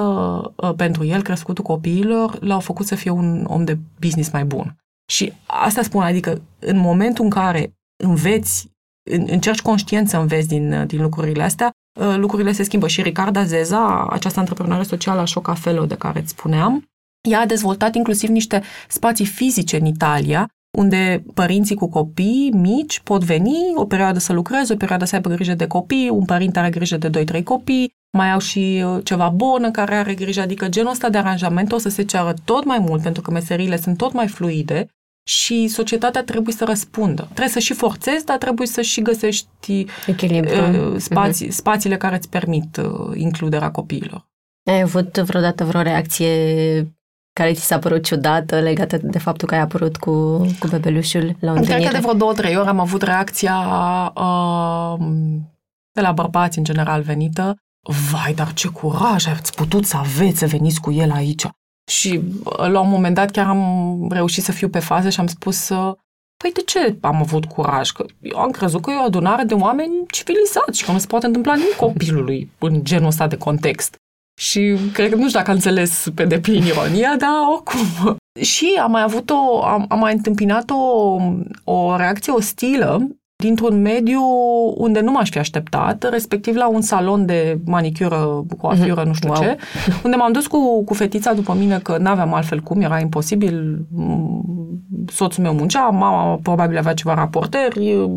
ă, 0.62 0.73
pentru 0.73 1.05
el 1.05 1.21
crescutul 1.21 1.63
copiilor 1.63 2.41
l-au 2.41 2.60
făcut 2.60 2.86
să 2.86 2.95
fie 2.95 3.12
un 3.12 3.45
om 3.45 3.63
de 3.63 3.77
business 3.99 4.29
mai 4.29 4.45
bun. 4.45 4.75
Și 5.12 5.34
asta 5.45 5.81
spun, 5.81 6.01
adică 6.01 6.41
în 6.60 6.77
momentul 6.77 7.23
în 7.23 7.29
care 7.29 7.73
înveți, 8.03 8.71
încerci 9.10 9.62
conștient 9.62 10.10
să 10.10 10.17
înveți 10.17 10.47
din, 10.47 10.88
din 10.88 11.01
lucrurile 11.01 11.43
astea, 11.43 11.71
ă, 11.99 12.15
lucrurile 12.15 12.51
se 12.51 12.63
schimbă. 12.63 12.88
Și 12.88 13.01
Ricarda 13.01 13.43
Zeza, 13.43 14.07
această 14.10 14.39
antreprenoare 14.39 14.84
socială 14.84 15.21
a 15.21 15.25
Șoca 15.25 15.53
Fellow 15.53 15.86
de 15.86 15.95
care 15.95 16.19
îți 16.19 16.29
spuneam, 16.29 16.86
ea 17.29 17.39
a 17.39 17.45
dezvoltat 17.45 17.95
inclusiv 17.95 18.29
niște 18.29 18.63
spații 18.88 19.25
fizice 19.25 19.77
în 19.77 19.86
Italia, 19.86 20.49
unde 20.77 21.23
părinții 21.34 21.75
cu 21.75 21.89
copii 21.89 22.51
mici 22.53 22.99
pot 22.99 23.23
veni 23.23 23.57
o 23.75 23.86
perioadă 23.86 24.19
să 24.19 24.34
lucreze, 24.34 24.73
o 24.73 24.77
perioadă 24.77 25.05
să 25.05 25.15
aibă 25.15 25.29
grijă 25.29 25.53
de 25.53 25.67
copii, 25.67 26.10
un 26.10 26.25
părinte 26.25 26.60
are 26.60 26.69
grijă 26.69 26.97
de 26.97 27.23
2-3 27.39 27.43
copii, 27.43 27.93
mai 28.17 28.31
au 28.31 28.39
și 28.39 28.84
uh, 28.86 29.03
ceva 29.03 29.29
bonă 29.29 29.71
care 29.71 29.95
are 29.95 30.13
grijă, 30.13 30.41
adică 30.41 30.69
genul 30.69 30.91
ăsta 30.91 31.10
de 31.10 31.17
aranjament 31.17 31.71
o 31.71 31.77
să 31.77 31.89
se 31.89 32.03
ceară 32.03 32.34
tot 32.45 32.65
mai 32.65 32.79
mult 32.79 33.01
pentru 33.01 33.21
că 33.21 33.31
meserile 33.31 33.77
sunt 33.77 33.97
tot 33.97 34.13
mai 34.13 34.27
fluide 34.27 34.88
și 35.27 35.67
societatea 35.67 36.23
trebuie 36.23 36.53
să 36.55 36.65
răspundă. 36.65 37.21
Trebuie 37.23 37.47
să 37.47 37.60
și 37.60 37.73
forțezi, 37.73 38.25
dar 38.25 38.38
trebuie 38.38 38.67
să 38.67 38.81
și 38.81 39.01
găsești 39.01 39.86
Echilibru. 40.07 40.93
Uh, 40.93 40.97
spații, 40.97 41.47
uh-huh. 41.47 41.51
spațiile 41.51 41.97
care 41.97 42.15
îți 42.15 42.29
permit 42.29 42.77
uh, 42.77 43.12
includerea 43.13 43.71
copiilor. 43.71 44.29
Ai 44.63 44.81
avut 44.81 45.17
vreodată 45.17 45.63
vreo 45.63 45.81
reacție 45.81 46.31
care 47.34 47.54
ți 47.54 47.65
s-a 47.65 47.80
părut 47.80 48.04
ciudată 48.04 48.60
legată 48.60 48.98
de 48.98 49.20
faptul 49.20 49.48
că 49.48 49.54
ai 49.54 49.62
apărut 49.62 49.98
cu, 49.98 50.38
cu 50.38 50.67
bebelușul 50.70 51.36
la 51.39 51.52
o 51.52 51.56
întâlnire? 51.56 51.80
Cred 51.80 51.86
că 51.86 51.94
de 51.94 52.00
vreo 52.00 52.13
două, 52.13 52.34
trei 52.34 52.58
ori 52.58 52.67
am 52.67 52.80
avut 52.80 53.02
reacția 53.02 53.58
uh, 54.15 55.06
de 55.91 56.02
la 56.02 56.12
bărbați 56.12 56.58
în 56.58 56.63
general 56.63 57.02
venită. 57.02 57.56
Vai, 58.12 58.34
dar 58.34 58.54
ce 58.54 58.67
curaj 58.67 59.28
ați 59.28 59.54
putut 59.54 59.86
să 59.86 59.98
aveți 59.98 60.39
să 60.39 60.46
veniți 60.46 60.82
cu 60.82 60.91
el 60.91 61.12
aici. 61.12 61.48
Și 61.91 62.22
uh, 62.44 62.67
la 62.67 62.80
un 62.80 62.89
moment 62.89 63.15
dat 63.15 63.32
chiar 63.32 63.48
am 63.48 64.08
reușit 64.10 64.44
să 64.44 64.52
fiu 64.52 64.70
pe 64.70 64.80
fază 64.80 65.10
și 65.10 65.20
am 65.20 65.28
spus 65.28 65.70
uh, 65.70 65.94
Păi 66.41 66.52
de 66.52 66.62
ce 66.62 66.98
am 67.02 67.15
avut 67.15 67.46
curaj? 67.46 67.89
Că 67.89 68.06
eu 68.20 68.38
am 68.38 68.52
crezut 68.52 68.82
că 68.82 68.91
e 68.91 68.98
o 68.98 69.04
adunare 69.04 69.44
de 69.44 69.54
oameni 69.54 69.94
civilizați 70.08 70.78
și 70.80 70.86
că 70.86 70.91
nu 70.91 70.98
se 70.98 71.08
poate 71.08 71.26
întâmpla 71.26 71.56
nimic 71.56 71.76
copilului 71.76 72.52
în 72.60 72.84
genul 72.84 73.08
ăsta 73.08 73.28
de 73.28 73.38
context. 73.38 73.96
Și 74.34 74.76
cred 74.94 75.10
că 75.10 75.15
nu 75.15 75.28
știu 75.28 75.39
dacă 75.39 75.52
a 75.52 75.54
înțeles 75.54 76.08
pe 76.15 76.26
deplin 76.26 76.63
ironia, 76.63 77.15
dar 77.17 77.30
oricum. 77.54 78.15
Și 78.54 78.80
am 78.82 78.91
mai 78.91 79.02
avut 79.02 79.30
o, 79.30 79.63
am, 79.63 79.86
am 79.89 80.00
mai 80.00 80.13
întâmpinat 80.13 80.70
o, 80.70 81.17
o 81.63 81.96
reacție 81.96 82.34
ostilă 82.34 83.08
dintr-un 83.41 83.82
mediu 83.82 84.22
unde 84.76 85.00
nu 85.00 85.12
m-aș 85.12 85.30
fi 85.30 85.38
așteptat, 85.38 86.10
respectiv 86.10 86.56
la 86.56 86.67
un 86.67 86.82
salon 86.82 87.26
de 87.26 87.60
manicură, 87.65 88.46
coafură, 88.58 89.04
nu 89.04 89.13
știu 89.13 89.30
wow. 89.30 89.41
ce, 89.41 89.58
unde 90.04 90.15
m-am 90.15 90.32
dus 90.32 90.48
cu, 90.48 90.84
cu 90.84 90.94
fetița 90.94 91.34
după 91.34 91.54
mine 91.54 91.80
că 91.80 91.98
n-aveam 91.98 92.34
altfel 92.34 92.60
cum, 92.60 92.82
era 92.82 93.00
imposibil, 93.00 93.86
soțul 95.08 95.44
meu 95.44 95.54
muncea, 95.54 95.82
mama 95.82 96.39
probabil 96.41 96.78
avea 96.78 96.94
ceva 96.94 97.13
raporteri, 97.13 98.08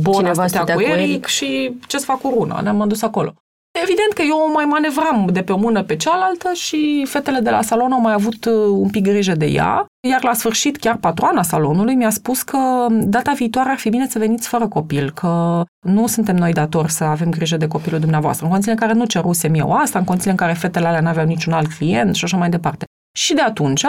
Bona 0.00 0.32
stătea 0.32 0.74
cu 0.74 0.80
Eric, 0.80 0.94
Eric 0.94 1.26
și 1.26 1.76
ce 1.86 1.98
să 1.98 2.04
fac 2.04 2.20
cu 2.20 2.34
Runa, 2.38 2.60
ne-am 2.60 2.84
dus 2.88 3.02
acolo. 3.02 3.34
Evident 3.82 4.12
că 4.14 4.22
eu 4.22 4.52
mai 4.52 4.64
manevram 4.64 5.28
de 5.32 5.42
pe 5.42 5.52
o 5.52 5.56
mână 5.56 5.82
pe 5.82 5.96
cealaltă 5.96 6.52
și 6.52 7.06
fetele 7.08 7.38
de 7.38 7.50
la 7.50 7.62
salon 7.62 7.92
au 7.92 8.00
mai 8.00 8.12
avut 8.12 8.44
uh, 8.44 8.52
un 8.70 8.90
pic 8.90 9.02
grijă 9.02 9.34
de 9.34 9.46
ea, 9.46 9.86
iar 10.08 10.24
la 10.24 10.32
sfârșit 10.32 10.76
chiar 10.76 10.96
patroana 10.96 11.42
salonului 11.42 11.94
mi-a 11.94 12.10
spus 12.10 12.42
că 12.42 12.86
data 12.90 13.32
viitoare 13.32 13.70
ar 13.70 13.78
fi 13.78 13.88
bine 13.88 14.08
să 14.08 14.18
veniți 14.18 14.48
fără 14.48 14.68
copil, 14.68 15.10
că 15.10 15.62
nu 15.86 16.06
suntem 16.06 16.36
noi 16.36 16.52
datori 16.52 16.92
să 16.92 17.04
avem 17.04 17.30
grijă 17.30 17.56
de 17.56 17.68
copilul 17.68 18.00
dumneavoastră, 18.00 18.44
în 18.44 18.50
condițiile 18.50 18.80
în 18.80 18.86
care 18.86 18.98
nu 19.00 19.06
cerusem 19.06 19.54
eu 19.54 19.72
asta, 19.72 19.98
în 19.98 20.04
condițiile 20.04 20.36
în 20.38 20.46
care 20.46 20.58
fetele 20.58 20.86
alea 20.86 21.00
n-aveau 21.00 21.26
niciun 21.26 21.52
alt 21.52 21.72
client 21.72 22.14
și 22.14 22.24
așa 22.24 22.36
mai 22.36 22.50
departe. 22.50 22.84
Și 23.18 23.34
de 23.34 23.40
atunci, 23.40 23.84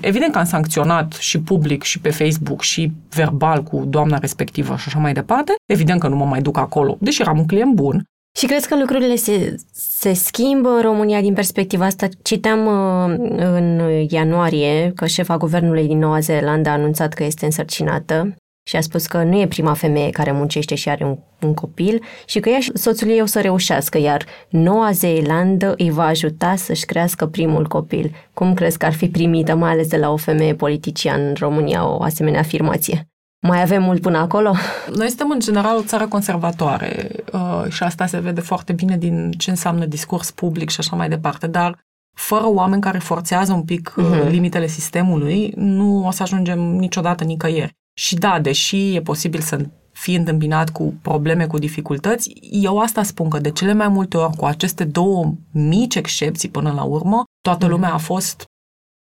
evident 0.00 0.32
că 0.32 0.38
am 0.38 0.44
sancționat 0.44 1.12
și 1.12 1.40
public 1.40 1.82
și 1.82 2.00
pe 2.00 2.10
Facebook 2.10 2.62
și 2.62 2.92
verbal 3.10 3.62
cu 3.62 3.84
doamna 3.88 4.18
respectivă 4.18 4.76
și 4.76 4.84
așa 4.86 4.98
mai 4.98 5.12
departe, 5.12 5.54
evident 5.72 6.00
că 6.00 6.08
nu 6.08 6.16
mă 6.16 6.24
mai 6.24 6.42
duc 6.42 6.56
acolo, 6.56 6.96
deși 7.00 7.20
eram 7.20 7.38
un 7.38 7.46
client 7.46 7.74
bun, 7.74 8.04
și 8.36 8.46
crezi 8.46 8.68
că 8.68 8.76
lucrurile 8.78 9.14
se, 9.14 9.56
se 9.72 10.12
schimbă 10.12 10.68
în 10.68 10.82
România 10.82 11.20
din 11.20 11.34
perspectiva 11.34 11.84
asta? 11.84 12.08
Citeam 12.22 12.66
uh, 12.66 13.14
în 13.36 13.80
ianuarie 14.08 14.92
că 14.94 15.06
șefa 15.06 15.36
guvernului 15.36 15.86
din 15.86 15.98
Noua 15.98 16.20
Zeelandă 16.20 16.68
a 16.68 16.72
anunțat 16.72 17.12
că 17.12 17.24
este 17.24 17.44
însărcinată 17.44 18.34
și 18.68 18.76
a 18.76 18.80
spus 18.80 19.06
că 19.06 19.22
nu 19.22 19.40
e 19.40 19.46
prima 19.46 19.74
femeie 19.74 20.10
care 20.10 20.32
muncește 20.32 20.74
și 20.74 20.88
are 20.88 21.04
un, 21.04 21.18
un 21.42 21.54
copil 21.54 22.02
și 22.26 22.40
că 22.40 22.48
ea 22.48 22.60
și 22.60 22.70
soțul 22.74 23.08
ei 23.08 23.20
o 23.20 23.26
să 23.26 23.40
reușească, 23.40 23.98
iar 23.98 24.24
Noua 24.48 24.90
Zeelandă 24.90 25.74
îi 25.76 25.90
va 25.90 26.06
ajuta 26.06 26.56
să-și 26.56 26.84
crească 26.84 27.26
primul 27.26 27.66
copil. 27.66 28.14
Cum 28.34 28.54
crezi 28.54 28.78
că 28.78 28.86
ar 28.86 28.92
fi 28.92 29.08
primită, 29.08 29.54
mai 29.54 29.70
ales 29.70 29.88
de 29.88 29.96
la 29.96 30.12
o 30.12 30.16
femeie 30.16 30.54
politician 30.54 31.20
în 31.20 31.34
România, 31.38 31.88
o 31.88 32.02
asemenea 32.02 32.40
afirmație? 32.40 33.08
Mai 33.46 33.62
avem 33.62 33.82
mult 33.82 34.00
până 34.00 34.18
acolo? 34.18 34.54
Noi 34.94 35.08
suntem 35.08 35.30
în 35.30 35.40
general 35.40 35.76
o 35.76 35.82
țară 35.82 36.06
conservatoare 36.06 37.10
uh, 37.32 37.64
și 37.68 37.82
asta 37.82 38.06
se 38.06 38.18
vede 38.18 38.40
foarte 38.40 38.72
bine 38.72 38.96
din 38.96 39.30
ce 39.30 39.50
înseamnă 39.50 39.84
discurs 39.84 40.30
public 40.30 40.70
și 40.70 40.80
așa 40.80 40.96
mai 40.96 41.08
departe, 41.08 41.46
dar 41.46 41.84
fără 42.16 42.46
oameni 42.46 42.82
care 42.82 42.98
forțează 42.98 43.52
un 43.52 43.62
pic 43.62 43.94
uh-huh. 43.98 44.28
limitele 44.28 44.66
sistemului, 44.66 45.52
nu 45.56 46.06
o 46.06 46.10
să 46.10 46.22
ajungem 46.22 46.58
niciodată 46.60 47.24
nicăieri. 47.24 47.72
Și 47.98 48.14
da, 48.14 48.40
deși 48.40 48.94
e 48.94 49.00
posibil 49.00 49.40
să 49.40 49.66
fii 49.92 50.16
întâmpinat 50.16 50.70
cu 50.70 50.94
probleme, 51.02 51.46
cu 51.46 51.58
dificultăți, 51.58 52.32
eu 52.40 52.78
asta 52.78 53.02
spun 53.02 53.28
că 53.28 53.38
de 53.38 53.50
cele 53.50 53.72
mai 53.72 53.88
multe 53.88 54.16
ori, 54.16 54.36
cu 54.36 54.44
aceste 54.44 54.84
două 54.84 55.34
mici 55.52 55.94
excepții 55.94 56.48
până 56.48 56.72
la 56.72 56.82
urmă, 56.82 57.24
toată 57.40 57.66
uh-huh. 57.66 57.70
lumea 57.70 57.92
a 57.92 57.98
fost 57.98 58.44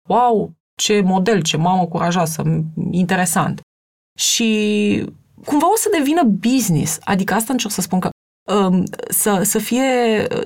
wow, 0.09 0.51
ce 0.81 1.01
model, 1.01 1.41
ce 1.41 1.57
mamă 1.57 1.85
curajoasă, 1.85 2.63
interesant 2.91 3.61
și 4.19 5.03
cumva 5.45 5.71
o 5.71 5.75
să 5.75 5.89
devină 5.97 6.23
business. 6.23 6.99
Adică 7.03 7.33
asta 7.33 7.51
încerc 7.53 7.73
să 7.73 7.81
spun 7.81 7.99
că 7.99 8.09
um, 8.53 8.83
să, 9.09 9.41
să 9.43 9.59
fie, 9.59 9.83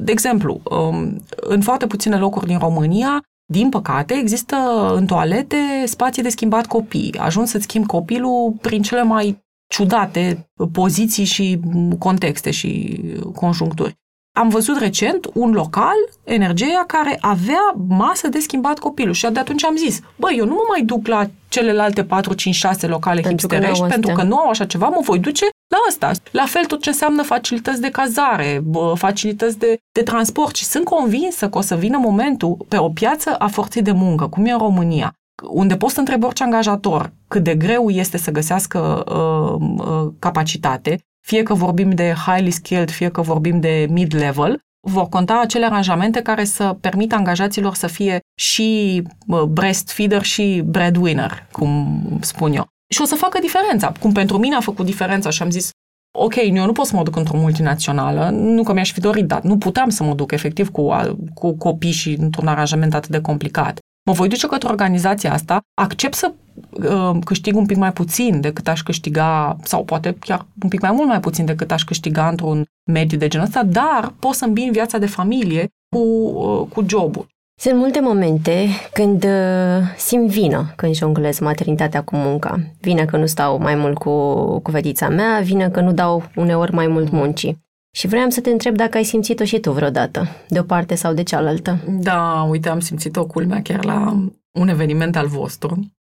de 0.02 0.12
exemplu, 0.12 0.62
um, 0.64 1.24
în 1.36 1.62
foarte 1.62 1.88
puține 1.88 2.18
locuri 2.18 2.48
din 2.48 2.58
România, 2.58 3.24
din 3.52 3.70
păcate, 3.70 4.14
există 4.14 4.56
în 4.96 5.06
toalete 5.06 5.58
spații 5.86 6.24
de 6.24 6.30
schimbat 6.30 6.66
copii. 6.66 7.18
Ajuns 7.18 7.50
să-ți 7.50 7.64
schimbi 7.64 7.88
copilul 7.88 8.56
prin 8.62 8.82
cele 8.82 9.04
mai 9.04 9.38
ciudate 9.74 10.50
poziții 10.72 11.24
și 11.24 11.60
contexte 12.00 12.52
și 12.52 13.02
conjuncturi. 13.36 13.98
Am 14.32 14.50
văzut 14.50 14.78
recent 14.78 15.30
un 15.34 15.52
local, 15.52 15.96
Energia, 16.24 16.84
care 16.88 17.18
avea 17.20 17.74
masă 17.88 18.28
de 18.28 18.40
schimbat 18.40 18.80
copilul 18.80 19.14
și 19.14 19.28
de 19.32 19.40
atunci 19.40 19.64
am 19.64 19.76
zis, 19.76 20.00
băi, 20.16 20.36
eu 20.38 20.46
nu 20.46 20.54
mă 20.54 20.66
mai 20.68 20.82
duc 20.82 21.08
la 21.08 21.30
celelalte 21.50 22.04
4, 22.04 22.34
5, 22.34 22.56
6 22.56 22.88
locale 22.88 23.22
pentru 23.22 23.48
hipsterești, 23.48 23.84
că 23.84 23.88
pentru 23.88 24.14
că 24.14 24.24
nu 24.24 24.38
au 24.38 24.50
așa 24.50 24.66
ceva, 24.66 24.88
mă 24.88 25.00
voi 25.02 25.20
duce 25.20 25.46
la 25.70 25.78
ăsta. 25.88 26.12
La 26.32 26.46
fel 26.46 26.66
tot 26.66 26.82
ce 26.82 26.90
înseamnă 26.90 27.24
facilități 27.24 27.82
de 27.82 27.90
cazare, 27.90 28.64
facilități 28.96 29.58
de, 29.58 29.78
de 29.92 30.04
transport 30.04 30.56
și 30.56 30.64
sunt 30.64 30.84
convinsă 30.84 31.50
că 31.50 31.58
o 31.58 31.62
să 31.62 31.76
vină 31.76 31.98
momentul 31.98 32.58
pe 32.68 32.78
o 32.78 32.90
piață 32.90 33.36
a 33.36 33.48
forței 33.48 33.82
de 33.82 33.92
muncă, 33.92 34.28
cum 34.28 34.46
e 34.46 34.52
în 34.52 34.58
România, 34.58 35.14
unde 35.44 35.78
poți 35.78 35.94
să 35.94 36.00
întrebi 36.00 36.26
orice 36.26 36.44
angajator 36.44 37.12
cât 37.28 37.44
de 37.44 37.56
greu 37.56 37.90
este 37.90 38.18
să 38.18 38.32
găsească 38.32 39.04
uh, 39.08 39.86
uh, 39.88 40.12
capacitate, 40.20 41.00
fie 41.30 41.44
că 41.44 41.54
vorbim 41.54 41.90
de 41.90 42.14
highly 42.26 42.52
skilled, 42.52 42.90
fie 42.90 43.10
că 43.10 43.22
vorbim 43.22 43.60
de 43.60 43.88
mid-level, 43.90 44.60
vor 44.88 45.10
conta 45.10 45.40
acele 45.40 45.66
aranjamente 45.66 46.22
care 46.22 46.44
să 46.44 46.78
permită 46.82 47.16
angajaților 47.16 47.74
să 47.74 47.88
fie 47.88 48.20
și 48.40 49.02
breastfeeder 49.48 50.22
și 50.22 50.62
breadwinner, 50.66 51.48
cum 51.52 52.02
spun 52.22 52.54
eu. 52.54 52.68
Și 52.94 53.02
o 53.02 53.06
să 53.06 53.16
facă 53.16 53.40
diferența, 53.40 53.92
cum 54.00 54.12
pentru 54.12 54.38
mine 54.38 54.56
a 54.56 54.60
făcut 54.60 54.86
diferența 54.86 55.30
și 55.30 55.42
am 55.42 55.50
zis, 55.50 55.70
ok, 56.18 56.36
eu 56.36 56.66
nu 56.66 56.72
pot 56.72 56.86
să 56.86 56.96
mă 56.96 57.04
duc 57.04 57.16
într-o 57.16 57.38
multinațională, 57.38 58.30
nu 58.30 58.64
că 58.64 58.74
mi-aș 58.74 58.92
fi 58.92 59.00
dorit, 59.00 59.26
dar 59.26 59.42
nu 59.42 59.58
puteam 59.58 59.90
să 59.90 60.04
mă 60.04 60.14
duc 60.14 60.32
efectiv 60.32 60.70
cu, 60.70 60.90
cu 61.34 61.58
copii 61.58 61.92
și 61.92 62.16
într-un 62.20 62.48
aranjament 62.48 62.94
atât 62.94 63.10
de 63.10 63.22
complicat. 63.22 63.80
Mă 64.06 64.14
voi 64.14 64.28
duce 64.28 64.48
către 64.48 64.68
organizația 64.68 65.34
asta, 65.34 65.62
accept 65.74 66.14
să 66.14 66.32
uh, 66.70 67.18
câștig 67.26 67.56
un 67.56 67.66
pic 67.66 67.78
mai 67.78 67.94
puțin 67.94 68.42
decât 68.42 68.68
aș 68.68 68.82
câștiga, 68.82 69.58
sau 69.64 69.84
poate 69.84 70.16
chiar 70.20 70.46
un 70.64 70.70
pic 70.70 70.82
mai 70.82 70.92
mult 70.92 71.08
mai 71.08 71.20
puțin 71.20 71.46
decât 71.46 71.72
aș 71.72 71.84
câștiga 71.84 72.28
într-un 72.28 72.66
mediu 72.92 73.18
de 73.18 73.28
genul 73.28 73.46
ăsta, 73.46 73.64
dar 73.64 74.14
pot 74.20 74.34
să 74.34 74.46
îmbin 74.46 74.72
viața 74.72 74.98
de 74.98 75.06
familie 75.06 75.68
cu, 75.96 76.00
uh, 76.00 76.68
cu 76.74 76.86
jobul. 76.88 77.28
Sunt 77.60 77.78
multe 77.78 78.00
momente 78.00 78.68
când 78.94 79.24
uh, 79.24 79.82
simt 79.98 80.30
vină 80.30 80.74
când 80.76 80.96
jonglez 80.96 81.40
maternitatea 81.40 82.04
cu 82.04 82.16
munca. 82.16 82.60
Vine 82.82 83.06
că 83.06 83.18
nu 83.18 83.26
stau 83.26 83.58
mai 83.58 83.76
mult 83.76 83.98
cu, 83.98 84.34
cu 84.60 84.72
fetița 84.72 85.10
mea, 85.10 85.40
vine 85.40 85.70
că 85.70 85.82
nu 85.82 85.92
dau 85.92 86.24
uneori 86.36 86.74
mai 86.74 86.88
mult 86.88 87.12
muncii. 87.12 87.68
Și 88.00 88.08
vreau 88.08 88.30
să 88.30 88.42
te 88.42 88.50
întreb 88.50 88.76
dacă 88.76 88.98
ai 88.98 89.04
simțit-o 89.04 89.44
și 89.44 89.60
tu 89.60 89.72
vreodată, 89.72 90.28
de 90.48 90.60
o 90.60 90.64
parte 90.64 90.96
sau 90.96 91.14
de 91.14 91.24
cealaltă. 91.24 91.80
Da, 91.88 92.46
uite, 92.50 92.70
am 92.70 92.80
simțit-o 92.80 93.26
culmea 93.26 93.62
chiar 93.62 93.86
la 93.86 94.28
un 94.52 94.68
eveniment 94.68 95.16
al 95.16 95.28
vostru, 95.28 95.92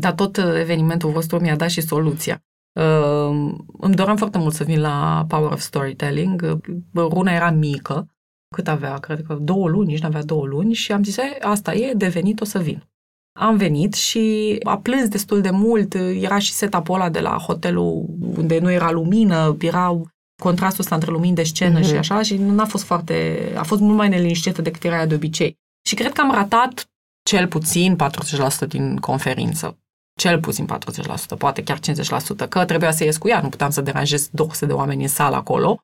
dar 0.00 0.12
tot 0.12 0.36
evenimentul 0.36 1.10
vostru 1.10 1.40
mi-a 1.40 1.56
dat 1.56 1.70
și 1.70 1.80
soluția. 1.80 2.42
Uh, 2.80 3.54
îmi 3.80 3.94
doream 3.94 4.16
foarte 4.16 4.38
mult 4.38 4.54
să 4.54 4.64
vin 4.64 4.80
la 4.80 5.24
Power 5.28 5.52
of 5.52 5.60
Storytelling. 5.60 6.58
Runa 6.94 7.32
era 7.32 7.50
mică, 7.50 8.08
cât 8.54 8.68
avea, 8.68 8.98
cred 8.98 9.22
că 9.22 9.34
două 9.34 9.68
luni, 9.68 9.86
nici 9.86 10.00
nu 10.00 10.06
avea 10.06 10.22
două 10.22 10.46
luni 10.46 10.72
și 10.72 10.92
am 10.92 11.02
zis, 11.02 11.16
asta 11.40 11.74
e, 11.74 11.92
devenit, 11.92 12.40
o 12.40 12.44
să 12.44 12.58
vin. 12.58 12.82
Am 13.40 13.56
venit 13.56 13.94
și 13.94 14.56
a 14.62 14.78
plâns 14.78 15.08
destul 15.08 15.40
de 15.40 15.50
mult, 15.50 15.94
era 15.94 16.38
și 16.38 16.52
setup-ul 16.52 16.94
ăla 16.94 17.10
de 17.10 17.20
la 17.20 17.36
hotelul 17.36 18.06
unde 18.36 18.58
nu 18.58 18.70
era 18.70 18.90
lumină, 18.90 19.56
erau 19.60 20.12
contrastul 20.42 20.80
ăsta 20.80 20.94
între 20.94 21.10
lumini 21.10 21.34
de 21.34 21.42
scenă 21.42 21.80
mm-hmm. 21.80 21.86
și 21.86 21.96
așa 21.96 22.22
și 22.22 22.36
nu 22.36 22.62
a 22.62 22.64
fost 22.64 22.84
foarte, 22.84 23.38
a 23.56 23.62
fost 23.62 23.80
mult 23.80 23.96
mai 23.96 24.08
neliniștită 24.08 24.62
decât 24.62 24.84
era 24.84 24.96
aia 24.96 25.06
de 25.06 25.14
obicei. 25.14 25.58
Și 25.86 25.94
cred 25.94 26.12
că 26.12 26.20
am 26.20 26.32
ratat 26.32 26.88
cel 27.22 27.48
puțin 27.48 27.96
40% 28.64 28.68
din 28.68 28.96
conferință. 28.96 29.78
Cel 30.18 30.40
puțin 30.40 30.66
40%, 31.34 31.38
poate 31.38 31.62
chiar 31.62 31.78
50%, 31.78 32.48
că 32.48 32.64
trebuia 32.64 32.90
să 32.90 33.04
ies 33.04 33.16
cu 33.16 33.28
ea, 33.28 33.40
nu 33.40 33.48
puteam 33.48 33.70
să 33.70 33.80
deranjez 33.80 34.28
200 34.32 34.66
de 34.66 34.72
oameni 34.72 35.02
în 35.02 35.08
sală 35.08 35.36
acolo. 35.36 35.78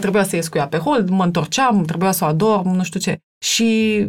Trebuia 0.00 0.24
să 0.24 0.36
ies 0.36 0.48
cu 0.48 0.58
ea 0.58 0.68
pe 0.68 0.76
hold, 0.76 1.08
mă 1.08 1.24
întorceam, 1.24 1.84
trebuia 1.84 2.12
să 2.12 2.24
o 2.24 2.26
ador, 2.26 2.64
nu 2.64 2.82
știu 2.82 3.00
ce. 3.00 3.20
Și 3.44 4.06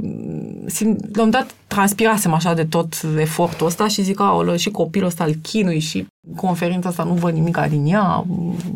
la 1.14 1.24
un 1.24 1.30
dat 1.30 1.56
transpirasem 1.68 2.34
așa 2.34 2.54
de 2.54 2.66
tot 2.66 2.94
efortul 3.18 3.66
ăsta 3.66 3.88
și 3.88 4.02
zic, 4.02 4.20
aolă, 4.20 4.58
și 4.58 4.72
copilul 4.72 5.08
ăsta 5.08 5.24
îl 5.24 5.34
chinui 5.34 5.80
și 5.80 6.08
conferința 6.36 6.90
asta 6.90 7.04
nu 7.04 7.14
văd 7.14 7.34
nimic 7.34 7.58
din 7.70 7.86
ea, 7.86 8.26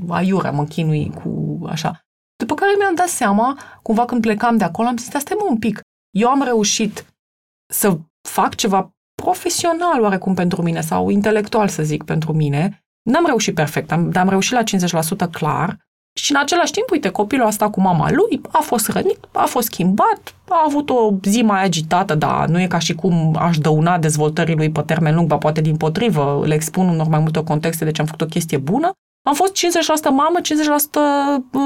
aiurea 0.08 0.52
mă 0.52 0.66
chinui 0.66 1.12
cu 1.24 1.60
așa. 1.70 2.00
După 2.36 2.54
care 2.54 2.72
mi-am 2.78 2.96
dat 2.96 3.08
seama, 3.08 3.58
cumva 3.82 4.06
când 4.06 4.22
plecam 4.22 4.58
de 4.58 4.64
acolo, 4.64 4.88
am 4.88 4.98
zis, 4.98 5.08
asta 5.08 5.20
stai 5.20 5.38
mă 5.40 5.46
un 5.50 5.58
pic, 5.58 5.82
eu 6.18 6.30
am 6.30 6.44
reușit 6.44 7.06
să 7.74 7.98
fac 8.30 8.56
ceva 8.56 8.90
profesional 9.22 10.02
oarecum 10.02 10.34
pentru 10.34 10.62
mine 10.62 10.82
sau 10.82 11.10
intelectual 11.10 11.68
să 11.68 11.84
zic 11.84 12.04
pentru 12.04 12.34
mine. 12.34 12.84
N-am 13.10 13.26
reușit 13.26 13.56
perfect, 13.56 13.92
am, 13.92 14.10
dar 14.10 14.24
am 14.24 14.30
reușit 14.30 14.54
la 14.54 14.64
50% 15.28 15.32
clar 15.32 15.85
și 16.20 16.32
în 16.32 16.38
același 16.38 16.72
timp, 16.72 16.92
uite, 16.92 17.10
copilul 17.10 17.46
asta 17.46 17.70
cu 17.70 17.82
mama 17.82 18.12
lui 18.12 18.42
a 18.52 18.62
fost 18.62 18.88
rănit, 18.88 19.18
a 19.32 19.46
fost 19.46 19.66
schimbat, 19.66 20.36
a 20.50 20.64
avut 20.66 20.90
o 20.90 21.12
zi 21.24 21.42
mai 21.42 21.64
agitată, 21.64 22.16
dar 22.16 22.48
nu 22.48 22.62
e 22.62 22.68
ca 22.68 22.80
și 22.80 22.96
cum 22.96 23.36
aș 23.40 23.58
dăuna 23.58 23.98
dezvoltării 23.98 24.56
lui 24.56 24.72
pe 24.72 24.82
termen 24.82 25.16
lung, 25.16 25.28
ba 25.28 25.38
poate 25.38 25.62
din 25.62 25.78
potrivă, 25.78 26.42
le 26.46 26.54
expun 26.54 26.90
în 26.90 27.06
mai 27.10 27.20
multe 27.20 27.44
contexte, 27.44 27.86
deci 27.86 28.00
am 28.00 28.06
făcut 28.06 28.22
o 28.22 28.26
chestie 28.26 28.58
bună. 28.58 28.92
Am 29.28 29.34
fost 29.34 29.52
50% 29.56 30.04
mamă, 30.04 30.40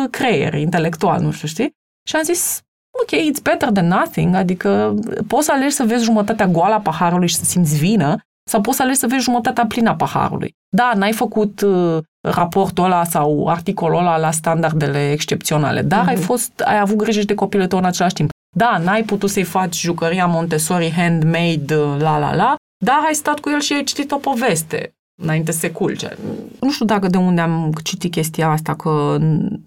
50% 0.08 0.10
creier 0.10 0.54
intelectual, 0.54 1.22
nu 1.22 1.32
știu, 1.32 1.48
știi? 1.48 1.72
Și 2.08 2.16
am 2.16 2.24
zis, 2.24 2.62
ok, 3.02 3.20
it's 3.20 3.42
better 3.44 3.70
than 3.70 3.88
nothing, 3.88 4.36
adică 4.36 4.96
poți 5.28 5.46
să 5.46 5.52
alegi 5.52 5.76
să 5.76 5.84
vezi 5.84 6.04
jumătatea 6.04 6.48
goală 6.48 6.74
a 6.74 6.80
paharului 6.80 7.28
și 7.28 7.36
să 7.36 7.44
simți 7.44 7.78
vină, 7.78 8.18
sau 8.50 8.62
poți 8.62 8.78
să 8.78 8.84
alegi 8.84 9.00
să 9.00 9.08
vezi 9.08 9.24
jumătatea 9.24 9.66
plină 9.66 9.90
a 9.90 9.96
paharului. 9.96 10.56
Da, 10.76 10.92
n-ai 10.96 11.14
făcut 11.14 11.62
uh, 11.62 11.98
raportul 12.22 12.84
ăla 12.84 13.04
sau 13.04 13.48
articolul 13.48 13.98
ăla 13.98 14.18
la 14.18 14.32
standardele 14.32 15.12
excepționale, 15.12 15.82
dar 15.82 16.06
uh-huh. 16.06 16.10
ai, 16.10 16.16
fost, 16.16 16.60
ai 16.60 16.80
avut 16.80 16.98
grijă 16.98 17.22
de 17.22 17.36
copilul 17.36 17.68
tău 17.68 17.78
în 17.78 17.86
același 17.86 18.14
timp. 18.14 18.30
Da, 18.56 18.78
n-ai 18.84 19.04
putut 19.04 19.30
să-i 19.30 19.44
faci 19.44 19.80
jucăria 19.80 20.26
Montessori 20.26 20.92
handmade, 20.92 21.76
uh, 21.76 21.96
la 22.00 22.18
la 22.18 22.36
la, 22.36 22.56
dar 22.86 23.00
ai 23.08 23.14
stat 23.14 23.40
cu 23.40 23.50
el 23.50 23.60
și 23.60 23.74
ai 23.74 23.84
citit 23.84 24.12
o 24.12 24.18
poveste 24.18 24.94
înainte 25.22 25.52
să 25.52 25.60
se 25.60 25.72
culce. 25.72 26.18
Nu 26.60 26.72
știu 26.72 26.86
dacă 26.86 27.08
de 27.08 27.18
unde 27.18 27.42
am 27.42 27.74
citit 27.84 28.12
chestia 28.12 28.50
asta, 28.50 28.76
că 28.76 29.18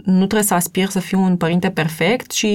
nu 0.05 0.17
trebuie 0.17 0.43
să 0.43 0.55
aspir 0.55 0.89
să 0.89 0.99
fiu 0.99 1.21
un 1.21 1.37
părinte 1.37 1.71
perfect, 1.71 2.31
ci 2.31 2.47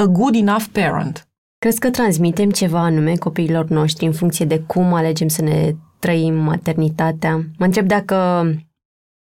a 0.00 0.04
good 0.04 0.34
enough 0.34 0.64
parent. 0.72 1.28
Crezi 1.58 1.78
că 1.78 1.90
transmitem 1.90 2.50
ceva 2.50 2.80
anume 2.80 3.14
copiilor 3.14 3.68
noștri 3.68 4.06
în 4.06 4.12
funcție 4.12 4.44
de 4.44 4.60
cum 4.66 4.92
alegem 4.92 5.28
să 5.28 5.42
ne 5.42 5.74
trăim 5.98 6.34
maternitatea? 6.34 7.34
Mă 7.58 7.64
întreb 7.64 7.86
dacă, 7.86 8.46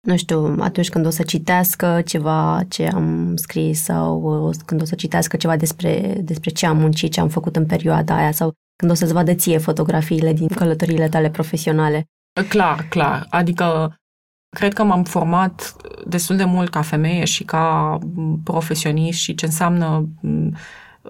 nu 0.06 0.16
știu, 0.16 0.56
atunci 0.58 0.88
când 0.88 1.06
o 1.06 1.10
să 1.10 1.22
citească 1.22 2.02
ceva 2.04 2.62
ce 2.68 2.86
am 2.86 3.36
scris 3.36 3.82
sau 3.82 4.50
când 4.64 4.80
o 4.80 4.84
să 4.84 4.94
citească 4.94 5.36
ceva 5.36 5.56
despre, 5.56 6.20
despre 6.22 6.50
ce 6.50 6.66
am 6.66 6.76
muncit, 6.76 7.12
ce 7.12 7.20
am 7.20 7.28
făcut 7.28 7.56
în 7.56 7.66
perioada 7.66 8.16
aia 8.16 8.32
sau 8.32 8.52
când 8.76 8.90
o 8.90 8.94
să-ți 8.94 9.12
vadă 9.12 9.34
ție 9.34 9.58
fotografiile 9.58 10.32
din 10.32 10.48
călătoriile 10.48 11.08
tale 11.08 11.30
profesionale. 11.30 12.04
Clar, 12.48 12.86
clar. 12.88 13.26
Adică 13.30 13.96
cred 14.56 14.72
că 14.72 14.84
m-am 14.84 15.04
format 15.04 15.76
destul 16.06 16.36
de 16.36 16.44
mult 16.44 16.70
ca 16.70 16.82
femeie 16.82 17.24
și 17.24 17.44
ca 17.44 17.98
profesionist 18.44 19.18
și 19.18 19.34
ce 19.34 19.44
înseamnă 19.44 20.08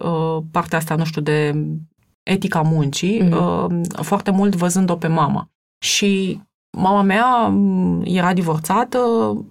Uh, 0.01 0.43
partea 0.51 0.79
asta, 0.79 0.95
nu 0.95 1.05
știu, 1.05 1.21
de 1.21 1.67
etica 2.23 2.61
muncii, 2.61 3.23
mm-hmm. 3.23 4.03
foarte 4.03 4.31
mult 4.31 4.55
văzând-o 4.55 4.97
pe 4.97 5.07
mama. 5.07 5.51
Și 5.85 6.41
mama 6.77 7.03
mea 7.03 7.47
mm, 7.47 8.03
era 8.05 8.33
divorțată, 8.33 8.99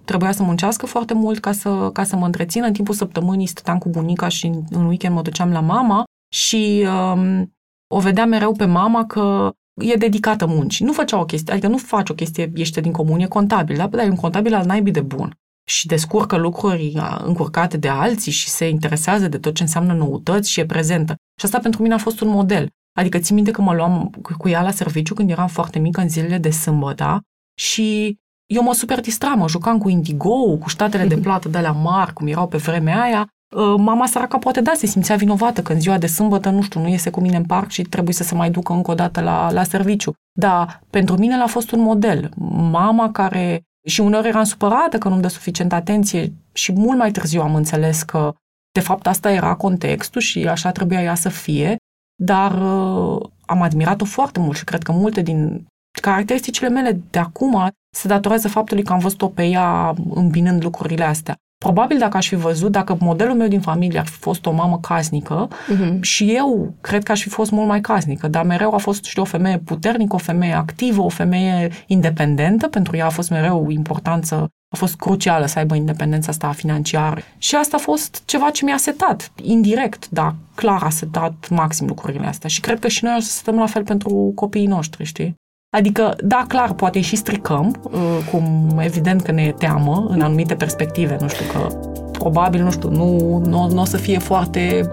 trebuia 0.04 0.32
să 0.32 0.42
muncească 0.42 0.86
foarte 0.86 1.14
mult 1.14 1.38
ca 1.38 1.52
să, 1.52 1.90
ca 1.92 2.04
să 2.04 2.16
mă 2.16 2.24
întrețină. 2.24 2.66
În 2.66 2.72
timpul 2.72 2.94
săptămânii 2.94 3.46
stăteam 3.46 3.78
cu 3.78 3.88
bunica 3.88 4.28
și 4.28 4.46
în 4.70 4.86
weekend 4.86 5.14
mă 5.14 5.22
duceam 5.22 5.50
la 5.50 5.60
mama 5.60 6.04
și 6.34 6.86
um, 7.14 7.54
o 7.94 8.00
vedeam 8.00 8.28
mereu 8.28 8.52
pe 8.52 8.64
mama 8.64 9.06
că 9.06 9.50
e 9.82 9.94
dedicată 9.94 10.46
muncii. 10.46 10.84
Nu 10.84 10.92
făcea 10.92 11.20
o 11.20 11.24
chestie, 11.24 11.52
adică 11.52 11.68
nu 11.68 11.76
faci 11.76 12.10
o 12.10 12.14
chestie, 12.14 12.52
ești 12.54 12.80
din 12.80 12.92
comun, 12.92 13.20
e 13.20 13.26
contabil, 13.26 13.76
da? 13.76 13.86
dar 13.86 14.04
e 14.04 14.08
un 14.08 14.16
contabil 14.16 14.54
al 14.54 14.66
naibii 14.66 14.92
de 14.92 15.00
bun 15.00 15.38
și 15.68 15.86
descurcă 15.86 16.36
lucruri 16.36 16.92
încurcate 17.24 17.76
de 17.76 17.88
alții 17.88 18.32
și 18.32 18.48
se 18.48 18.68
interesează 18.68 19.28
de 19.28 19.38
tot 19.38 19.54
ce 19.54 19.62
înseamnă 19.62 19.92
noutăți 19.92 20.50
și 20.50 20.60
e 20.60 20.66
prezentă. 20.66 21.14
Și 21.38 21.44
asta 21.44 21.58
pentru 21.58 21.82
mine 21.82 21.94
a 21.94 21.98
fost 21.98 22.20
un 22.20 22.28
model. 22.28 22.68
Adică 22.96 23.18
țin 23.18 23.34
minte 23.34 23.50
că 23.50 23.62
mă 23.62 23.74
luam 23.74 24.10
cu 24.38 24.48
ea 24.48 24.62
la 24.62 24.70
serviciu 24.70 25.14
când 25.14 25.30
eram 25.30 25.48
foarte 25.48 25.78
mică 25.78 26.00
în 26.00 26.08
zilele 26.08 26.38
de 26.38 26.50
sâmbătă 26.50 27.20
și 27.58 28.16
eu 28.46 28.62
mă 28.62 28.72
super 28.72 29.00
distram, 29.00 29.38
mă 29.38 29.48
jucam 29.48 29.78
cu 29.78 29.88
Indigo, 29.88 30.56
cu 30.58 30.68
ștatele 30.68 31.06
de 31.06 31.16
plată 31.24 31.48
de 31.48 31.58
la 31.58 31.72
mari, 31.72 32.12
cum 32.12 32.26
erau 32.26 32.48
pe 32.48 32.56
vremea 32.56 33.00
aia. 33.02 33.28
Ă, 33.56 33.76
mama 33.76 34.06
săraca 34.06 34.38
poate 34.38 34.60
da, 34.60 34.72
se 34.74 34.86
simțea 34.86 35.16
vinovată 35.16 35.62
că 35.62 35.72
în 35.72 35.80
ziua 35.80 35.98
de 35.98 36.06
sâmbătă, 36.06 36.50
nu 36.50 36.62
știu, 36.62 36.80
nu 36.80 36.88
iese 36.88 37.10
cu 37.10 37.20
mine 37.20 37.36
în 37.36 37.44
parc 37.44 37.70
și 37.70 37.82
trebuie 37.82 38.14
să 38.14 38.22
se 38.22 38.34
mai 38.34 38.50
ducă 38.50 38.72
încă 38.72 38.90
o 38.90 38.94
dată 38.94 39.20
la, 39.20 39.52
la 39.52 39.62
serviciu. 39.62 40.12
Dar 40.38 40.80
pentru 40.90 41.16
mine 41.16 41.34
a 41.34 41.46
fost 41.46 41.70
un 41.70 41.80
model. 41.80 42.30
Mama 42.70 43.10
care 43.10 43.62
și 43.86 44.00
uneori 44.00 44.28
eram 44.28 44.44
supărată 44.44 44.98
că 44.98 45.08
nu-mi 45.08 45.22
dă 45.22 45.28
suficient 45.28 45.72
atenție 45.72 46.32
și 46.52 46.72
mult 46.72 46.98
mai 46.98 47.10
târziu 47.10 47.40
am 47.40 47.54
înțeles 47.54 48.02
că 48.02 48.34
de 48.72 48.80
fapt 48.80 49.06
asta 49.06 49.30
era 49.32 49.54
contextul 49.54 50.20
și 50.20 50.48
așa 50.48 50.70
trebuia 50.70 51.02
ea 51.02 51.14
să 51.14 51.28
fie, 51.28 51.76
dar 52.16 52.52
uh, 52.52 53.28
am 53.46 53.62
admirat-o 53.62 54.04
foarte 54.04 54.40
mult 54.40 54.56
și 54.56 54.64
cred 54.64 54.82
că 54.82 54.92
multe 54.92 55.20
din 55.20 55.66
caracteristicile 56.00 56.68
mele 56.68 57.00
de 57.10 57.18
acum 57.18 57.68
se 57.96 58.08
datorează 58.08 58.48
faptului 58.48 58.82
că 58.82 58.92
am 58.92 58.98
văzut-o 58.98 59.28
pe 59.28 59.44
ea 59.44 59.94
îmbinând 60.14 60.62
lucrurile 60.62 61.04
astea. 61.04 61.34
Probabil 61.58 61.98
dacă 61.98 62.16
aș 62.16 62.28
fi 62.28 62.34
văzut, 62.34 62.72
dacă 62.72 62.96
modelul 63.00 63.34
meu 63.34 63.48
din 63.48 63.60
familie 63.60 63.98
ar 63.98 64.06
fi 64.06 64.18
fost 64.18 64.46
o 64.46 64.52
mamă 64.52 64.78
casnică 64.78 65.48
uh-huh. 65.48 66.00
și 66.00 66.34
eu 66.34 66.74
cred 66.80 67.02
că 67.02 67.12
aș 67.12 67.22
fi 67.22 67.28
fost 67.28 67.50
mult 67.50 67.68
mai 67.68 67.80
casnică, 67.80 68.28
dar 68.28 68.44
mereu 68.44 68.74
a 68.74 68.76
fost, 68.76 69.04
știu, 69.04 69.22
o 69.22 69.24
femeie 69.24 69.58
puternică, 69.58 70.14
o 70.14 70.18
femeie 70.18 70.52
activă, 70.52 71.02
o 71.02 71.08
femeie 71.08 71.70
independentă, 71.86 72.68
pentru 72.68 72.96
ea 72.96 73.06
a 73.06 73.10
fost 73.10 73.30
mereu 73.30 73.70
important 73.70 74.24
să 74.24 74.46
a 74.76 74.78
fost 74.78 74.96
crucială 74.96 75.46
să 75.46 75.58
aibă 75.58 75.74
independența 75.74 76.30
asta 76.30 76.52
financiară. 76.52 77.20
Și 77.38 77.54
asta 77.54 77.76
a 77.76 77.80
fost 77.80 78.22
ceva 78.24 78.50
ce 78.50 78.64
mi-a 78.64 78.76
setat, 78.76 79.32
indirect, 79.42 80.08
dar 80.08 80.34
clar 80.54 80.82
a 80.82 80.90
setat 80.90 81.48
maxim 81.50 81.86
lucrurile 81.86 82.26
astea. 82.26 82.48
Și 82.48 82.60
cred 82.60 82.78
că 82.78 82.88
și 82.88 83.04
noi 83.04 83.14
o 83.16 83.20
să 83.20 83.30
stăm 83.30 83.58
la 83.58 83.66
fel 83.66 83.84
pentru 83.84 84.32
copiii 84.34 84.66
noștri, 84.66 85.04
știi? 85.04 85.34
Adică, 85.76 86.16
da, 86.24 86.44
clar, 86.48 86.72
poate 86.72 87.00
și 87.00 87.16
stricăm, 87.16 87.80
uh, 87.82 88.00
cum 88.30 88.76
evident 88.78 89.22
că 89.22 89.32
ne 89.32 89.42
e 89.42 89.52
teamă 89.52 90.06
în 90.08 90.20
anumite 90.20 90.54
perspective, 90.54 91.16
nu 91.20 91.28
știu, 91.28 91.44
că 91.52 91.78
probabil, 92.12 92.62
nu 92.62 92.70
știu, 92.70 92.90
nu, 92.90 93.38
nu, 93.46 93.68
nu 93.70 93.80
o 93.80 93.84
să 93.84 93.96
fie 93.96 94.18
foarte, 94.18 94.90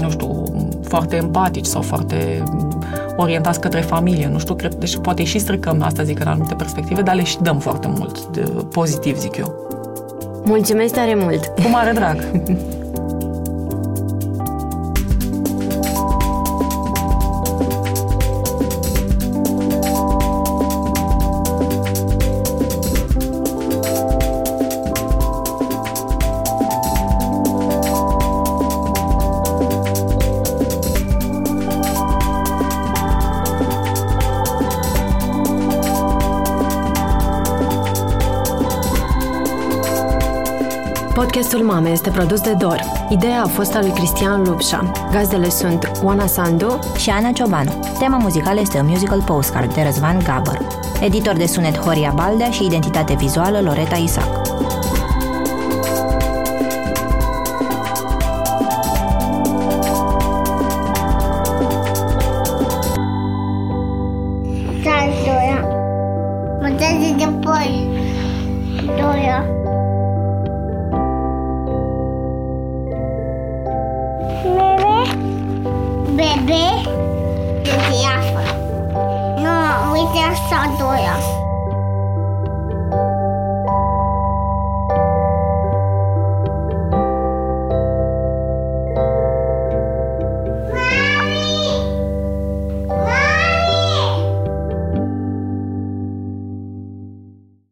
nu 0.00 0.10
știu, 0.10 0.44
foarte 0.82 1.16
empatici 1.16 1.66
sau 1.66 1.82
foarte 1.82 2.42
orientați 3.16 3.60
către 3.60 3.80
familie, 3.80 4.28
nu 4.28 4.38
știu, 4.38 4.54
cred, 4.54 4.74
deci 4.74 4.96
poate 4.96 5.24
și 5.24 5.38
stricăm, 5.38 5.82
asta 5.82 6.02
zic, 6.02 6.20
în 6.20 6.26
anumite 6.26 6.54
perspective, 6.54 7.02
dar 7.02 7.14
le 7.14 7.24
și 7.24 7.38
dăm 7.40 7.58
foarte 7.58 7.88
mult, 7.96 8.26
de, 8.26 8.40
pozitiv, 8.70 9.18
zic 9.18 9.36
eu. 9.36 9.70
Mulțumesc 10.44 10.94
tare 10.94 11.14
mult! 11.14 11.46
Cu 11.46 11.68
mare 11.70 11.92
drag! 11.92 12.24
Podcastul 41.42 41.72
Mame 41.72 41.90
este 41.90 42.10
produs 42.10 42.40
de 42.40 42.52
Dor. 42.52 42.80
Ideea 43.08 43.42
a 43.42 43.46
fost 43.46 43.74
a 43.74 43.80
lui 43.80 43.90
Cristian 43.90 44.42
Lupșa. 44.42 44.90
Gazdele 45.10 45.48
sunt 45.48 45.90
Oana 46.02 46.26
Sandu 46.26 46.78
și 46.96 47.10
Ana 47.10 47.30
Ciobanu. 47.32 47.80
Tema 47.98 48.16
muzicală 48.16 48.60
este 48.60 48.78
un 48.78 48.86
musical 48.86 49.22
postcard 49.22 49.74
de 49.74 49.82
Răzvan 49.82 50.18
Gabăr. 50.24 50.66
Editor 51.00 51.36
de 51.36 51.46
sunet 51.46 51.78
Horia 51.78 52.12
Baldea 52.14 52.50
și 52.50 52.64
identitate 52.64 53.14
vizuală 53.14 53.60
Loreta 53.60 53.96
Isac. 53.96 54.41